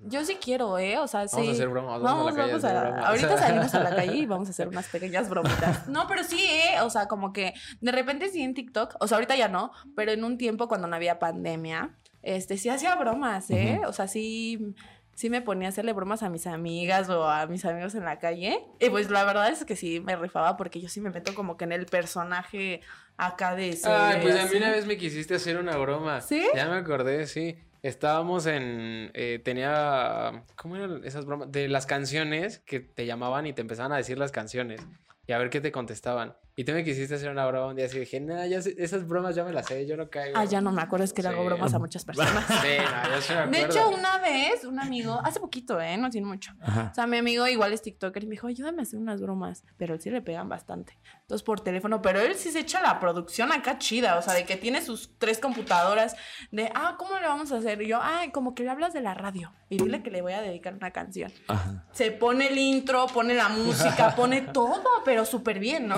Yo 0.00 0.24
sí 0.24 0.36
quiero, 0.40 0.78
¿eh? 0.78 0.98
O 0.98 1.06
sea, 1.06 1.26
sí. 1.28 1.36
Vamos 1.36 1.48
a 1.50 1.52
hacer 1.52 1.68
bromas, 1.68 2.02
vamos 2.02 2.32
a 2.32 2.36
la 2.36 2.46
vamos 2.46 2.64
hacer 2.64 2.76
a- 2.76 2.82
bromas. 2.82 3.04
Ahorita 3.06 3.38
salimos 3.38 3.74
a 3.74 3.80
la 3.82 3.94
calle 3.96 4.16
y 4.16 4.26
vamos 4.26 4.48
a 4.48 4.50
hacer 4.50 4.68
unas 4.68 4.88
pequeñas 4.88 5.28
bromitas. 5.28 5.88
No, 5.88 6.06
pero 6.06 6.24
sí, 6.24 6.40
¿eh? 6.42 6.80
O 6.82 6.90
sea, 6.90 7.06
como 7.08 7.32
que 7.32 7.54
de 7.80 7.92
repente 7.92 8.28
sí 8.30 8.42
en 8.42 8.54
TikTok, 8.54 8.96
o 9.00 9.06
sea, 9.06 9.16
ahorita 9.16 9.36
ya 9.36 9.48
no, 9.48 9.72
pero 9.96 10.12
en 10.12 10.24
un 10.24 10.38
tiempo 10.38 10.68
cuando 10.68 10.86
no 10.88 10.96
había 10.96 11.18
pandemia, 11.18 11.90
este, 12.22 12.56
sí 12.56 12.68
hacía 12.68 12.94
bromas, 12.96 13.50
¿eh? 13.50 13.80
O 13.86 13.92
sea, 13.92 14.08
sí, 14.08 14.74
sí 15.14 15.30
me 15.30 15.42
ponía 15.42 15.68
a 15.68 15.70
hacerle 15.70 15.92
bromas 15.92 16.22
a 16.22 16.30
mis 16.30 16.46
amigas 16.46 17.08
o 17.08 17.28
a 17.28 17.46
mis 17.46 17.64
amigos 17.64 17.94
en 17.94 18.04
la 18.04 18.18
calle. 18.18 18.64
Y 18.80 18.90
pues 18.90 19.10
la 19.10 19.24
verdad 19.24 19.50
es 19.50 19.64
que 19.64 19.76
sí 19.76 20.00
me 20.00 20.16
rifaba 20.16 20.56
porque 20.56 20.80
yo 20.80 20.88
sí 20.88 21.00
me 21.00 21.10
meto 21.10 21.34
como 21.34 21.56
que 21.56 21.64
en 21.64 21.72
el 21.72 21.86
personaje 21.86 22.80
acá 23.16 23.54
de... 23.54 23.70
Ay, 23.70 23.76
serie, 23.76 24.22
pues 24.22 24.36
a 24.40 24.46
mí 24.46 24.56
una 24.56 24.70
vez 24.70 24.86
me 24.86 24.96
quisiste 24.96 25.34
hacer 25.34 25.58
una 25.58 25.76
broma. 25.76 26.20
¿Sí? 26.20 26.42
Ya 26.54 26.68
me 26.68 26.76
acordé, 26.76 27.26
sí. 27.26 27.56
Estábamos 27.82 28.46
en. 28.46 29.10
eh, 29.12 29.40
tenía. 29.44 30.44
¿Cómo 30.54 30.76
eran 30.76 31.04
esas 31.04 31.26
bromas? 31.26 31.50
De 31.50 31.66
las 31.66 31.84
canciones 31.84 32.60
que 32.60 32.78
te 32.78 33.06
llamaban 33.06 33.44
y 33.46 33.52
te 33.52 33.60
empezaban 33.60 33.90
a 33.90 33.96
decir 33.96 34.18
las 34.18 34.30
canciones. 34.30 34.80
Y 35.26 35.32
a 35.32 35.38
ver 35.38 35.50
qué 35.50 35.60
te 35.60 35.72
contestaban. 35.72 36.36
Y 36.54 36.64
tú 36.64 36.72
me 36.72 36.84
quisiste 36.84 37.14
hacer 37.14 37.30
una 37.30 37.46
broma 37.46 37.68
un 37.68 37.76
día 37.76 37.86
así. 37.86 37.98
Dije, 37.98 38.20
sé- 38.60 38.74
esas 38.76 39.08
bromas 39.08 39.34
ya 39.34 39.42
me 39.42 39.52
las 39.52 39.64
sé, 39.66 39.86
yo 39.86 39.96
no 39.96 40.10
caigo. 40.10 40.36
Ah, 40.36 40.44
ya 40.44 40.60
no 40.60 40.70
me 40.70 40.82
acuerdo, 40.82 41.04
es 41.04 41.14
que 41.14 41.22
le 41.22 41.28
hago 41.28 41.44
bromas 41.46 41.72
a 41.72 41.78
muchas 41.78 42.04
personas. 42.04 42.44
Sí, 42.62 42.68
no, 42.78 43.14
yo 43.14 43.20
sí 43.22 43.32
me 43.32 43.38
acuerdo. 43.38 43.50
De 43.50 43.60
hecho, 43.62 43.88
una 43.88 44.18
vez, 44.18 44.64
un 44.64 44.78
amigo, 44.78 45.18
hace 45.24 45.40
poquito, 45.40 45.80
¿eh? 45.80 45.96
No 45.96 46.10
tiene 46.10 46.26
mucho. 46.26 46.52
Ajá. 46.60 46.88
O 46.92 46.94
sea, 46.94 47.06
mi 47.06 47.16
amigo 47.16 47.46
igual 47.48 47.72
es 47.72 47.80
TikToker 47.80 48.22
y 48.24 48.26
me 48.26 48.32
dijo, 48.32 48.48
ayúdame 48.48 48.80
a 48.80 48.82
hacer 48.82 48.98
unas 48.98 49.20
bromas. 49.22 49.64
Pero 49.78 49.94
él 49.94 50.00
sí 50.00 50.10
le 50.10 50.20
pegan 50.20 50.48
bastante. 50.50 50.98
Entonces, 51.22 51.42
por 51.42 51.60
teléfono. 51.60 52.02
Pero 52.02 52.20
él 52.20 52.34
sí 52.34 52.50
se 52.50 52.60
echa 52.60 52.82
la 52.82 53.00
producción 53.00 53.50
acá 53.50 53.78
chida. 53.78 54.18
O 54.18 54.22
sea, 54.22 54.34
de 54.34 54.44
que 54.44 54.56
tiene 54.56 54.82
sus 54.82 55.10
tres 55.18 55.38
computadoras. 55.38 56.16
De, 56.50 56.70
ah, 56.74 56.96
¿cómo 56.98 57.18
le 57.18 57.26
vamos 57.26 57.50
a 57.52 57.56
hacer? 57.56 57.80
Y 57.80 57.88
yo, 57.88 57.98
ay, 58.02 58.30
como 58.30 58.54
que 58.54 58.62
le 58.62 58.70
hablas 58.70 58.92
de 58.92 59.00
la 59.00 59.14
radio. 59.14 59.52
Y 59.70 59.78
dile 59.78 60.02
que 60.02 60.10
le 60.10 60.20
voy 60.20 60.34
a 60.34 60.42
dedicar 60.42 60.74
una 60.74 60.90
canción. 60.90 61.32
Ajá. 61.48 61.86
Se 61.92 62.10
pone 62.10 62.48
el 62.48 62.58
intro, 62.58 63.06
pone 63.06 63.32
la 63.34 63.48
música, 63.48 64.14
pone 64.14 64.42
todo, 64.42 64.82
pero 65.06 65.24
súper 65.24 65.58
bien, 65.58 65.88
¿no? 65.88 65.96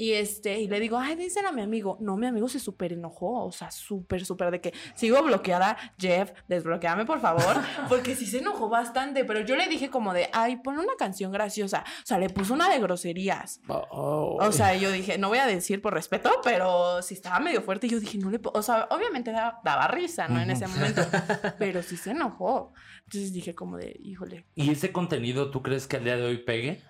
Y 0.00 0.14
este, 0.14 0.58
y 0.58 0.66
le 0.66 0.80
digo, 0.80 0.96
ay, 0.96 1.14
díselo 1.14 1.50
a 1.50 1.52
mi 1.52 1.60
amigo. 1.60 1.98
No, 2.00 2.16
mi 2.16 2.26
amigo 2.26 2.48
se 2.48 2.58
súper 2.58 2.94
enojó, 2.94 3.44
o 3.44 3.52
sea, 3.52 3.70
súper, 3.70 4.24
súper 4.24 4.50
de 4.50 4.62
que 4.62 4.72
sigo 4.94 5.22
bloqueada. 5.22 5.76
Jeff, 5.98 6.32
desbloqueame, 6.48 7.04
por 7.04 7.20
favor. 7.20 7.56
Porque 7.90 8.16
sí 8.16 8.24
se 8.24 8.38
enojó 8.38 8.70
bastante, 8.70 9.26
pero 9.26 9.40
yo 9.40 9.56
le 9.56 9.68
dije 9.68 9.90
como 9.90 10.14
de, 10.14 10.30
ay, 10.32 10.56
ponle 10.56 10.82
una 10.82 10.94
canción 10.98 11.32
graciosa. 11.32 11.84
O 12.02 12.06
sea, 12.06 12.18
le 12.18 12.30
puso 12.30 12.54
una 12.54 12.70
de 12.70 12.78
groserías. 12.78 13.60
Oh, 13.68 14.38
O 14.40 14.52
sea, 14.52 14.74
yo 14.74 14.90
dije, 14.90 15.18
no 15.18 15.28
voy 15.28 15.36
a 15.36 15.44
decir 15.44 15.82
por 15.82 15.92
respeto, 15.92 16.30
pero 16.42 17.02
sí 17.02 17.12
estaba 17.12 17.38
medio 17.38 17.60
fuerte. 17.60 17.86
Yo 17.86 18.00
dije, 18.00 18.16
no 18.16 18.30
le 18.30 18.38
puedo. 18.38 18.58
O 18.58 18.62
sea, 18.62 18.88
obviamente 18.90 19.32
daba, 19.32 19.60
daba 19.62 19.86
risa, 19.88 20.28
¿no? 20.28 20.40
En 20.40 20.48
ese 20.48 20.66
momento. 20.66 21.02
Pero 21.58 21.82
sí 21.82 21.98
se 21.98 22.12
enojó. 22.12 22.72
Entonces 23.04 23.34
dije, 23.34 23.54
como 23.54 23.76
de, 23.76 24.00
híjole. 24.02 24.46
¿Y 24.54 24.70
ese 24.70 24.92
contenido 24.92 25.50
tú 25.50 25.62
crees 25.62 25.86
que 25.86 25.98
al 25.98 26.04
día 26.04 26.16
de 26.16 26.24
hoy 26.24 26.38
pegue? 26.38 26.80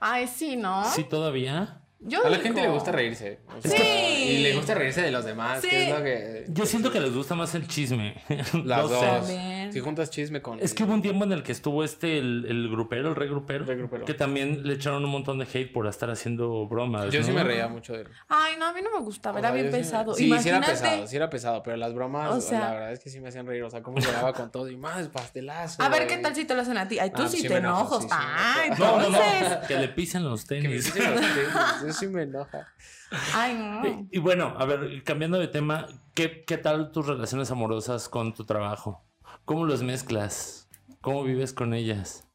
Ay, 0.00 0.26
sí, 0.28 0.56
¿no? 0.56 0.86
Sí, 0.86 1.04
todavía. 1.04 1.83
Yo 2.00 2.20
A 2.20 2.28
la 2.28 2.36
digo- 2.36 2.42
gente 2.42 2.60
le 2.60 2.68
gusta 2.68 2.92
reírse. 2.92 3.40
o 3.48 3.60
sea, 3.62 3.70
Sí. 3.70 3.82
Y 4.28 4.38
le 4.42 4.54
gusta 4.54 4.74
reírse 4.74 5.00
de 5.00 5.10
los 5.10 5.24
demás. 5.24 5.62
Sí. 5.62 5.68
Que 5.70 5.84
es 5.90 5.98
lo 5.98 6.04
que. 6.04 6.44
Yo 6.48 6.66
siento 6.66 6.92
que 6.92 7.00
les 7.00 7.14
gusta 7.14 7.34
más 7.34 7.54
el 7.54 7.66
chisme. 7.66 8.22
Las 8.64 8.90
dos. 8.90 9.26
Si 9.72 9.80
juntas 9.80 10.10
chisme 10.10 10.42
con. 10.42 10.60
Es 10.60 10.74
que 10.74 10.84
hubo 10.84 10.92
un 10.92 11.00
tiempo 11.02 11.24
en 11.24 11.32
el 11.32 11.42
que 11.42 11.52
estuvo 11.52 11.82
este, 11.82 12.18
el, 12.18 12.44
el 12.48 12.68
grupero, 12.68 13.08
el 13.08 13.16
regrupero, 13.16 13.64
Regrupero. 13.64 14.04
que 14.04 14.12
también 14.14 14.66
le 14.68 14.74
echaron 14.74 15.02
un 15.04 15.10
montón 15.10 15.38
de 15.38 15.46
hate 15.52 15.72
por 15.72 15.86
estar 15.86 16.10
haciendo 16.10 16.66
bromas. 16.68 17.10
Yo 17.10 17.22
sí 17.22 17.32
me 17.32 17.42
reía 17.42 17.68
mucho 17.68 17.94
de 17.94 18.02
él. 18.02 18.08
Ay, 18.28 18.54
no, 18.58 18.66
a 18.66 18.72
mí 18.74 18.80
no 18.82 18.90
me 18.98 19.02
gustaba, 19.04 19.36
O 19.36 19.38
era 19.38 19.48
sea, 19.48 19.54
bien 19.54 19.66
yo 19.66 19.70
sí 19.72 19.76
me- 19.78 19.82
pesado. 19.84 20.14
Sí, 20.14 20.24
sí 20.24 20.26
era 20.28 20.36
Imagínate. 20.58 20.70
pesado, 20.72 21.06
sí 21.06 21.16
era 21.16 21.30
pesado, 21.30 21.62
pero 21.62 21.76
las 21.78 21.94
bromas, 21.94 22.30
O 22.34 22.40
sea- 22.40 22.60
la 22.60 22.70
verdad 22.72 22.92
es 22.92 23.00
que 23.00 23.08
sí 23.10 23.20
me 23.20 23.28
hacían 23.30 23.46
reír. 23.46 23.62
O 23.64 23.70
sea, 23.70 23.82
cómo 23.82 23.98
llegaba 23.98 24.32
con 24.34 24.50
todo 24.52 24.68
y 24.68 24.76
más 24.76 25.08
pastelazo. 25.08 25.82
A 25.82 25.88
ver 25.88 26.06
qué 26.06 26.18
tal 26.18 26.34
si 26.34 26.44
te 26.44 26.54
lo 26.54 26.60
hacen 26.60 26.76
a 26.76 26.86
ti. 26.86 26.98
Ay, 26.98 27.10
tú 27.10 27.22
Ah, 27.22 27.28
sí, 27.28 27.38
sí 27.38 27.48
te 27.48 27.56
enojas. 27.56 28.02
sí, 28.02 28.08
sí 28.10 28.14
Ay. 28.16 28.70
No, 28.78 28.98
no, 28.98 29.06
entonces. 29.06 29.50
no. 29.62 29.66
Que 29.66 29.76
le 29.78 29.88
pisen 29.88 30.24
los 30.24 30.44
Que 30.44 30.56
me 30.56 30.62
tenis. 30.62 30.84
dicen 30.94 31.10
los 31.14 31.20
tenis, 31.20 31.93
sí 31.94 32.06
me 32.06 32.22
enoja. 32.22 32.66
Ay, 33.34 33.54
no. 33.54 33.86
Y, 33.86 34.08
y 34.16 34.18
bueno, 34.18 34.54
a 34.58 34.64
ver, 34.64 35.02
cambiando 35.04 35.38
de 35.38 35.48
tema, 35.48 35.86
¿qué, 36.14 36.44
¿qué 36.44 36.58
tal 36.58 36.92
tus 36.92 37.06
relaciones 37.06 37.50
amorosas 37.50 38.08
con 38.08 38.34
tu 38.34 38.44
trabajo? 38.44 39.04
¿Cómo 39.44 39.64
los 39.64 39.82
mezclas? 39.82 40.68
¿Cómo 41.00 41.24
vives 41.24 41.52
con 41.52 41.74
ellas? 41.74 42.28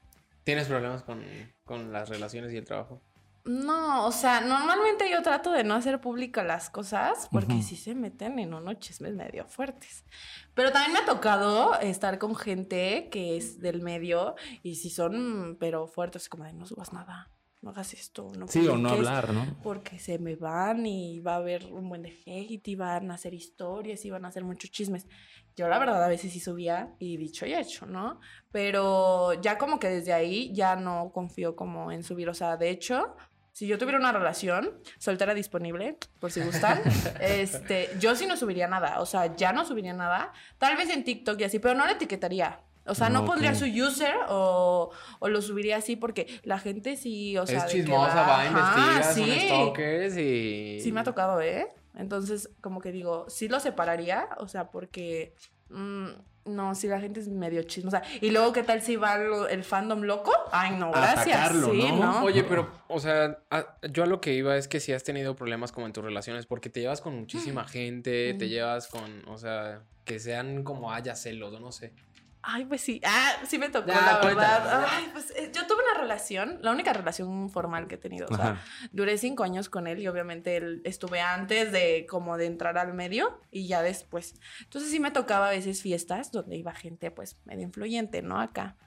¿Tienes 0.43 0.67
problemas 0.67 1.03
con, 1.03 1.23
con 1.63 1.91
las 1.91 2.09
relaciones 2.09 2.53
y 2.53 2.57
el 2.57 2.65
trabajo? 2.65 3.01
No, 3.45 4.05
o 4.05 4.11
sea, 4.11 4.41
normalmente 4.41 5.09
yo 5.09 5.21
trato 5.23 5.51
de 5.51 5.63
no 5.63 5.73
hacer 5.73 6.01
público 6.01 6.43
las 6.43 6.69
cosas 6.69 7.27
porque 7.31 7.53
Ujú. 7.53 7.63
sí 7.63 7.75
se 7.77 7.95
meten 7.95 8.37
en 8.37 8.53
unos 8.53 8.79
chismes 8.79 9.15
medio 9.15 9.45
fuertes. 9.47 10.05
Pero 10.53 10.71
también 10.71 10.93
me 10.93 10.99
ha 10.99 11.05
tocado 11.05 11.79
estar 11.79 12.19
con 12.19 12.35
gente 12.35 13.09
que 13.09 13.37
es 13.37 13.59
del 13.59 13.81
medio 13.81 14.35
y 14.61 14.75
si 14.75 14.89
son, 14.89 15.57
pero 15.59 15.87
fuertes, 15.87 16.29
como 16.29 16.43
de 16.43 16.53
no 16.53 16.65
subas 16.65 16.93
nada, 16.93 17.31
no 17.61 17.71
hagas 17.71 17.93
esto, 17.93 18.31
no 18.37 18.47
Sí, 18.47 18.67
o 18.67 18.77
no 18.77 18.89
publiques", 18.89 19.07
hablar, 19.07 19.33
¿no? 19.33 19.57
Porque 19.61 19.99
se 19.99 20.17
me 20.17 20.35
van 20.35 20.85
y 20.85 21.19
va 21.19 21.33
a 21.33 21.37
haber 21.37 21.65
un 21.65 21.89
buen 21.89 22.01
de 22.01 22.17
hate 22.25 22.67
y 22.67 22.75
van 22.75 23.11
a 23.11 23.15
hacer 23.15 23.33
historias 23.33 24.05
y 24.05 24.09
van 24.09 24.25
a 24.25 24.29
hacer 24.29 24.43
muchos 24.43 24.71
chismes. 24.71 25.07
Yo 25.55 25.67
la 25.67 25.77
verdad 25.77 26.01
a 26.01 26.07
veces 26.07 26.31
sí 26.31 26.39
subía 26.39 26.95
y 26.99 27.17
dicho 27.17 27.45
y 27.45 27.53
hecho, 27.53 27.85
¿no? 27.85 28.21
Pero 28.51 29.33
ya 29.41 29.57
como 29.57 29.77
que 29.77 29.89
desde 29.89 30.13
ahí 30.13 30.53
ya 30.53 30.77
no 30.77 31.11
confío 31.13 31.55
como 31.55 31.91
en 31.91 32.03
subir. 32.03 32.29
O 32.29 32.33
sea, 32.33 32.55
de 32.55 32.69
hecho, 32.69 33.17
si 33.51 33.67
yo 33.67 33.77
tuviera 33.77 33.99
una 33.99 34.13
relación 34.13 34.79
soltera 34.97 35.33
disponible, 35.33 35.97
por 36.19 36.31
si 36.31 36.39
gustan, 36.39 36.81
este, 37.19 37.89
yo 37.99 38.15
sí 38.15 38.25
no 38.25 38.37
subiría 38.37 38.69
nada. 38.69 39.01
O 39.01 39.05
sea, 39.05 39.35
ya 39.35 39.51
no 39.51 39.65
subiría 39.65 39.91
nada. 39.91 40.31
Tal 40.57 40.77
vez 40.77 40.89
en 40.91 41.03
TikTok 41.03 41.37
y 41.41 41.43
así, 41.43 41.59
pero 41.59 41.75
no 41.75 41.85
le 41.85 41.91
etiquetaría. 41.91 42.61
O 42.85 42.95
sea, 42.95 43.09
no 43.09 43.23
pondría 43.25 43.53
su 43.53 43.65
user 43.65 44.15
o, 44.29 44.89
o 45.19 45.27
lo 45.29 45.41
subiría 45.41 45.77
así 45.77 45.95
porque 45.95 46.39
la 46.43 46.57
gente 46.57 46.95
sí, 46.95 47.37
o 47.37 47.45
sea... 47.45 47.59
es 47.65 47.71
chismosa, 47.71 48.21
va, 48.23 48.45
investiga, 48.45 48.99
Ajá, 48.99 49.03
son 49.13 49.25
sí. 49.25 49.39
stalkers 49.45 50.17
y... 50.17 50.79
Sí 50.81 50.91
me 50.91 51.01
ha 51.01 51.03
tocado, 51.03 51.39
¿eh? 51.41 51.67
Entonces, 51.95 52.49
como 52.61 52.81
que 52.81 52.91
digo, 52.91 53.25
sí 53.29 53.47
lo 53.47 53.59
separaría, 53.59 54.29
o 54.37 54.47
sea, 54.47 54.71
porque... 54.71 55.35
mm, 55.69 56.07
no, 56.45 56.73
si 56.73 56.87
la 56.87 56.99
gente 56.99 57.19
es 57.19 57.27
medio 57.27 57.61
chismosa. 57.61 58.01
Y 58.21 58.31
luego, 58.31 58.53
¿qué 58.53 58.63
tal 58.63 58.81
si 58.81 58.95
va 58.95 59.17
lo- 59.19 59.47
el 59.47 59.63
fandom 59.63 60.01
loco? 60.01 60.31
Ay, 60.51 60.71
no, 60.77 60.89
gracias. 60.91 61.27
atacarlo, 61.27 61.71
sí, 61.71 61.91
¿no? 61.91 61.97
¿no? 61.97 62.23
Oye, 62.23 62.43
pero, 62.43 62.67
o 62.87 62.99
sea, 62.99 63.37
a- 63.51 63.77
yo 63.91 64.01
a 64.01 64.07
lo 64.07 64.19
que 64.19 64.33
iba 64.33 64.57
es 64.57 64.67
que 64.67 64.79
si 64.79 64.91
has 64.91 65.03
tenido 65.03 65.35
problemas 65.35 65.71
como 65.71 65.85
en 65.85 65.93
tus 65.93 66.03
relaciones, 66.03 66.47
porque 66.47 66.69
te 66.71 66.79
llevas 66.79 67.01
con 67.01 67.15
muchísima 67.19 67.65
gente, 67.67 68.33
te 68.33 68.49
llevas 68.49 68.87
con, 68.87 69.27
o 69.27 69.37
sea, 69.37 69.83
que 70.05 70.17
sean 70.17 70.63
como 70.63 70.91
haya 70.91 71.13
celos, 71.15 71.59
no 71.61 71.71
sé. 71.71 71.93
Ay, 72.41 72.65
pues 72.65 72.81
sí. 72.81 73.01
Ah, 73.03 73.33
sí 73.45 73.57
me 73.57 73.69
tocó, 73.69 73.87
la 73.91 74.19
verdad. 74.23 74.85
Ay, 74.89 75.09
pues 75.11 75.31
eh, 75.31 75.51
yo 75.53 75.67
tuve 75.67 75.83
una 75.91 76.01
relación, 76.01 76.59
la 76.61 76.71
única 76.71 76.93
relación 76.93 77.49
formal 77.49 77.87
que 77.87 77.95
he 77.95 77.97
tenido. 77.97 78.27
O 78.29 78.35
sea, 78.35 78.61
duré 78.91 79.17
cinco 79.17 79.43
años 79.43 79.69
con 79.69 79.87
él 79.87 79.99
y 79.99 80.07
obviamente 80.07 80.57
él 80.57 80.81
estuve 80.85 81.19
antes 81.19 81.71
de 81.71 82.05
como 82.09 82.37
de 82.37 82.45
entrar 82.45 82.77
al 82.77 82.93
medio 82.93 83.41
y 83.51 83.67
ya 83.67 83.81
después. 83.81 84.35
Entonces 84.61 84.89
sí 84.89 84.99
me 84.99 85.11
tocaba 85.11 85.47
a 85.47 85.51
veces 85.51 85.81
fiestas 85.81 86.31
donde 86.31 86.55
iba 86.55 86.73
gente 86.73 87.11
pues 87.11 87.37
medio 87.45 87.63
influyente, 87.63 88.21
¿no? 88.21 88.39
Acá. 88.39 88.77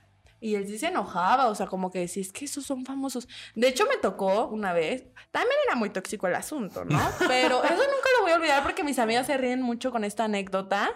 Y 0.42 0.56
él 0.56 0.66
sí 0.66 0.76
se 0.76 0.88
enojaba, 0.88 1.46
o 1.46 1.54
sea, 1.54 1.66
como 1.68 1.92
que 1.92 2.00
decía, 2.00 2.20
es 2.20 2.32
que 2.32 2.46
esos 2.46 2.66
son 2.66 2.84
famosos. 2.84 3.28
De 3.54 3.68
hecho, 3.68 3.86
me 3.86 3.96
tocó 3.96 4.48
una 4.48 4.72
vez, 4.72 5.04
también 5.30 5.56
era 5.68 5.76
muy 5.76 5.90
tóxico 5.90 6.26
el 6.26 6.34
asunto, 6.34 6.84
¿no? 6.84 6.98
Pero 7.28 7.62
eso 7.62 7.74
voy 8.22 8.32
a 8.32 8.36
olvidar 8.36 8.62
porque 8.62 8.82
mis 8.84 8.98
amigas 8.98 9.26
se 9.26 9.36
ríen 9.36 9.60
mucho 9.62 9.90
con 9.90 10.04
esta 10.04 10.24
anécdota. 10.24 10.90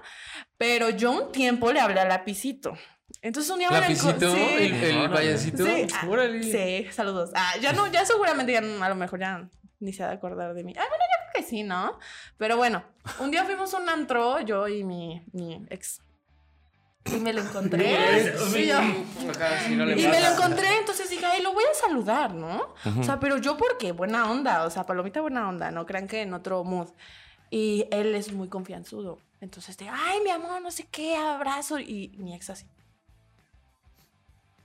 Pero 0.57 0.91
yo 0.91 1.13
un 1.13 1.33
tiempo 1.33 1.73
le 1.73 1.81
hablé 1.81 2.01
a 2.01 2.05
Lapicito. 2.07 2.75
Entonces 3.23 3.51
un 3.53 3.59
día 3.59 3.69
me. 3.71 3.77
Sí. 4.31 4.41
¿El, 4.41 4.75
el 5.05 5.11
payasito? 5.11 5.65
Sí, 5.67 5.87
ah. 5.95 6.01
Sí, 6.51 6.87
saludos. 6.93 7.31
Ah, 7.35 7.55
ya 7.61 7.73
no, 7.73 7.87
ya 7.89 8.05
seguramente 8.05 8.53
ya 8.53 8.61
no- 8.61 8.83
a 8.83 8.89
lo 8.89 8.95
mejor 8.95 9.21
ya 9.21 9.49
ni 9.81 9.93
se 9.93 10.03
ha 10.05 10.09
de 10.09 10.15
acordar 10.15 10.55
de 10.55 10.65
mí. 10.65 10.73
Ah, 10.77 10.85
bueno, 10.89 11.05
yo 11.05 11.33
creo 11.33 11.43
que 11.43 11.49
sí, 11.49 11.63
¿no? 11.63 11.99
Pero 12.39 12.57
bueno, 12.57 12.85
un 13.21 13.31
día 13.31 13.45
fuimos 13.45 13.73
a 13.75 13.79
un 13.79 13.89
antro, 13.89 14.41
yo 14.41 14.69
y 14.69 14.85
mi, 14.85 15.23
mi 15.33 15.65
ex. 15.71 16.03
Y 17.15 17.21
me 17.21 17.33
lo 17.33 17.43
encontré. 17.43 18.35
Sí, 18.51 18.71
y 18.71 20.07
me 20.07 20.21
lo 20.21 20.33
encontré, 20.33 20.79
entonces 20.79 21.11
dije, 21.11 21.25
ay, 21.25 21.43
lo 21.43 21.53
voy 21.53 21.65
a 21.65 21.75
saludar, 21.75 22.35
¿no? 22.35 22.75
O 22.99 23.03
sea, 23.03 23.21
pero 23.21 23.39
yo 23.39 23.57
porque 23.57 23.93
buena 23.93 24.31
onda, 24.31 24.65
o 24.65 24.71
sea, 24.71 24.85
palomita 24.85 25.21
buena 25.21 25.49
onda, 25.49 25.71
no 25.71 25.87
crean 25.87 26.09
que 26.09 26.23
en 26.23 26.35
otro 26.35 26.65
mood. 26.65 26.89
Y 27.51 27.87
él 27.91 28.15
es 28.15 28.33
muy 28.33 28.49
confianzudo. 28.49 29.19
Entonces, 29.41 29.77
de, 29.77 29.89
ay, 29.89 30.21
mi 30.25 30.31
amor, 30.31 30.61
no 30.61 30.71
sé 30.71 30.87
qué, 30.91 31.17
abrazo. 31.17 31.79
Y 31.79 32.15
mi 32.19 32.35
ex 32.35 32.51
así. 32.51 32.67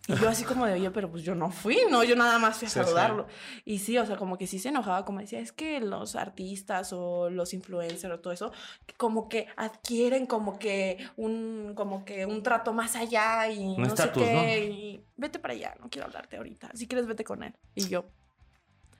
Y 0.08 0.16
yo 0.16 0.28
así 0.30 0.44
como 0.44 0.66
de, 0.66 0.74
oye, 0.74 0.90
pero 0.92 1.12
pues 1.12 1.24
yo 1.24 1.36
no 1.36 1.52
fui, 1.52 1.78
¿no? 1.90 2.04
Yo 2.04 2.16
nada 2.16 2.40
más 2.40 2.58
fui 2.58 2.66
a 2.66 2.70
Sí, 2.70 2.80
sí. 2.80 2.84
saludarlo. 2.84 3.28
Y 3.66 3.78
sí, 3.80 3.98
o 4.00 4.06
sea, 4.06 4.18
como 4.18 4.36
que 4.38 4.48
sí 4.48 4.58
se 4.58 4.70
enojaba, 4.70 5.06
como 5.06 5.20
decía, 5.20 5.40
es 5.40 5.52
que 5.52 5.80
los 5.80 6.16
artistas 6.16 6.92
o 6.92 7.30
los 7.30 7.54
influencers 7.54 8.14
o 8.16 8.20
todo 8.20 8.34
eso, 8.34 8.52
como 8.98 9.30
que 9.30 9.48
adquieren 9.58 10.26
como 10.26 10.58
que 10.58 10.98
un, 11.18 11.74
como 11.76 12.04
que 12.04 12.26
un 12.26 12.42
trato 12.42 12.74
más 12.74 12.96
allá 12.96 13.48
y 13.52 13.60
Un 13.60 13.82
no 13.84 13.88
estatus, 13.88 14.24
sé 14.24 14.34
¿no? 14.34 14.42
qué. 14.42 14.66
Y 14.66 15.06
vete 15.18 15.38
para 15.40 15.54
allá, 15.54 15.76
no 15.80 15.90
quiero 15.90 16.08
hablarte 16.08 16.36
ahorita. 16.38 16.72
Si 16.74 16.88
quieres, 16.88 17.06
vete 17.06 17.24
con 17.24 17.44
él. 17.44 17.54
Y 17.76 17.88
yo, 17.88 18.06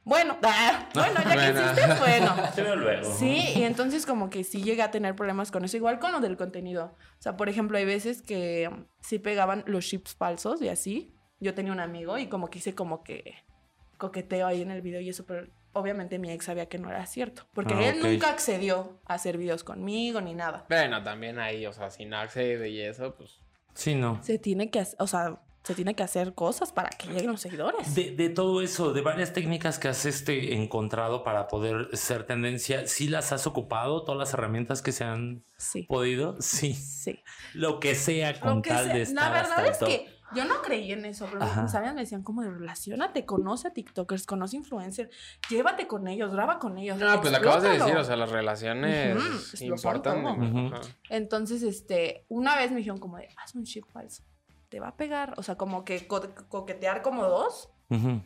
bueno, 0.04 0.38
ah, 0.44 0.90
bueno, 0.94 1.20
ya 1.24 1.54
que 1.54 1.60
hiciste, 1.60 2.00
bueno. 2.00 2.36
Te 2.56 2.62
veo 2.64 2.76
luego. 2.76 3.14
Sí, 3.14 3.54
y 3.56 3.64
entonces 3.64 4.06
como 4.06 4.30
que 4.30 4.44
sí 4.44 4.64
llegué 4.64 4.82
a 4.82 4.92
tener 4.92 5.16
problemas 5.16 5.52
con 5.52 5.64
eso, 5.64 5.78
igual 5.78 6.00
con 6.00 6.12
lo 6.12 6.20
del 6.20 6.38
contenido. 6.38 6.96
O 7.20 7.22
sea, 7.22 7.38
por 7.38 7.50
ejemplo, 7.50 7.78
hay 7.78 7.86
veces 7.86 8.22
que 8.22 8.70
sí 9.02 9.20
pegaban 9.20 9.64
los 9.68 9.86
chips 9.86 10.16
falsos 10.16 10.62
y 10.62 10.70
así. 10.70 11.14
Yo 11.40 11.54
tenía 11.54 11.72
un 11.72 11.80
amigo 11.80 12.18
y 12.18 12.28
como 12.28 12.50
que 12.50 12.60
hice 12.60 12.76
como 12.76 13.04
que 13.04 13.36
coqueteo 13.98 14.48
ahí 14.48 14.62
en 14.62 14.72
el 14.72 14.82
video 14.82 15.02
y 15.02 15.10
eso, 15.10 15.26
pero 15.26 15.48
obviamente 15.74 16.20
mi 16.20 16.32
ex 16.32 16.46
sabía 16.46 16.68
que 16.68 16.78
no 16.78 16.90
era 16.90 17.06
cierto, 17.06 17.48
porque 17.54 17.74
Ah, 17.74 17.90
él 17.90 18.00
nunca 18.02 18.30
accedió 18.30 19.00
a 19.06 19.14
hacer 19.16 19.38
videos 19.38 19.64
conmigo 19.64 20.22
ni 20.22 20.34
nada. 20.34 20.66
Bueno, 20.70 21.04
también 21.04 21.40
ahí, 21.40 21.66
o 21.66 21.74
sea, 21.74 21.90
sin 21.90 22.14
accede 22.14 22.70
y 22.70 22.82
eso, 22.82 23.16
pues... 23.16 23.40
Sí, 23.74 23.96
no. 23.96 24.22
Se 24.22 24.38
tiene 24.38 24.70
que, 24.70 24.84
o 25.00 25.08
sea, 25.08 25.40
se 25.64 25.76
tiene 25.76 25.94
que 25.96 26.04
hacer 26.04 26.34
cosas 26.34 26.72
para 26.72 26.90
que 26.90 27.08
lleguen 27.08 27.32
los 27.32 27.42
seguidores. 27.42 27.94
De, 27.94 28.12
de 28.16 28.30
todo 28.30 28.62
eso, 28.62 28.94
de 28.94 29.02
varias 29.02 29.32
técnicas 29.34 29.78
que 29.80 29.88
has 29.90 30.06
este, 30.06 30.56
encontrado 30.56 31.24
para 31.24 31.48
poder 31.48 31.96
ser 31.96 32.26
tendencia, 32.26 32.88
¿sí 32.88 33.08
las 33.08 33.32
has 33.32 33.46
ocupado? 33.48 34.04
¿Todas 34.04 34.18
las 34.18 34.34
herramientas 34.34 34.82
que 34.82 34.92
se 34.92 35.04
han 35.04 35.44
Sí. 35.58 35.84
podido? 35.84 36.36
Sí. 36.42 36.74
Sí. 36.74 37.20
Lo 37.54 37.80
que 37.80 37.94
sea 37.96 38.40
con 38.40 38.58
Lo 38.58 38.62
que 38.64 38.70
tal 38.72 38.86
sea- 38.86 38.94
de 38.96 39.02
estar 39.04 39.32
La 39.32 39.40
hasta 39.42 39.56
verdad 39.56 39.66
el 39.66 39.72
es 39.72 39.80
top. 39.80 39.88
que 39.88 40.22
yo 40.34 40.46
no 40.46 40.62
creí 40.62 40.94
en 40.94 41.04
eso, 41.06 41.28
pero 41.30 41.44
Ajá. 41.44 41.64
mis 41.64 41.76
amigas 41.76 41.94
me 41.94 42.02
decían 42.02 42.24
como 42.24 42.42
de 42.42 42.50
relacionate, 42.50 43.26
conoce 43.26 43.68
a 43.68 43.74
TikTokers, 43.74 44.26
conoce 44.26 44.56
influencers, 44.56 45.10
llévate 45.50 45.88
con 45.88 46.08
ellos, 46.08 46.32
graba 46.32 46.58
con 46.58 46.78
ellos. 46.78 46.98
No, 46.98 47.20
pues 47.20 47.32
lo 47.34 47.38
acabas 47.38 47.64
de 47.64 47.70
decir, 47.78 47.96
o 47.98 48.04
sea, 48.06 48.16
las 48.16 48.32
relaciones 48.32 49.16
lo 49.62 49.78
son 49.78 49.96
importan. 49.98 50.26
Ajá. 50.26 50.82
Entonces, 51.10 51.62
este, 51.64 52.26
una 52.30 52.56
vez 52.56 52.72
me 52.72 52.78
dijeron 52.78 52.98
como 53.00 53.18
de, 53.18 53.28
haz 53.44 53.54
un 53.56 53.66
chip 53.66 53.86
falso, 53.92 54.24
te 54.72 54.80
va 54.80 54.88
a 54.88 54.96
pegar, 54.96 55.34
o 55.38 55.44
sea, 55.44 55.56
como 55.58 55.84
que 55.84 56.08
co- 56.08 56.34
coquetear 56.48 57.02
como 57.02 57.26
dos. 57.26 57.70
Ujú. 57.90 58.22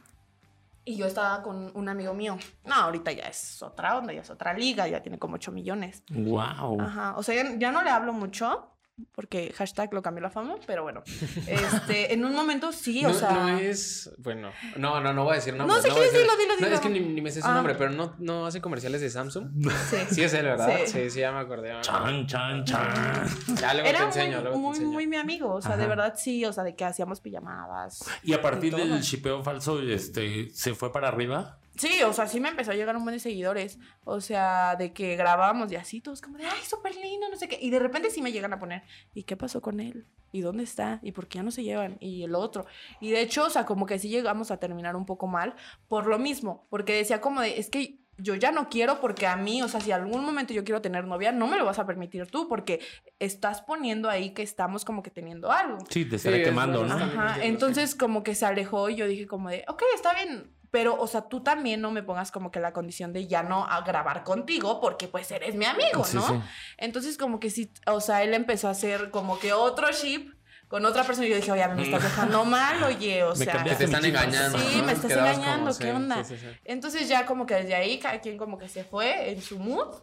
Y 0.85 0.95
yo 0.95 1.07
estaba 1.07 1.41
con 1.41 1.71
un 1.75 1.89
amigo 1.89 2.13
mío. 2.13 2.37
No, 2.63 2.75
ahorita 2.75 3.11
ya 3.11 3.23
es 3.23 3.63
otra 3.63 3.97
onda, 3.97 4.13
ya 4.13 4.21
es 4.21 4.29
otra 4.29 4.53
liga, 4.53 4.87
ya 4.87 5.01
tiene 5.01 5.17
como 5.17 5.35
8 5.35 5.51
millones. 5.51 6.03
Wow. 6.11 6.79
Ajá, 6.79 7.15
o 7.17 7.23
sea, 7.23 7.33
ya, 7.43 7.57
ya 7.57 7.71
no 7.71 7.81
le 7.81 7.89
hablo 7.89 8.13
mucho 8.13 8.74
porque 9.11 9.53
hashtag 9.57 9.93
lo 9.93 10.01
cambió 10.01 10.21
la 10.21 10.29
fama, 10.29 10.55
pero 10.65 10.83
bueno, 10.83 11.03
este, 11.47 12.13
en 12.13 12.23
un 12.23 12.33
momento 12.33 12.71
sí, 12.71 13.01
no, 13.01 13.09
o 13.09 13.13
sea... 13.13 13.31
no 13.31 13.57
es. 13.59 14.09
Bueno, 14.19 14.51
no, 14.77 15.01
no, 15.01 15.13
no 15.13 15.23
voy 15.25 15.33
a 15.33 15.35
decir 15.35 15.53
nombre. 15.55 15.75
No 15.75 15.81
sé 15.81 15.91
a 15.91 15.93
qué 15.93 15.99
decir- 16.01 16.19
dilo, 16.21 16.37
dilo, 16.37 16.53
No, 16.59 16.65
dilo. 16.65 16.75
es 16.75 16.79
que 16.81 16.89
ni, 16.89 16.99
ni 17.01 17.21
me 17.21 17.31
sé 17.31 17.41
su 17.41 17.47
Ah. 17.47 17.53
nombre, 17.55 17.75
pero 17.75 17.89
no, 17.91 18.15
no 18.19 18.45
hace 18.45 18.61
comerciales 18.61 19.01
de 19.01 19.09
Samsung. 19.09 19.49
Sí. 19.89 19.97
Sí, 20.11 20.23
es 20.23 20.33
él, 20.33 20.45
¿verdad? 20.45 20.69
Sí. 20.85 20.91
Sí, 20.91 21.09
sí, 21.09 21.19
ya 21.19 21.31
me 21.31 21.39
acordé. 21.39 21.73
Chan, 21.81 22.25
chan, 22.27 22.63
chan. 22.63 23.27
Ya 23.59 23.73
luego 23.73 23.89
te 23.89 23.95
Era 23.95 24.05
enseño, 24.05 24.37
muy, 24.37 24.43
luego 24.43 24.51
te 24.55 24.57
muy, 24.61 24.69
enseño. 24.75 24.89
muy 24.91 25.07
mi 25.07 25.17
amigo, 25.17 25.53
o 25.53 25.61
sea, 25.61 25.75
de 25.77 25.87
verdad 25.87 26.13
sí, 26.17 26.45
o 26.45 26.53
sea, 26.53 26.63
de 26.63 26.75
que 26.75 26.85
hacíamos 26.85 27.19
pijamadas. 27.21 28.05
Y 28.23 28.33
a 28.33 28.41
partir 28.41 28.73
Y 28.73 28.77
del 28.77 29.01
shipeo 29.01 29.43
falso, 29.43 29.81
este, 29.81 30.49
¿se 30.53 30.73
fue 30.73 30.91
para 30.93 31.09
arriba? 31.09 31.59
Sí, 31.77 32.01
o 32.03 32.13
sea, 32.13 32.27
sí 32.27 32.39
me 32.39 32.49
empezó 32.49 32.71
a 32.71 32.75
llegar 32.75 32.95
un 32.95 33.03
buen 33.03 33.15
de 33.15 33.19
seguidores, 33.19 33.79
o 34.03 34.21
sea, 34.21 34.75
de 34.75 34.93
que 34.93 35.15
grabábamos 35.15 35.71
y 35.71 35.75
así, 35.75 36.01
todos 36.01 36.21
como 36.21 36.37
de, 36.37 36.45
ay, 36.45 36.63
súper 36.63 36.95
lindo, 36.95 37.27
no 37.29 37.37
sé 37.37 37.47
qué, 37.47 37.57
y 37.61 37.69
de 37.69 37.79
repente 37.79 38.09
sí 38.09 38.21
me 38.21 38.31
llegan 38.31 38.53
a 38.53 38.59
poner, 38.59 38.83
¿y 39.13 39.23
qué 39.23 39.35
pasó 39.35 39.61
con 39.61 39.79
él? 39.79 40.05
¿Y 40.31 40.41
dónde 40.41 40.63
está? 40.63 40.99
¿Y 41.01 41.11
por 41.11 41.27
qué 41.27 41.37
ya 41.37 41.43
no 41.43 41.51
se 41.51 41.63
llevan? 41.63 41.97
Y 42.01 42.23
el 42.23 42.35
otro. 42.35 42.65
Y 42.99 43.11
de 43.11 43.21
hecho, 43.21 43.45
o 43.45 43.49
sea, 43.49 43.65
como 43.65 43.85
que 43.85 43.99
sí 43.99 44.09
llegamos 44.09 44.51
a 44.51 44.57
terminar 44.57 44.97
un 44.97 45.05
poco 45.05 45.27
mal 45.27 45.55
por 45.87 46.07
lo 46.07 46.19
mismo, 46.19 46.67
porque 46.69 46.93
decía 46.93 47.21
como 47.21 47.41
de, 47.41 47.57
es 47.57 47.69
que 47.69 47.99
yo 48.17 48.35
ya 48.35 48.51
no 48.51 48.69
quiero 48.69 49.01
porque 49.01 49.27
a 49.27 49.35
mí, 49.35 49.61
o 49.61 49.67
sea, 49.67 49.81
si 49.81 49.91
algún 49.91 50.23
momento 50.23 50.53
yo 50.53 50.63
quiero 50.63 50.81
tener 50.81 51.05
novia, 51.05 51.31
no 51.31 51.47
me 51.47 51.57
lo 51.57 51.65
vas 51.65 51.79
a 51.79 51.85
permitir 51.85 52.27
tú 52.27 52.47
porque 52.47 52.79
estás 53.19 53.61
poniendo 53.61 54.09
ahí 54.09 54.31
que 54.31 54.41
estamos 54.41 54.85
como 54.85 55.03
que 55.03 55.11
teniendo 55.11 55.51
algo. 55.51 55.79
Sí, 55.89 56.05
te 56.05 56.15
estaré 56.15 56.41
es 56.41 56.47
quemando. 56.47 56.85
¿no? 56.85 56.95
Ajá, 56.95 57.43
entonces 57.43 57.95
como 57.95 58.23
que 58.23 58.35
se 58.35 58.45
alejó 58.45 58.89
y 58.89 58.95
yo 58.95 59.07
dije 59.07 59.27
como 59.27 59.49
de, 59.49 59.65
ok, 59.67 59.83
está 59.93 60.13
bien, 60.13 60.51
pero, 60.71 60.99
o 60.99 61.07
sea, 61.07 61.21
tú 61.27 61.41
también 61.41 61.81
no 61.81 61.91
me 61.91 62.03
pongas 62.03 62.31
como 62.31 62.51
que 62.51 62.59
la 62.59 62.73
condición 62.73 63.13
de 63.13 63.27
ya 63.27 63.43
no 63.43 63.65
a 63.65 63.81
grabar 63.81 64.23
contigo 64.23 64.79
porque 64.81 65.07
pues 65.07 65.29
eres 65.31 65.55
mi 65.55 65.65
amigo, 65.65 66.03
¿no? 66.13 66.27
sí. 66.27 66.33
Entonces 66.77 67.17
como 67.17 67.39
que 67.39 67.49
sí, 67.49 67.71
o 67.87 68.01
sea, 68.01 68.23
él 68.23 68.33
empezó 68.33 68.67
a 68.67 68.71
hacer 68.71 69.11
como 69.11 69.39
que 69.39 69.53
otro 69.53 69.91
ship 69.91 70.33
con 70.67 70.83
otra 70.85 71.03
persona 71.03 71.27
y 71.27 71.29
yo 71.29 71.35
dije, 71.35 71.51
oye, 71.51 71.61
a 71.63 71.67
mí 71.67 71.75
me 71.75 71.83
estás 71.83 72.01
dejando 72.03 72.43
mal, 72.43 72.81
oye, 72.83 73.23
o 73.23 73.35
Me 73.35 73.45
sea... 73.45 73.63
Que 73.63 73.75
te 73.75 73.83
están 73.85 74.01
chip. 74.01 74.09
engañando. 74.09 74.57
Sí, 74.57 74.77
¿no? 74.77 74.83
me 74.83 74.91
estás 74.93 75.11
Quedabas 75.11 75.35
engañando, 75.37 75.65
como, 75.67 75.77
¿qué 75.77 75.83
sí, 75.85 75.89
onda? 75.91 76.23
sí, 76.23 76.35
sí, 76.37 76.41
sí. 76.41 76.57
Entonces 76.65 77.07
ya 77.07 77.25
como 77.27 77.45
que 77.45 77.53
desde 77.53 77.75
ahí 77.75 77.99
cada 77.99 78.19
quien 78.19 78.35
como 78.37 78.57
que 78.57 78.67
se 78.67 78.83
fue 78.83 79.31
en 79.31 79.41
su 79.41 79.59
mood. 79.59 79.95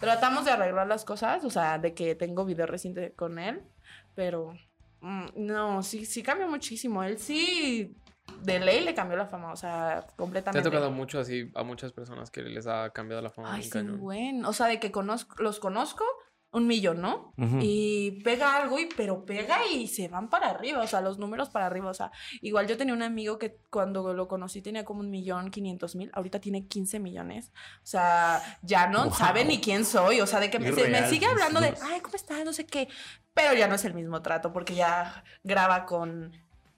Tratamos 0.00 0.44
de 0.44 0.50
arreglar 0.50 0.86
las 0.86 1.04
cosas, 1.04 1.42
o 1.44 1.50
sea, 1.50 1.78
de 1.78 1.94
que 1.94 2.14
tengo 2.14 2.44
video 2.44 2.66
reciente 2.66 3.12
con 3.14 3.38
él, 3.38 3.62
pero 4.14 4.54
Mm, 5.04 5.26
No, 5.34 5.82
sí, 5.82 6.06
sí 6.06 6.22
cambió 6.22 6.46
muchísimo. 6.48 7.02
Él 7.02 7.18
sí, 7.18 7.92
de 8.42 8.60
ley 8.60 8.84
le 8.84 8.94
cambió 8.94 9.16
la 9.16 9.26
fama, 9.26 9.52
o 9.52 9.56
sea, 9.56 10.04
Te 10.08 10.14
completamente. 10.16 10.66
ha 10.68 10.70
tocado 10.70 10.90
mucho 10.90 11.18
así 11.20 11.50
a 11.54 11.62
muchas 11.62 11.92
personas 11.92 12.30
que 12.30 12.42
les 12.42 12.66
ha 12.66 12.90
cambiado 12.90 13.22
la 13.22 13.30
fama. 13.30 13.54
Ay, 13.54 13.62
sí, 13.62 13.80
bueno. 13.82 14.48
O 14.48 14.52
sea, 14.52 14.66
de 14.66 14.80
que 14.80 14.90
conozco, 14.92 15.42
los 15.42 15.60
conozco 15.60 16.04
un 16.54 16.66
millón, 16.66 17.00
¿no? 17.00 17.32
Y 17.62 18.20
pega 18.24 18.56
algo, 18.58 18.78
y, 18.78 18.86
pero 18.94 19.24
pega 19.24 19.60
y 19.72 19.86
se 19.88 20.08
van 20.08 20.28
para 20.28 20.50
arriba, 20.50 20.82
o 20.82 20.86
sea, 20.86 21.00
los 21.00 21.18
números 21.18 21.48
para 21.48 21.64
arriba. 21.64 21.88
O 21.88 21.94
sea, 21.94 22.10
igual 22.42 22.66
yo 22.66 22.76
tenía 22.76 22.92
un 22.92 23.02
amigo 23.02 23.38
que 23.38 23.56
cuando 23.70 24.12
lo 24.12 24.28
conocí 24.28 24.60
tenía 24.60 24.84
como 24.84 25.00
un 25.00 25.08
millón 25.10 25.50
quinientos 25.50 25.96
mil, 25.96 26.10
ahorita 26.12 26.40
tiene 26.40 26.66
15 26.66 27.00
millones. 27.00 27.52
O 27.78 27.86
sea, 27.86 28.42
ya 28.60 28.86
no 28.88 29.04
Wow. 29.04 29.14
sabe 29.14 29.46
ni 29.46 29.62
quién 29.62 29.86
soy, 29.86 30.20
o 30.20 30.26
sea, 30.26 30.40
de 30.40 30.50
que 30.50 30.58
me, 30.58 30.72
se- 30.72 30.82
me 30.82 30.88
Irreal, 30.90 31.08
sigue 31.08 31.24
hablando 31.26 31.58
de, 31.60 31.72
ay, 31.90 32.00
¿cómo 32.02 32.16
estás? 32.16 32.44
No 32.44 32.52
sé 32.52 32.66
qué. 32.66 32.86
Pero 33.32 33.54
ya 33.54 33.66
no 33.66 33.76
es 33.76 33.84
el 33.86 33.94
mismo 33.94 34.20
trato 34.20 34.52
porque 34.52 34.74
ya 34.74 35.24
graba 35.42 35.86
con 35.86 36.32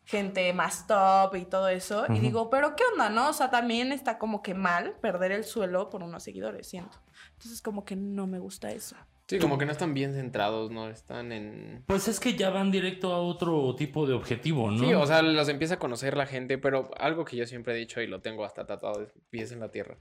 gente 0.04 0.52
más 0.52 0.86
top 0.86 1.34
y 1.36 1.44
todo 1.44 1.68
eso. 1.68 2.04
Y 2.08 2.12
Ujú. 2.12 2.20
digo, 2.20 2.50
pero 2.50 2.76
¿qué 2.76 2.84
onda, 2.92 3.08
no? 3.08 3.30
O 3.30 3.32
sea, 3.32 3.50
también 3.50 3.92
está 3.92 4.18
como 4.18 4.42
que 4.42 4.54
mal 4.54 4.94
perder 5.00 5.32
el 5.32 5.44
suelo 5.44 5.90
por 5.90 6.02
unos 6.02 6.22
seguidores, 6.22 6.68
siento. 6.68 6.98
Entonces, 7.32 7.62
como 7.62 7.84
que 7.84 7.96
no 7.96 8.26
me 8.26 8.38
gusta 8.38 8.70
eso. 8.70 8.96
Sí, 9.26 9.38
como 9.38 9.56
que 9.56 9.64
no 9.64 9.72
están 9.72 9.94
bien 9.94 10.12
centrados, 10.12 10.70
no 10.70 10.90
están 10.90 11.32
en... 11.32 11.82
Pues 11.86 12.08
es 12.08 12.20
que 12.20 12.36
ya 12.36 12.50
van 12.50 12.70
directo 12.70 13.14
a 13.14 13.18
otro 13.20 13.74
tipo 13.74 14.06
de 14.06 14.12
objetivo, 14.12 14.70
¿no? 14.70 14.86
Sí, 14.86 14.92
o 14.92 15.06
sea, 15.06 15.22
los 15.22 15.48
empieza 15.48 15.74
a 15.74 15.78
conocer 15.78 16.14
la 16.14 16.26
gente, 16.26 16.58
pero 16.58 16.90
algo 16.98 17.24
que 17.24 17.38
yo 17.38 17.46
siempre 17.46 17.72
he 17.72 17.76
dicho 17.78 18.02
y 18.02 18.06
lo 18.06 18.20
tengo 18.20 18.44
hasta 18.44 18.66
tratado 18.66 19.00
es 19.02 19.08
pies 19.30 19.50
en 19.50 19.60
la 19.60 19.70
tierra. 19.70 19.96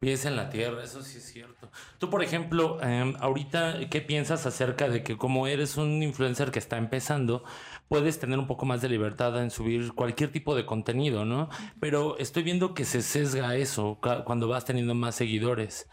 Pies 0.00 0.24
en 0.24 0.34
la 0.34 0.50
tierra, 0.50 0.82
eso 0.82 1.02
sí 1.02 1.18
es 1.18 1.24
cierto. 1.24 1.70
Tú, 1.98 2.10
por 2.10 2.22
ejemplo, 2.24 2.82
em, 2.82 3.14
ahorita, 3.20 3.88
¿qué 3.88 4.00
piensas 4.00 4.44
acerca 4.44 4.88
de 4.88 5.04
que 5.04 5.16
como 5.16 5.46
eres 5.46 5.76
un 5.76 6.02
influencer 6.02 6.50
que 6.50 6.58
está 6.58 6.76
empezando, 6.76 7.44
puedes 7.88 8.18
tener 8.18 8.38
un 8.38 8.46
poco 8.46 8.66
más 8.66 8.80
de 8.82 8.88
libertad 8.88 9.40
en 9.42 9.50
subir 9.50 9.92
cualquier 9.92 10.32
tipo 10.32 10.54
de 10.54 10.64
contenido, 10.66 11.24
¿no? 11.24 11.48
Pero 11.80 12.18
estoy 12.18 12.42
viendo 12.42 12.74
que 12.74 12.84
se 12.84 13.02
sesga 13.02 13.56
eso 13.56 13.98
cuando 14.24 14.48
vas 14.48 14.64
teniendo 14.64 14.94
más 14.94 15.14
seguidores. 15.14 15.88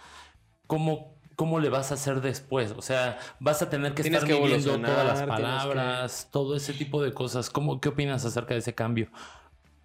¿Cómo, 0.67 1.15
cómo 1.35 1.59
le 1.59 1.69
vas 1.69 1.91
a 1.91 1.95
hacer 1.95 2.21
después? 2.21 2.73
O 2.77 2.81
sea, 2.81 3.19
vas 3.39 3.61
a 3.61 3.69
tener 3.69 3.93
que 3.93 4.03
Tienes 4.03 4.23
estar 4.23 4.35
que 4.35 4.41
midiendo 4.41 4.79
todas 4.79 5.05
las 5.05 5.21
que- 5.21 5.27
palabras, 5.27 6.29
todo 6.31 6.55
ese 6.55 6.73
tipo 6.73 7.01
de 7.03 7.13
cosas. 7.13 7.49
¿Cómo, 7.49 7.81
¿Qué 7.81 7.89
opinas 7.89 8.23
acerca 8.25 8.53
de 8.53 8.59
ese 8.61 8.73
cambio? 8.73 9.09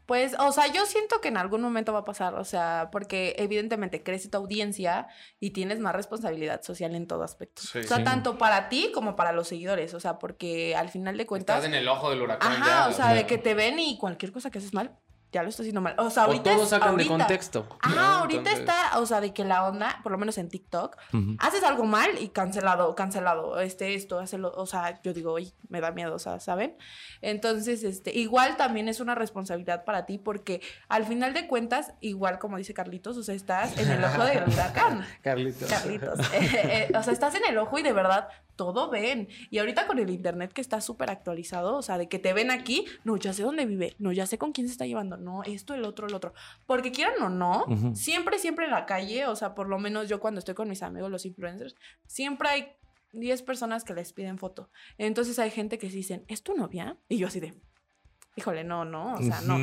Pues, 0.07 0.35
o 0.39 0.53
sea, 0.53 0.73
yo 0.73 0.87
siento 0.87 1.21
que 1.21 1.29
en 1.29 1.37
algún 1.37 1.61
momento 1.61 1.93
va 1.93 2.01
a 2.01 2.05
pasar, 2.05 2.35
o 2.37 2.45
sea, 2.45 2.91
porque 2.93 3.35
evidentemente 3.39 4.03
crece 4.05 4.29
tu 4.29 4.39
audiencia 4.39 5.09
y 5.41 5.51
tienes 5.51 5.81
más 5.81 5.95
responsabilidad 5.97 6.63
social 6.63 6.95
en 6.95 7.07
todo 7.09 7.25
aspecto. 7.25 7.63
Sí. 7.63 7.81
o 7.81 7.83
sea, 7.83 7.97
Sí. 7.99 8.05
tanto 8.05 8.39
para 8.39 8.69
ti 8.69 8.91
como 8.95 9.17
para 9.17 9.33
los 9.33 9.49
seguidores, 9.49 9.95
o 9.95 10.01
sea, 10.01 10.19
porque 10.19 10.77
al 10.77 10.89
final 10.91 11.17
de 11.17 11.27
cuentas... 11.27 11.57
Estás 11.57 11.69
en 11.69 11.75
el 11.75 11.89
ojo 11.89 12.11
del 12.11 12.23
huracán 12.23 12.53
Ajá, 12.53 12.67
ya. 12.85 12.89
o 12.89 12.93
sea, 12.93 13.13
de 13.15 13.27
que 13.27 13.37
te 13.39 13.55
ven 13.55 13.79
y 13.81 13.99
cualquier 13.99 14.31
cosa 14.33 14.51
que 14.51 14.59
haces 14.59 14.73
mal, 14.73 14.97
ya 15.37 15.43
lo 15.43 15.51
estás 15.51 15.64
haciendo 15.64 15.80
mal. 15.82 15.95
O 15.99 16.09
sea, 16.11 16.24
o 16.24 16.26
ahorita... 16.28 16.51
todos 16.53 16.64
es- 16.64 16.70
sacan 16.70 16.97
de 16.97 17.05
ahorita- 17.05 17.18
contexto. 17.18 17.66
Ajá, 17.82 17.95
¿no? 17.95 18.01
ahorita 18.01 18.39
Entonces, 18.53 18.61
está, 18.61 18.99
o 18.99 19.05
sea, 19.07 19.20
de 19.20 19.32
que 19.34 19.45
la 19.45 19.66
onda, 19.68 20.01
por 20.03 20.12
lo 20.12 20.18
menos 20.18 20.39
en 20.39 20.49
TikTok, 20.49 20.97
haces 21.39 21.62
algo 21.62 21.84
mal 21.84 22.11
y 22.18 22.28
cancelado, 22.30 22.95
cancelado, 22.95 23.61
este, 23.61 23.95
esto, 23.95 24.18
hazlo, 24.18 24.53
o 24.57 24.66
sea, 24.66 25.01
yo 25.03 25.12
digo, 25.12 25.32
oye, 25.32 25.53
me 25.68 25.80
da 25.80 25.91
miedo, 25.91 26.14
o 26.14 26.18
sea, 26.18 26.41
¿saben? 26.41 26.76
Entonces, 27.20 27.82
este, 27.84 28.16
igual 28.16 28.57
también 28.57 28.89
es 28.89 29.01
una 29.01 29.14
responsabilidad 29.14 29.84
para 29.84 30.07
ti 30.07 30.18
porque 30.18 30.61
al 30.89 31.05
final 31.05 31.34
de 31.34 31.47
cuentas, 31.47 31.93
igual 32.01 32.39
como 32.39 32.57
dice 32.57 32.72
Carlitos, 32.74 33.16
o 33.16 33.22
sea, 33.22 33.34
estás 33.34 33.76
en 33.78 33.91
el 33.91 34.03
ojo 34.05 34.24
del 34.24 34.43
huracán. 34.49 35.07
Carlitos. 35.22 35.68
Carlitos. 35.68 36.18
Eh, 36.32 36.89
eh, 36.91 36.97
o 36.97 37.03
sea, 37.03 37.12
estás 37.12 37.34
en 37.34 37.45
el 37.49 37.59
ojo 37.59 37.78
y 37.78 37.82
de 37.82 37.93
verdad 37.93 38.28
todo 38.57 38.91
ven. 38.91 39.29
Y 39.51 39.59
ahorita 39.59 39.87
con 39.87 39.99
el 39.99 40.11
internet 40.11 40.53
que 40.53 40.61
está 40.61 40.81
súper 40.81 41.11
actualizado, 41.11 41.77
o 41.77 41.83
sea, 41.83 41.99
de 41.99 42.09
que 42.09 42.19
te 42.19 42.33
ven 42.33 42.51
aquí, 42.51 42.87
no, 43.05 43.17
ya 43.17 43.33
sé 43.33 43.43
dónde 43.43 43.67
vive, 43.67 43.95
no, 43.99 44.13
ya 44.13 44.27
sé 44.27 44.39
con 44.39 44.53
quién 44.53 44.67
se 44.67 44.73
está 44.73 44.87
llevando, 44.87 45.17
no, 45.17 45.43
esto, 45.45 45.75
el 45.75 45.85
otro, 45.85 46.07
el 46.07 46.15
otro. 46.15 46.33
Porque 46.67 46.91
quieran 46.91 47.23
o 47.23 47.29
no, 47.29 47.65
siempre, 47.95 48.39
siempre 48.39 48.65
en 48.65 48.73
la 48.73 48.87
calle, 48.87 49.27
o 49.27 49.37
sea, 49.37 49.55
por 49.55 49.69
lo 49.69 49.79
menos 49.79 50.09
yo 50.09 50.21
cuando 50.21 50.39
estoy 50.39 50.55
con 50.55 50.69
mis 50.69 50.83
amigos, 50.83 51.11
los 51.11 51.27
influencers, 51.27 51.77
siempre 52.07 52.49
hay 52.49 52.69
10 53.13 53.43
personas 53.43 53.85
que 53.85 53.95
les 53.95 54.13
piden 54.13 54.39
foto. 54.39 54.71
Entonces 54.99 55.39
hay 55.39 55.51
gente 55.51 55.79
que 55.79 55.91
se 55.91 55.97
dicen, 55.97 56.25
¿es 56.29 56.43
tu 56.43 56.55
novia? 56.55 56.99
Y 57.09 57.19
yo 57.19 57.29
así 57.29 57.41
de, 57.41 57.55
híjole, 58.37 58.64
no, 58.64 58.84
no, 58.84 59.14
o 59.14 59.22
sea, 59.22 59.41
no. 59.41 59.57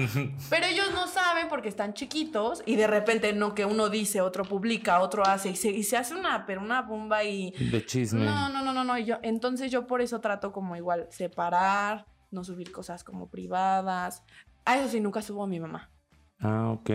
Pero 0.50 0.66
ellos 0.66 0.92
no 0.94 1.08
saben 1.08 1.48
porque 1.48 1.70
están 1.70 1.94
chiquitos 1.94 2.64
y 2.66 2.76
de 2.76 2.88
repente 2.88 3.32
no 3.32 3.54
que 3.54 3.66
uno 3.66 3.90
dice, 3.90 4.20
otro 4.22 4.44
publica, 4.44 5.00
otro 5.00 5.24
hace 5.26 5.52
y 5.52 5.56
se, 5.56 5.70
y 5.70 5.84
se 5.84 5.96
hace 5.96 6.16
una, 6.16 6.46
pero 6.48 6.60
una 6.60 6.82
bomba 6.82 7.24
y... 7.24 7.52
De 7.52 7.86
chisme. 7.86 8.26
No, 8.26 8.50
no, 8.50 8.64
no, 8.64 8.74
no, 8.74 8.84
no. 8.84 8.98
Yo, 8.98 9.18
entonces 9.22 9.72
yo 9.72 9.86
por 9.86 10.02
eso 10.02 10.20
trato 10.20 10.52
como 10.52 10.76
igual 10.76 11.08
separar, 11.12 12.08
no 12.32 12.44
subir 12.44 12.72
cosas 12.72 13.04
como 13.04 13.30
privadas. 13.30 14.24
A 14.66 14.78
eso 14.78 14.90
sí, 14.90 15.00
nunca 15.00 15.22
subo 15.22 15.44
a 15.44 15.48
mi 15.48 15.60
mamá. 15.60 15.92
Ah, 16.40 16.72
ok. 16.72 16.90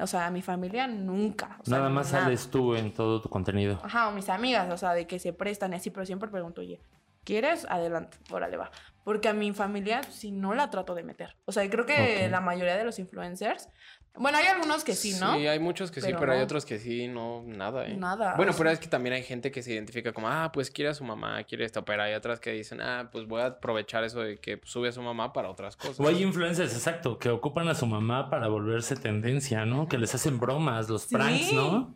O 0.00 0.06
sea, 0.06 0.26
a 0.26 0.30
mi 0.30 0.42
familia 0.42 0.86
nunca. 0.88 1.58
o 1.60 1.64
sea, 1.64 1.78
Nada 1.78 1.90
más 1.90 2.12
nada. 2.12 2.24
sales 2.24 2.48
tú 2.48 2.74
en 2.74 2.92
todo 2.92 3.20
tu 3.20 3.28
contenido. 3.28 3.78
Ajá, 3.82 4.08
o 4.08 4.12
mis 4.12 4.28
amigas, 4.28 4.70
o 4.70 4.76
sea, 4.76 4.92
de 4.92 5.06
que 5.06 5.18
se 5.18 5.32
prestan 5.32 5.72
y 5.72 5.76
así, 5.76 5.90
pero 5.90 6.04
siempre 6.04 6.28
pregunto, 6.28 6.60
oye, 6.60 6.80
¿quieres? 7.22 7.66
Adelante, 7.70 8.18
órale, 8.30 8.56
va. 8.56 8.70
Porque 9.04 9.28
a 9.28 9.34
mi 9.34 9.52
familia, 9.52 10.02
si 10.04 10.32
no 10.32 10.54
la 10.54 10.70
trato 10.70 10.94
de 10.94 11.02
meter. 11.02 11.36
O 11.44 11.52
sea, 11.52 11.68
creo 11.68 11.84
que 11.86 12.26
la 12.30 12.40
mayoría 12.40 12.76
de 12.76 12.84
los 12.84 12.98
influencers, 12.98 13.68
bueno, 14.16 14.38
hay 14.38 14.46
algunos 14.46 14.82
que 14.84 14.94
sí, 14.94 15.14
¿no? 15.20 15.34
Sí, 15.36 15.46
hay 15.46 15.58
muchos 15.58 15.90
que 15.90 16.00
sí, 16.00 16.12
Pero 16.18 16.32
hay 16.32 16.40
otros 16.40 16.64
que 16.64 16.78
sí, 16.78 17.08
no, 17.08 17.42
nada, 17.46 17.84
¿eh? 17.86 17.96
Nada, 17.96 18.34
Bueno, 18.36 18.52
pero 18.56 18.70
sea. 18.70 18.72
es 18.72 18.78
que 18.78 18.86
también 18.86 19.12
hay 19.14 19.22
gente 19.24 19.50
que 19.50 19.60
se 19.62 19.72
identifica 19.72 20.12
como, 20.12 20.28
ah, 20.28 20.50
pues 20.52 20.70
quiere 20.70 20.90
a 20.90 20.94
su 20.94 21.04
mamá, 21.04 21.42
quiere 21.44 21.64
esto, 21.64 21.84
pero 21.84 22.02
hay 22.04 22.14
otras 22.14 22.38
que 22.40 22.52
dicen, 22.52 22.80
ah, 22.80 23.08
pues 23.12 23.26
voy 23.26 23.42
a 23.42 23.46
aprovechar 23.46 24.04
eso 24.04 24.20
de 24.20 24.38
que 24.38 24.60
sube 24.64 24.88
a 24.88 24.92
su 24.92 25.02
mamá 25.02 25.32
para 25.32 25.50
otras 25.50 25.76
cosas. 25.76 25.98
O 26.00 26.06
hay 26.08 26.22
influencers, 26.22 26.72
exacto, 26.72 27.18
que 27.18 27.28
ocupan 27.28 27.68
a 27.68 27.74
su 27.74 27.86
mamá 27.86 28.30
para 28.30 28.46
volverse 28.48 28.94
tendencia, 28.96 29.66
¿no? 29.66 29.88
Que 29.88 29.98
les 29.98 30.14
hacen 30.14 30.38
bromas, 30.38 30.88
los 30.88 31.02
Sí. 31.02 31.14
pranks, 31.14 31.52
¿no? 31.52 31.94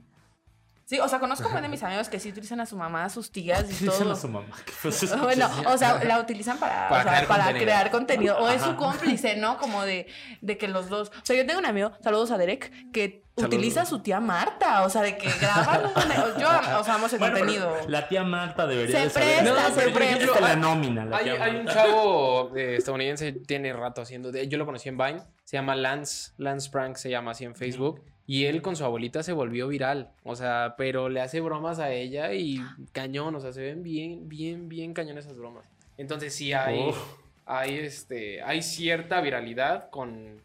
Sí, 0.89 0.99
o 1.01 1.07
sea, 1.07 1.19
conozco 1.21 1.47
a 1.55 1.61
de 1.61 1.69
mis 1.69 1.83
amigos 1.83 2.09
que 2.09 2.19
sí 2.19 2.31
utilizan 2.31 2.61
a 2.61 2.65
su 2.67 2.75
mamá, 2.75 3.05
a 3.05 3.11
sus 3.11 3.31
tías 3.31 3.67
y 3.83 3.85
todo. 3.85 4.13
a 4.13 4.17
su 4.17 4.27
mamá. 4.29 4.47
Bueno, 5.23 5.51
o 5.67 5.77
sea, 5.77 6.03
la 6.03 6.19
utilizan 6.19 6.57
para, 6.59 6.89
Para 6.89 7.01
o 7.01 7.03
sea, 7.05 7.13
crear 7.13 7.27
para 7.27 7.45
contenido. 7.45 7.65
crear 7.67 7.91
contenido. 7.91 8.39
O 8.39 8.49
es 8.49 8.63
su 8.63 8.75
cómplice, 8.77 9.37
¿no? 9.37 9.59
Como 9.59 9.83
de, 9.83 10.07
de 10.41 10.57
que 10.57 10.67
los 10.67 10.89
dos. 10.89 11.11
O 11.11 11.27
sea, 11.27 11.37
yo 11.37 11.45
tengo 11.45 11.59
un 11.59 11.67
amigo, 11.67 11.93
saludos 12.03 12.31
a 12.31 12.39
Derek, 12.39 12.73
que 12.91 13.23
Saludos. 13.37 13.55
utiliza 13.55 13.83
a 13.83 13.85
su 13.85 13.99
tía 14.01 14.19
Marta. 14.19 14.83
O 14.85 14.89
sea, 14.89 15.03
de 15.03 15.19
que 15.19 15.29
graban 15.39 15.85
un 15.89 15.93
contenido. 15.93 16.39
Yo, 16.39 16.49
o 16.81 16.85
sea, 16.85 16.95
amo 16.95 17.07
ese 17.07 17.19
Bueno, 17.19 17.37
contenido. 17.39 17.77
La 17.87 18.09
tía 18.09 18.25
Marta 18.25 18.67
debería 18.67 18.97
Se 18.99 19.05
de 19.05 19.11
saber. 19.11 19.39
presta, 19.45 19.69
No, 19.69 19.75
se 19.75 19.91
presta. 19.91 20.41
la 20.41 20.57
nómina, 20.57 21.05
la 21.05 21.19
Hay, 21.19 21.25
tía 21.25 21.45
hay 21.45 21.57
un 21.57 21.67
chavo 21.67 22.57
eh, 22.57 22.77
estadounidense, 22.79 23.33
tiene 23.33 23.75
rato 23.75 24.01
haciendo, 24.01 24.33
de- 24.33 24.49
yo 24.49 24.57
lo 24.57 24.65
conocí 24.65 24.89
en 24.89 24.97
Vine, 24.97 25.23
se 25.45 25.59
llama 25.59 25.75
Lance, 25.77 26.33
Lance 26.39 26.71
Prank 26.71 26.97
se 26.97 27.11
llama 27.11 27.33
así 27.33 27.45
en 27.45 27.55
Facebook, 27.55 28.01
y 28.31 28.45
él 28.45 28.61
con 28.61 28.77
su 28.77 28.85
abuelita 28.85 29.23
se 29.23 29.33
volvió 29.33 29.69
viral, 29.69 30.13
o 30.23 30.37
sea, 30.37 30.75
pero 30.77 31.09
le 31.09 31.23
hace 31.23 31.41
bromas 31.41 31.79
a 31.79 31.91
ella 31.93 32.35
y 32.35 32.61
cañón, 32.93 33.35
o 33.35 33.41
sea, 33.41 33.53
se 33.55 33.63
ven 33.63 33.83
bien, 33.83 34.29
bien, 34.29 34.69
bien 34.69 34.93
cañón 34.93 35.17
esas 35.17 35.39
bromas. 35.39 35.65
Entonces 35.97 36.35
sí 36.35 36.53
hay, 36.53 36.91
Uf. 36.91 36.99
hay, 37.47 37.79
este, 37.79 38.43
hay 38.43 38.61
cierta 38.61 39.23
viralidad 39.23 39.89
con, 39.89 40.43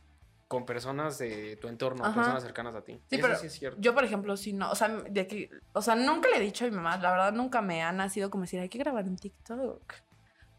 con 0.48 0.66
personas 0.66 1.18
de 1.18 1.58
tu 1.58 1.68
entorno, 1.68 2.06
Ajá. 2.06 2.16
personas 2.16 2.42
cercanas 2.44 2.74
a 2.74 2.86
ti. 2.86 2.94
Sí, 3.10 3.18
Eso 3.18 3.22
pero 3.22 3.36
sí 3.38 3.48
es 3.48 3.54
cierto. 3.54 3.78
yo, 3.82 3.94
por 3.94 4.06
ejemplo, 4.06 4.38
sí, 4.38 4.54
no, 4.54 4.72
o 4.72 4.76
sea, 4.76 4.88
de 4.88 5.28
que, 5.28 5.50
o 5.74 5.82
sea, 5.82 5.96
nunca 5.96 6.30
le 6.30 6.38
he 6.38 6.40
dicho 6.40 6.64
a 6.64 6.70
mi 6.70 6.76
mamá, 6.78 6.96
la 7.00 7.12
verdad, 7.12 7.34
nunca 7.34 7.62
me 7.62 7.84
ha 7.84 7.92
nacido 7.92 8.30
como 8.30 8.44
decir, 8.44 8.62
hay 8.62 8.70
que 8.70 8.78
grabar 8.78 9.06
en 9.06 9.18
TikTok. 9.18 9.94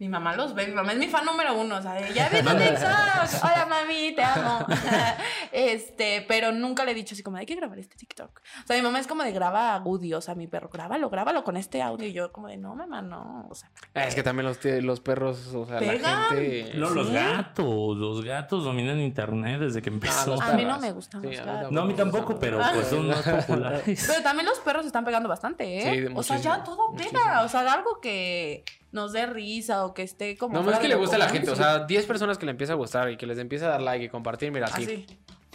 Mi 0.04 0.10
mamá 0.10 0.36
los 0.36 0.54
ve, 0.54 0.66
mi 0.66 0.74
mamá 0.74 0.92
es 0.92 0.98
mi 0.98 1.08
fan 1.08 1.24
número 1.24 1.54
uno, 1.58 1.76
o 1.76 1.80
sea, 1.82 1.94
de, 1.94 2.12
ya 2.12 2.28
vi 2.28 2.36
tu 2.42 2.50
TikTok, 2.54 3.42
hola 3.42 3.66
mami, 3.70 4.12
te 4.14 4.22
amo. 4.22 4.66
este, 5.52 6.24
pero 6.28 6.52
nunca 6.52 6.84
le 6.84 6.90
he 6.92 6.94
dicho 6.94 7.14
así 7.14 7.22
como, 7.22 7.38
hay 7.38 7.46
que 7.46 7.54
grabar 7.54 7.78
este 7.78 7.96
TikTok. 7.96 8.38
O 8.62 8.66
sea, 8.66 8.76
mi 8.76 8.82
mamá 8.82 8.98
es 8.98 9.06
como 9.06 9.22
de 9.22 9.32
graba 9.32 9.78
Woody, 9.82 10.12
o 10.12 10.20
sea, 10.20 10.34
mi 10.34 10.46
perro, 10.46 10.68
grábalo, 10.68 11.08
grábalo 11.08 11.42
con 11.42 11.56
este 11.56 11.80
audio. 11.80 12.06
Y 12.06 12.12
yo 12.12 12.32
como 12.32 12.48
de, 12.48 12.58
no, 12.58 12.74
mamá, 12.74 13.00
no, 13.00 13.46
o 13.48 13.54
sea. 13.54 13.70
Ah, 13.94 14.04
es 14.04 14.14
que 14.14 14.22
también 14.22 14.44
los, 14.46 14.62
los 14.62 15.00
perros, 15.00 15.54
o 15.54 15.64
sea, 15.64 15.78
Pegan. 15.78 16.02
la 16.02 16.24
gente... 16.28 16.72
No, 16.74 16.90
los 16.90 17.06
¿Sí? 17.08 17.14
gatos, 17.14 17.96
los 17.96 18.22
gatos 18.22 18.62
dominan 18.64 19.00
internet 19.00 19.58
desde 19.58 19.80
que 19.80 19.88
empezó. 19.88 20.32
los 20.32 20.40
A 20.42 20.52
mí 20.52 20.66
no 20.66 20.78
me 20.80 20.92
gustan 20.92 21.22
Sí, 21.22 21.28
los 21.28 21.38
a 21.38 21.44
gatos. 21.44 21.72
no, 21.72 21.80
a 21.80 21.84
mí 21.86 21.94
tampoco, 21.94 22.38
pero 22.38 22.62
Ah. 22.62 22.72
pues 22.74 22.88
son 22.88 23.08
más 23.08 23.22
populares. 23.22 24.04
Pero 24.06 24.22
también 24.22 24.44
los 24.44 24.58
perros 24.60 24.84
están 24.84 25.04
pegando 25.06 25.30
bastante, 25.30 25.78
¿eh? 25.78 25.94
Sí, 25.94 26.00
de 26.00 26.12
o 26.14 26.22
sea, 26.22 26.36
ya 26.36 26.62
todo 26.62 26.92
pega. 26.92 27.04
muchísimo. 27.10 27.42
O 27.44 27.48
sea, 27.48 27.72
algo 27.72 28.00
que 28.02 28.64
nos 28.94 29.12
dé 29.12 29.26
risa 29.26 29.84
o 29.84 29.92
que 29.92 30.02
esté 30.02 30.38
como. 30.38 30.54
No, 30.54 30.62
no 30.62 30.70
es 30.70 30.78
que 30.78 30.88
le 30.88 30.94
gusta 30.94 31.16
a 31.16 31.18
la 31.18 31.28
gente, 31.28 31.50
o 31.50 31.56
sea, 31.56 31.80
10 31.80 32.06
personas 32.06 32.38
que 32.38 32.46
le 32.46 32.52
empieza 32.52 32.72
a 32.72 32.76
gustar 32.76 33.10
y 33.10 33.16
que 33.16 33.26
les 33.26 33.38
empieza 33.38 33.66
a 33.66 33.70
dar 33.70 33.82
like 33.82 34.04
y 34.04 34.08
compartir, 34.08 34.52
mira, 34.52 34.66
así. 34.66 34.84
Así. 34.84 35.06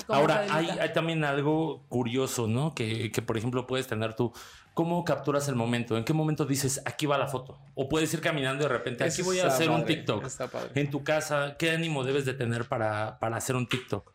Ahora, 0.08 0.46
hay, 0.50 0.70
hay 0.70 0.94
también 0.94 1.24
algo 1.24 1.86
curioso, 1.90 2.48
¿no? 2.48 2.74
Que, 2.74 3.12
que, 3.12 3.22
por 3.22 3.38
ejemplo, 3.38 3.66
puedes 3.66 3.88
tener 3.88 4.14
tú. 4.16 4.32
¿Cómo 4.74 5.04
capturas 5.04 5.48
el 5.50 5.56
momento? 5.56 5.98
¿En 5.98 6.06
qué 6.06 6.14
momento 6.14 6.46
dices, 6.46 6.82
aquí 6.86 7.06
va 7.06 7.18
la 7.18 7.28
foto? 7.28 7.60
O 7.76 7.90
puedes 7.90 8.14
ir 8.14 8.22
caminando 8.22 8.64
y 8.64 8.68
de 8.68 8.74
repente, 8.74 9.04
aquí 9.04 9.22
voy 9.22 9.38
a 9.38 9.44
está 9.44 9.56
hacer 9.56 9.70
un 9.70 9.82
padre, 9.82 9.96
TikTok. 9.96 10.26
Está 10.26 10.48
padre. 10.48 10.70
En 10.76 10.90
tu 10.90 11.04
casa, 11.04 11.56
¿qué 11.58 11.72
ánimo 11.72 12.04
debes 12.04 12.26
de 12.26 12.34
tener 12.34 12.66
para, 12.66 13.20
para 13.20 13.38
hacer 13.38 13.56
un 13.56 13.68
TikTok? 13.68 14.14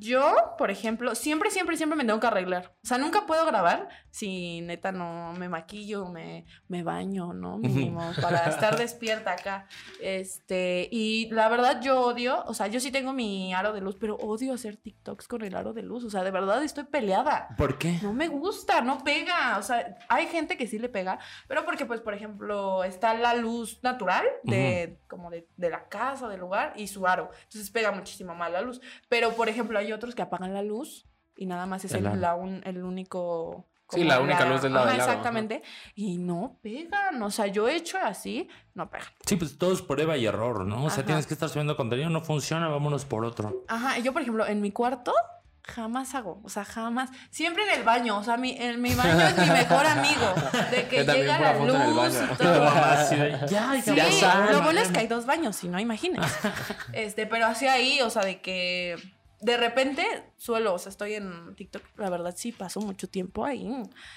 Yo, 0.00 0.54
por 0.56 0.70
ejemplo, 0.70 1.14
siempre, 1.16 1.50
siempre, 1.50 1.76
siempre 1.76 1.96
me 1.96 2.04
tengo 2.04 2.20
que 2.20 2.26
arreglar. 2.28 2.72
O 2.84 2.86
sea, 2.86 2.98
nunca 2.98 3.26
puedo 3.26 3.44
grabar 3.44 3.88
si 4.10 4.60
neta 4.60 4.92
no 4.92 5.32
me 5.32 5.48
maquillo, 5.48 6.06
me, 6.06 6.44
me 6.68 6.84
baño, 6.84 7.32
¿no? 7.32 7.58
Mínimo, 7.58 8.12
para 8.22 8.46
estar 8.48 8.76
despierta 8.76 9.32
acá. 9.32 9.66
Este, 10.00 10.88
y 10.92 11.28
la 11.30 11.48
verdad 11.48 11.80
yo 11.82 12.00
odio, 12.00 12.44
o 12.46 12.54
sea, 12.54 12.68
yo 12.68 12.78
sí 12.78 12.92
tengo 12.92 13.12
mi 13.12 13.52
aro 13.52 13.72
de 13.72 13.80
luz, 13.80 13.96
pero 13.98 14.16
odio 14.16 14.54
hacer 14.54 14.76
TikToks 14.76 15.26
con 15.26 15.42
el 15.42 15.56
aro 15.56 15.72
de 15.72 15.82
luz. 15.82 16.04
O 16.04 16.10
sea, 16.10 16.22
de 16.22 16.30
verdad 16.30 16.62
estoy 16.62 16.84
peleada. 16.84 17.48
¿Por 17.56 17.76
qué? 17.76 17.98
No 18.00 18.12
me 18.12 18.28
gusta, 18.28 18.80
no 18.80 19.02
pega. 19.02 19.58
O 19.58 19.62
sea, 19.62 19.98
hay 20.08 20.28
gente 20.28 20.56
que 20.56 20.68
sí 20.68 20.78
le 20.78 20.88
pega, 20.88 21.18
pero 21.48 21.64
porque, 21.64 21.86
pues, 21.86 22.00
por 22.00 22.14
ejemplo, 22.14 22.84
está 22.84 23.14
la 23.14 23.34
luz 23.34 23.80
natural 23.82 24.24
de, 24.44 25.00
como 25.08 25.30
de, 25.30 25.48
de 25.56 25.70
la 25.70 25.88
casa, 25.88 26.28
del 26.28 26.40
lugar, 26.40 26.72
y 26.76 26.86
su 26.86 27.04
aro. 27.06 27.30
Entonces 27.44 27.70
pega 27.70 27.90
muchísimo 27.90 28.36
más 28.36 28.52
la 28.52 28.60
luz. 28.60 28.80
Pero, 29.08 29.32
por 29.32 29.48
ejemplo, 29.48 29.76
hay 29.76 29.87
otros 29.92 30.14
que 30.14 30.22
apagan 30.22 30.54
la 30.54 30.62
luz 30.62 31.06
y 31.36 31.46
nada 31.46 31.66
más 31.66 31.84
es 31.84 31.92
El 31.92 32.06
el, 32.06 32.20
la 32.20 32.34
un- 32.34 32.62
el 32.64 32.82
único. 32.84 33.68
Sí, 33.90 34.04
la 34.04 34.20
única 34.20 34.44
luz 34.44 34.60
del 34.60 34.74
lado 34.74 34.84
Ajá, 34.84 34.92
del 34.92 35.00
ajá. 35.00 35.10
Exactamente. 35.12 35.62
Y 35.94 36.18
no 36.18 36.58
pegan. 36.62 37.22
O 37.22 37.30
sea, 37.30 37.46
yo 37.46 37.68
he 37.68 37.74
hecho 37.76 37.96
así, 37.98 38.46
no 38.74 38.90
pegan. 38.90 39.08
Sí, 39.24 39.36
pues 39.36 39.56
todo 39.56 39.72
es 39.72 39.80
prueba 39.80 40.16
y 40.18 40.26
error, 40.26 40.66
¿no? 40.66 40.84
O 40.84 40.90
sea, 40.90 40.98
Ajá. 40.98 41.06
tienes 41.06 41.26
que 41.26 41.32
estar 41.32 41.48
subiendo 41.48 41.74
contenido, 41.76 42.10
no 42.10 42.20
funciona, 42.20 42.68
vámonos 42.68 43.06
por 43.06 43.24
otro. 43.24 43.64
Ajá, 43.68 43.98
yo, 44.00 44.12
por 44.12 44.20
ejemplo, 44.20 44.46
en 44.46 44.60
mi 44.60 44.72
cuarto 44.72 45.14
jamás 45.62 46.14
hago, 46.14 46.40
o 46.44 46.48
sea, 46.50 46.64
jamás. 46.66 47.10
Siempre 47.30 47.62
en 47.64 47.78
el 47.78 47.84
baño, 47.84 48.18
o 48.18 48.24
sea, 48.24 48.36
mi, 48.36 48.52
en 48.58 48.80
mi 48.82 48.94
baño 48.94 49.20
es 49.20 49.38
mi 49.38 49.46
mejor 49.46 49.86
amigo. 49.86 50.34
De 50.70 50.86
que 50.88 51.04
llega 51.04 51.38
la 51.38 51.52
el 51.52 51.66
luz 51.66 51.96
baño. 51.96 52.28
y 52.32 52.36
todo. 52.36 52.64
ya, 53.50 53.80
Sí, 53.82 53.94
Ya 53.94 54.12
saben. 54.12 54.52
lo 54.52 54.62
bueno 54.62 54.80
es 54.80 54.88
que 54.88 55.00
hay 55.00 55.06
dos 55.06 55.24
baños, 55.24 55.56
si 55.56 55.68
no, 55.68 55.78
imagínense. 55.80 56.28
Este, 56.92 57.26
pero 57.26 57.46
así 57.46 57.66
ahí, 57.66 58.00
o 58.02 58.10
sea, 58.10 58.22
de 58.22 58.40
que 58.42 58.96
de 59.40 59.56
repente 59.56 60.04
suelo, 60.36 60.74
o 60.74 60.78
sea, 60.78 60.90
estoy 60.90 61.14
en 61.14 61.54
TikTok, 61.54 61.82
la 61.96 62.10
verdad 62.10 62.34
sí 62.36 62.52
paso 62.52 62.80
mucho 62.80 63.08
tiempo 63.08 63.44
ahí. 63.44 63.70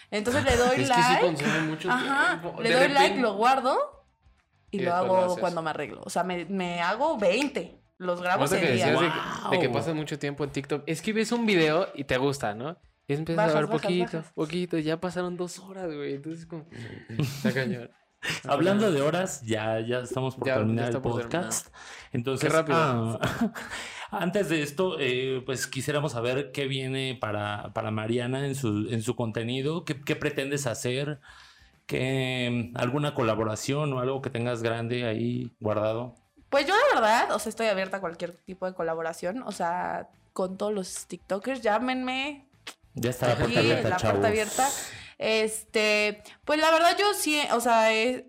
Entonces 0.10 0.44
le 0.44 0.56
doy 0.56 0.70
Es 0.72 0.76
que 0.78 0.84
sí 0.86 0.90
like. 0.90 1.26
consume 1.26 1.60
mucho 1.62 1.92
Ajá, 1.92 2.40
tiempo. 2.42 2.62
le 2.62 2.70
De 2.70 2.76
doy 2.76 2.84
repente- 2.88 3.02
like, 3.10 3.22
lo 3.22 3.34
guardo 3.36 4.06
y, 4.72 4.78
Y 4.78 4.80
lo 4.82 4.90
lo 4.92 4.96
hago 4.96 5.18
haces. 5.26 5.40
cuando 5.40 5.62
me 5.62 5.70
arreglo. 5.70 6.02
O 6.06 6.10
sea, 6.10 6.24
me, 6.24 6.46
me 6.46 6.82
hago 6.82 7.18
20. 7.18 7.80
Los 7.98 8.20
grabo 8.22 8.46
ese 8.46 8.60
que 8.60 8.72
día. 8.72 8.94
Wow. 8.96 9.52
de 9.52 9.60
que 9.60 9.70
pasas 9.70 9.94
mucho 9.94 10.18
tiempo 10.18 10.44
en 10.44 10.50
TikTok, 10.50 10.84
es 10.88 11.02
que 11.04 11.14
ves 11.14 11.32
un 11.32 11.46
video 11.46 11.88
y 11.94 12.06
te 12.06 12.18
gusta, 12.18 12.56
¿no? 12.56 12.78
Y 13.08 13.14
empiezas 13.14 13.38
Bajas, 13.46 13.56
a 13.56 13.60
ver 13.60 13.68
bajas, 13.68 13.82
poquito, 13.82 14.18
bajas. 14.18 14.34
poquito, 14.34 14.78
ya 14.80 15.00
pasaron 15.00 15.38
dos 15.38 15.60
horas, 15.60 15.86
güey. 15.94 16.16
Entonces, 16.16 16.46
como. 16.48 16.66
Está 17.20 17.54
cañón. 17.54 17.92
Hablando 18.48 18.92
de 18.92 19.02
horas, 19.02 19.42
ya, 19.44 19.80
ya 19.80 20.00
estamos 20.00 20.36
por 20.36 20.48
Ya- 20.48 20.54
ya 20.56 20.60
terminar 20.60 20.86
está 20.86 20.98
el 20.98 21.02
por 21.04 21.22
podcast. 21.22 21.68
Entonces, 22.12 22.50
Qué 22.50 22.56
rápido. 22.56 22.78
ah, 22.78 23.20
antes 24.12 24.50
de 24.50 24.62
esto, 24.62 24.98
eh, 25.00 25.42
pues 25.46 25.68
quisiéramos 25.68 26.12
saber 26.12 26.52
qué 26.52 26.68
viene 26.68 27.18
para, 27.20 27.72
para 27.74 27.92
Mariana 27.92 28.46
en 28.46 28.56
su, 28.56 28.88
en 28.90 29.02
su 29.02 29.16
contenido, 29.16 29.86
qué, 29.86 30.00
qué 30.02 30.16
pretendes 30.16 30.68
hacer, 30.68 31.20
que 31.88 32.72
alguna 32.76 33.14
colaboración 33.16 33.92
o 33.94 34.00
algo 34.00 34.22
que 34.22 34.30
tengas 34.30 34.62
grande 34.64 35.06
ahí 35.06 35.52
guardado. 35.60 36.16
Pues 36.50 36.66
yo 36.68 36.74
la 36.76 37.00
verdad, 37.00 37.32
o 37.34 37.40
sea, 37.40 37.50
estoy 37.50 37.68
abierta 37.68 37.98
a 37.98 38.02
cualquier 38.02 38.34
tipo 38.34 38.66
de 38.66 38.74
colaboración. 38.74 39.42
O 39.44 39.52
sea, 39.52 40.10
con 40.34 40.58
todos 40.58 40.74
los 40.74 41.06
TikTokers, 41.08 41.62
llámenme. 41.62 42.46
Ya 42.94 43.10
está 43.10 43.28
la 43.28 43.34
Aquí, 43.34 43.42
puerta 43.44 43.60
abierta, 43.62 43.90
la 43.90 43.96
chavos. 43.98 44.12
puerta 44.20 44.28
abierta. 44.28 44.68
Este, 45.22 46.24
pues 46.46 46.60
la 46.60 46.72
verdad 46.72 46.98
yo 47.00 47.14
sí, 47.14 47.40
o 47.54 47.60
sea, 47.62 47.94
es- 47.94 48.24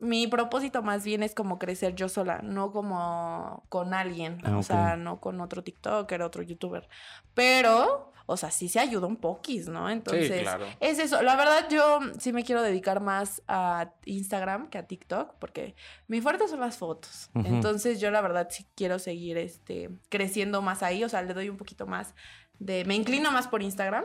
mi 0.00 0.26
propósito 0.26 0.82
más 0.82 1.04
bien 1.04 1.22
es 1.22 1.32
como 1.32 1.60
crecer 1.60 1.94
yo 1.94 2.08
sola, 2.08 2.40
no 2.42 2.72
como 2.72 3.64
con 3.68 3.94
alguien, 3.94 4.38
Ah, 4.42 4.58
o 4.58 4.62
sea, 4.64 4.96
no 4.96 5.20
con 5.20 5.40
otro 5.40 5.62
TikToker, 5.62 6.22
otro 6.22 6.42
YouTuber. 6.42 6.88
Pero, 7.34 8.12
o 8.26 8.36
sea, 8.36 8.50
sí 8.50 8.68
se 8.68 8.80
ayuda 8.80 9.06
un 9.06 9.16
poquis, 9.16 9.68
¿no? 9.68 9.88
Entonces, 9.88 10.42
claro. 10.42 10.66
es 10.80 10.98
eso. 10.98 11.22
La 11.22 11.36
verdad 11.36 11.68
yo 11.70 12.00
sí 12.18 12.32
me 12.32 12.42
quiero 12.42 12.62
dedicar 12.62 13.00
más 13.00 13.42
a 13.46 13.92
Instagram 14.04 14.68
que 14.70 14.78
a 14.78 14.88
TikTok, 14.88 15.36
porque 15.38 15.76
mi 16.08 16.20
fuerte 16.20 16.48
son 16.48 16.58
las 16.58 16.76
fotos. 16.78 17.30
Entonces, 17.34 18.00
yo 18.00 18.10
la 18.10 18.20
verdad 18.22 18.48
sí 18.50 18.66
quiero 18.74 18.98
seguir 18.98 19.38
este 19.38 19.88
creciendo 20.08 20.62
más 20.62 20.82
ahí, 20.82 21.04
o 21.04 21.08
sea, 21.08 21.22
le 21.22 21.32
doy 21.32 21.48
un 21.48 21.56
poquito 21.56 21.86
más 21.86 22.16
de 22.58 22.84
me 22.86 22.96
inclino 22.96 23.30
más 23.30 23.46
por 23.46 23.62
Instagram. 23.62 24.04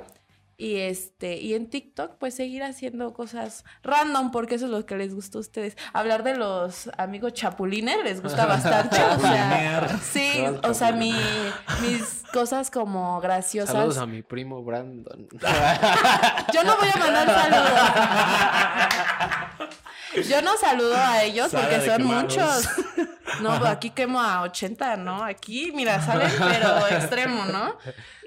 Y 0.60 0.78
este, 0.78 1.38
y 1.38 1.54
en 1.54 1.70
TikTok, 1.70 2.18
pues 2.18 2.34
seguir 2.34 2.64
haciendo 2.64 3.14
cosas 3.14 3.64
random, 3.84 4.32
porque 4.32 4.56
eso 4.56 4.66
es 4.66 4.72
lo 4.72 4.88
que 4.88 4.98
les 4.98 5.14
gusta 5.14 5.38
a 5.38 5.42
ustedes. 5.42 5.78
Hablar 5.94 6.24
de 6.24 6.36
los 6.36 6.90
amigos 6.98 7.34
chapulines 7.34 8.04
les 8.04 8.24
gusta 8.24 8.46
bastante. 8.48 8.98
o 9.00 9.20
sea, 9.20 10.00
sí, 10.02 10.44
o 10.64 10.74
sea, 10.74 10.94
mi, 10.94 11.14
mis 11.82 12.24
cosas 12.34 12.72
como 12.72 13.22
graciosas. 13.22 13.72
Saludos 13.72 14.00
a 14.00 14.08
mi 14.08 14.24
primo 14.24 14.64
Brandon. 14.64 15.28
Yo 16.54 16.64
no 16.64 16.76
voy 16.78 16.90
a 16.92 16.98
mandar 16.98 17.28
saludos. 17.28 17.72
Yo 20.28 20.42
no 20.42 20.58
saludo 20.58 20.96
a 20.98 21.22
ellos 21.24 21.52
porque 21.52 21.86
son 21.86 22.04
muchos. 22.04 22.68
No, 23.42 23.52
aquí 23.68 23.90
quemo 23.92 24.20
a 24.22 24.42
80, 24.44 24.98
¿no? 24.98 25.24
Aquí, 25.24 25.72
mira, 25.74 26.02
salen, 26.06 26.32
pero 26.40 26.88
extremo, 26.88 27.46
¿no? 27.46 27.78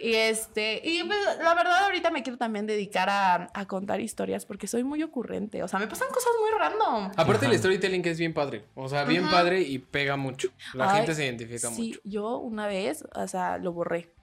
Y 0.00 0.14
este, 0.14 0.80
y 0.84 1.02
pues, 1.04 1.18
la 1.42 1.54
verdad 1.54 1.84
ahorita 1.84 2.10
me 2.10 2.22
quiero 2.22 2.38
también 2.38 2.66
dedicar 2.66 3.08
a, 3.10 3.50
a 3.52 3.66
contar 3.66 4.00
historias 4.00 4.46
porque 4.46 4.66
soy 4.66 4.84
muy 4.84 5.02
ocurrente. 5.02 5.62
O 5.62 5.68
sea, 5.68 5.78
me 5.78 5.86
pasan 5.86 6.08
cosas 6.08 6.32
muy 6.40 6.58
random. 6.58 7.12
Aparte, 7.16 7.46
el 7.46 7.52
Ajá. 7.52 7.58
storytelling 7.58 8.02
que 8.02 8.10
es 8.10 8.18
bien 8.18 8.32
padre. 8.34 8.64
O 8.74 8.88
sea, 8.88 9.04
bien 9.04 9.24
Ajá. 9.24 9.32
padre 9.32 9.60
y 9.62 9.78
pega 9.78 10.16
mucho. 10.16 10.48
La 10.74 10.90
Ay, 10.90 10.96
gente 10.98 11.14
se 11.14 11.24
identifica 11.24 11.68
sí, 11.70 11.88
mucho. 11.88 12.00
yo 12.04 12.38
una 12.38 12.66
vez, 12.66 13.04
o 13.14 13.26
sea, 13.28 13.58
lo 13.58 13.72
borré 13.72 14.14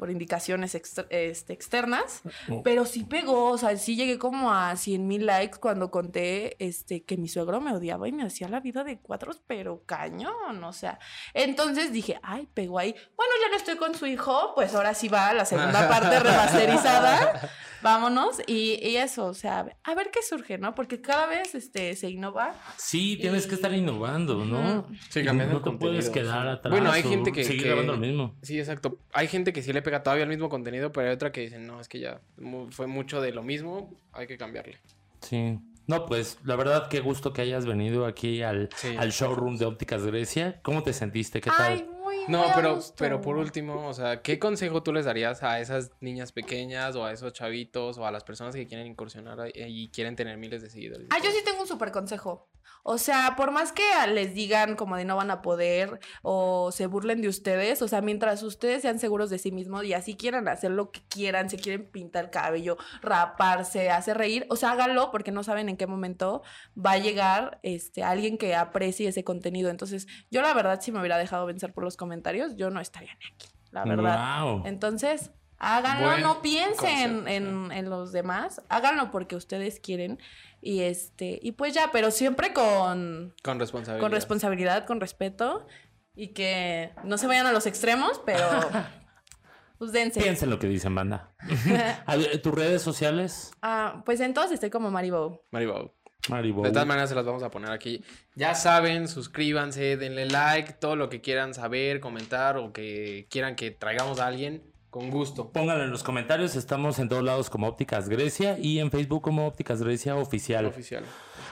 por 0.00 0.10
indicaciones 0.10 0.74
exter- 0.74 1.06
este, 1.10 1.52
externas, 1.52 2.22
Oh. 2.50 2.62
pero 2.64 2.84
sí 2.86 3.04
pegó, 3.04 3.50
o 3.50 3.58
sea, 3.58 3.76
sí 3.76 3.94
llegué 3.94 4.18
como 4.18 4.52
a 4.52 4.74
100 4.74 5.06
mil 5.06 5.26
likes 5.26 5.58
cuando 5.60 5.92
conté 5.92 6.56
este, 6.58 7.04
que 7.04 7.16
mi 7.16 7.28
suegro 7.28 7.60
me 7.60 7.72
odiaba 7.72 8.08
y 8.08 8.12
me 8.12 8.24
hacía 8.24 8.48
la 8.48 8.58
vida 8.58 8.82
de 8.82 8.98
cuadros, 8.98 9.40
pero 9.46 9.84
cañón, 9.86 10.64
o 10.64 10.72
sea, 10.72 10.98
entonces 11.34 11.92
dije, 11.92 12.18
ay, 12.22 12.48
pegó 12.52 12.78
ahí, 12.80 12.92
bueno, 13.16 13.32
ya 13.44 13.50
no 13.50 13.56
estoy 13.56 13.76
con 13.76 13.94
su 13.94 14.06
hijo, 14.06 14.52
pues 14.56 14.74
ahora 14.74 14.94
sí 14.94 15.08
va 15.08 15.32
la 15.34 15.44
segunda 15.44 15.86
parte 15.88 16.18
remasterizada, 16.18 17.50
vámonos, 17.82 18.40
y, 18.46 18.78
y 18.86 18.96
eso, 18.96 19.26
o 19.26 19.34
sea, 19.34 19.66
a 19.84 19.94
ver 19.94 20.10
qué 20.12 20.20
surge, 20.22 20.58
¿no? 20.58 20.74
Porque 20.74 21.00
cada 21.00 21.26
vez 21.26 21.54
este, 21.54 21.94
se 21.96 22.10
innova. 22.10 22.54
Sí, 22.76 23.16
tienes 23.20 23.46
que 23.46 23.54
estar 23.54 23.72
innovando, 23.74 24.44
¿no? 24.44 24.86
Sí, 25.08 25.24
cambiando 25.24 25.60
no 25.60 25.62
te 25.62 25.70
puedes 25.78 26.10
quedar 26.10 26.46
atrás. 26.48 26.70
Bueno, 26.72 26.90
hay 26.92 27.02
gente 27.02 27.32
que- 27.32 27.42
que- 27.44 27.56
grabando 27.56 27.92
lo 27.92 27.98
mismo. 27.98 28.34
Sí, 28.42 28.58
exacto. 28.58 28.98
Hay 29.12 29.28
gente 29.28 29.52
que 29.52 29.62
sí 29.62 29.72
le 29.72 29.82
pega 29.82 30.02
todavía 30.02 30.24
el 30.24 30.30
mismo 30.30 30.48
contenido, 30.48 30.92
pero 30.92 31.08
hay 31.08 31.14
otra 31.14 31.32
que 31.32 31.42
dicen, 31.42 31.66
no, 31.66 31.80
es 31.80 31.88
que 31.88 32.00
ya 32.00 32.20
mu- 32.38 32.70
fue 32.70 32.86
mucho 32.86 33.20
de 33.20 33.32
lo 33.32 33.42
mismo, 33.42 33.90
hay 34.12 34.26
que 34.26 34.36
cambiarle. 34.36 34.78
Sí. 35.20 35.58
No, 35.86 36.06
pues 36.06 36.38
la 36.44 36.54
verdad, 36.54 36.88
qué 36.88 37.00
gusto 37.00 37.32
que 37.32 37.42
hayas 37.42 37.66
venido 37.66 38.06
aquí 38.06 38.42
al, 38.42 38.68
Sí. 38.76 38.94
al 38.96 39.10
showroom 39.10 39.56
de 39.56 39.64
Ópticas 39.64 40.04
Grecia. 40.06 40.60
¿Cómo 40.62 40.84
te 40.84 40.92
sentiste? 40.92 41.40
¿Qué 41.40 41.50
tal? 41.50 41.72
Ay, 41.72 41.90
No, 42.30 42.46
pero, 42.54 42.76
gusto. 42.76 42.94
pero 42.98 43.20
por 43.20 43.36
último, 43.36 43.88
o 43.88 43.94
sea, 43.94 44.22
¿qué 44.22 44.38
consejo 44.38 44.82
tú 44.82 44.92
les 44.92 45.04
darías 45.04 45.42
a 45.42 45.60
esas 45.60 45.90
niñas 46.00 46.32
pequeñas 46.32 46.96
o 46.96 47.04
a 47.04 47.12
esos 47.12 47.32
chavitos 47.32 47.98
o 47.98 48.06
a 48.06 48.10
las 48.10 48.24
personas 48.24 48.54
que 48.54 48.66
quieren 48.66 48.86
incursionar 48.86 49.50
y 49.54 49.90
quieren 49.90 50.16
tener 50.16 50.36
miles 50.36 50.62
de 50.62 50.70
seguidores? 50.70 51.08
Ah, 51.10 51.18
yo 51.22 51.30
sí 51.30 51.38
tengo 51.44 51.60
un 51.60 51.68
súper 51.68 51.90
consejo. 51.90 52.48
O 52.82 52.98
sea, 52.98 53.34
por 53.36 53.50
más 53.50 53.72
que 53.72 53.82
les 54.12 54.34
digan 54.34 54.76
como 54.76 54.96
de 54.96 55.04
no 55.04 55.16
van 55.16 55.30
a 55.30 55.42
poder 55.42 56.00
o 56.22 56.72
se 56.72 56.86
burlen 56.86 57.20
de 57.22 57.28
ustedes, 57.28 57.82
o 57.82 57.88
sea, 57.88 58.00
mientras 58.00 58.42
ustedes 58.42 58.82
sean 58.82 58.98
seguros 58.98 59.30
de 59.30 59.38
sí 59.38 59.52
mismos 59.52 59.84
y 59.84 59.92
así 59.92 60.16
quieran 60.16 60.48
hacer 60.48 60.70
lo 60.70 60.90
que 60.90 61.00
quieran, 61.08 61.50
se 61.50 61.58
quieren 61.58 61.90
pintar 61.90 62.24
el 62.24 62.30
cabello, 62.30 62.76
raparse, 63.02 63.90
hacer 63.90 64.18
reír, 64.18 64.46
o 64.50 64.56
sea, 64.56 64.72
háganlo 64.72 65.10
porque 65.10 65.32
no 65.32 65.42
saben 65.42 65.68
en 65.68 65.76
qué 65.76 65.86
momento 65.86 66.42
va 66.76 66.92
a 66.92 66.98
llegar 66.98 67.60
este 67.62 68.02
alguien 68.02 68.38
que 68.38 68.54
aprecie 68.54 69.08
ese 69.08 69.24
contenido. 69.24 69.70
Entonces, 69.70 70.06
yo 70.30 70.42
la 70.42 70.54
verdad 70.54 70.80
si 70.80 70.92
me 70.92 71.00
hubiera 71.00 71.18
dejado 71.18 71.46
vencer 71.46 71.72
por 71.72 71.84
los 71.84 71.96
comentarios, 71.96 72.56
yo 72.56 72.70
no 72.70 72.80
estaría 72.80 73.14
ni 73.14 73.26
aquí, 73.34 73.48
la 73.70 73.84
verdad. 73.84 74.42
Wow. 74.42 74.62
Entonces, 74.66 75.30
háganlo, 75.60 76.08
Buen 76.08 76.22
no 76.22 76.42
piensen 76.42 77.28
en, 77.28 77.70
en 77.70 77.90
los 77.90 78.12
demás, 78.12 78.62
háganlo 78.68 79.10
porque 79.10 79.36
ustedes 79.36 79.78
quieren 79.78 80.18
y 80.60 80.80
este 80.80 81.38
y 81.42 81.52
pues 81.52 81.72
ya, 81.74 81.90
pero 81.92 82.10
siempre 82.10 82.52
con, 82.52 83.34
Con 83.42 83.58
responsabilidad. 83.58 84.02
con 84.02 84.12
responsabilidad, 84.12 84.86
con 84.86 85.00
respeto 85.00 85.66
y 86.14 86.28
que 86.28 86.92
no 87.04 87.16
se 87.18 87.26
vayan 87.26 87.46
a 87.46 87.52
los 87.52 87.66
extremos, 87.66 88.20
pero 88.26 88.46
pues 89.78 89.92
dense. 89.92 90.20
Piensen 90.20 90.50
lo 90.50 90.58
que 90.58 90.66
dicen, 90.66 90.94
banda. 90.94 91.30
¿Tus 92.42 92.54
redes 92.54 92.82
sociales? 92.82 93.52
Ah, 93.62 94.02
pues 94.04 94.20
entonces 94.20 94.54
estoy 94.54 94.70
como 94.70 94.90
Maribou. 94.90 95.42
Maribau. 95.50 95.94
Maribo. 96.28 96.62
De 96.62 96.70
todas 96.70 96.86
maneras 96.86 97.08
se 97.08 97.14
las 97.14 97.24
vamos 97.24 97.42
a 97.42 97.50
poner 97.50 97.70
aquí. 97.70 98.04
Ya 98.34 98.54
saben, 98.54 99.08
suscríbanse, 99.08 99.96
denle 99.96 100.26
like, 100.26 100.74
todo 100.74 100.94
lo 100.94 101.08
que 101.08 101.22
quieran 101.22 101.54
saber, 101.54 102.00
comentar 102.00 102.58
o 102.58 102.74
que 102.74 103.26
quieran 103.30 103.56
que 103.56 103.70
traigamos 103.70 104.20
a 104.20 104.26
alguien, 104.26 104.62
con 104.90 105.10
gusto. 105.10 105.50
Pónganlo 105.52 105.84
en 105.84 105.90
los 105.90 106.02
comentarios. 106.02 106.56
Estamos 106.56 106.98
en 106.98 107.08
todos 107.08 107.22
lados 107.22 107.48
como 107.48 107.66
Ópticas 107.68 108.08
Grecia 108.08 108.58
y 108.58 108.78
en 108.80 108.90
Facebook 108.90 109.22
como 109.22 109.46
Ópticas 109.46 109.82
Grecia 109.82 110.16
Oficial. 110.16 110.66
Oficial. 110.66 111.04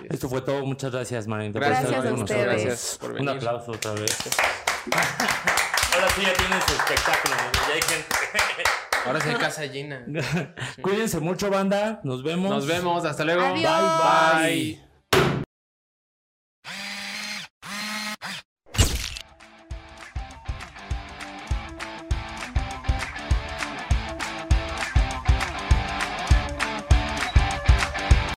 Es. 0.04 0.14
Esto 0.14 0.28
fue 0.28 0.40
todo. 0.42 0.64
Muchas 0.66 0.92
gracias, 0.92 1.26
Marina. 1.26 1.52
Gracias, 1.58 1.84
por 1.86 1.94
estar 1.94 2.06
a 2.06 2.10
con 2.10 2.22
ustedes. 2.22 2.46
nosotros. 2.46 2.64
Gracias 2.66 2.98
por 3.00 3.10
Un 3.10 3.16
venir. 3.16 3.30
aplauso 3.30 3.72
otra 3.72 3.92
vez. 3.92 4.16
Ahora 5.94 6.08
sí 6.10 6.22
ya 6.22 6.34
tienes 6.34 6.64
espectáculo. 6.68 7.34
Ya 7.68 7.74
hay 7.74 7.82
gente. 7.82 8.14
Ahora 9.06 9.20
sí 9.20 9.28
hay 9.30 9.34
casa 9.36 9.64
llena. 9.66 10.04
Cuídense 10.82 11.20
mucho, 11.20 11.50
banda. 11.50 12.00
Nos 12.04 12.22
vemos. 12.22 12.50
Nos 12.50 12.66
vemos, 12.66 13.04
hasta 13.04 13.24
luego. 13.24 13.42
Adiós. 13.42 13.72
Bye, 13.72 14.42
bye. 14.42 14.74
bye. 14.74 14.87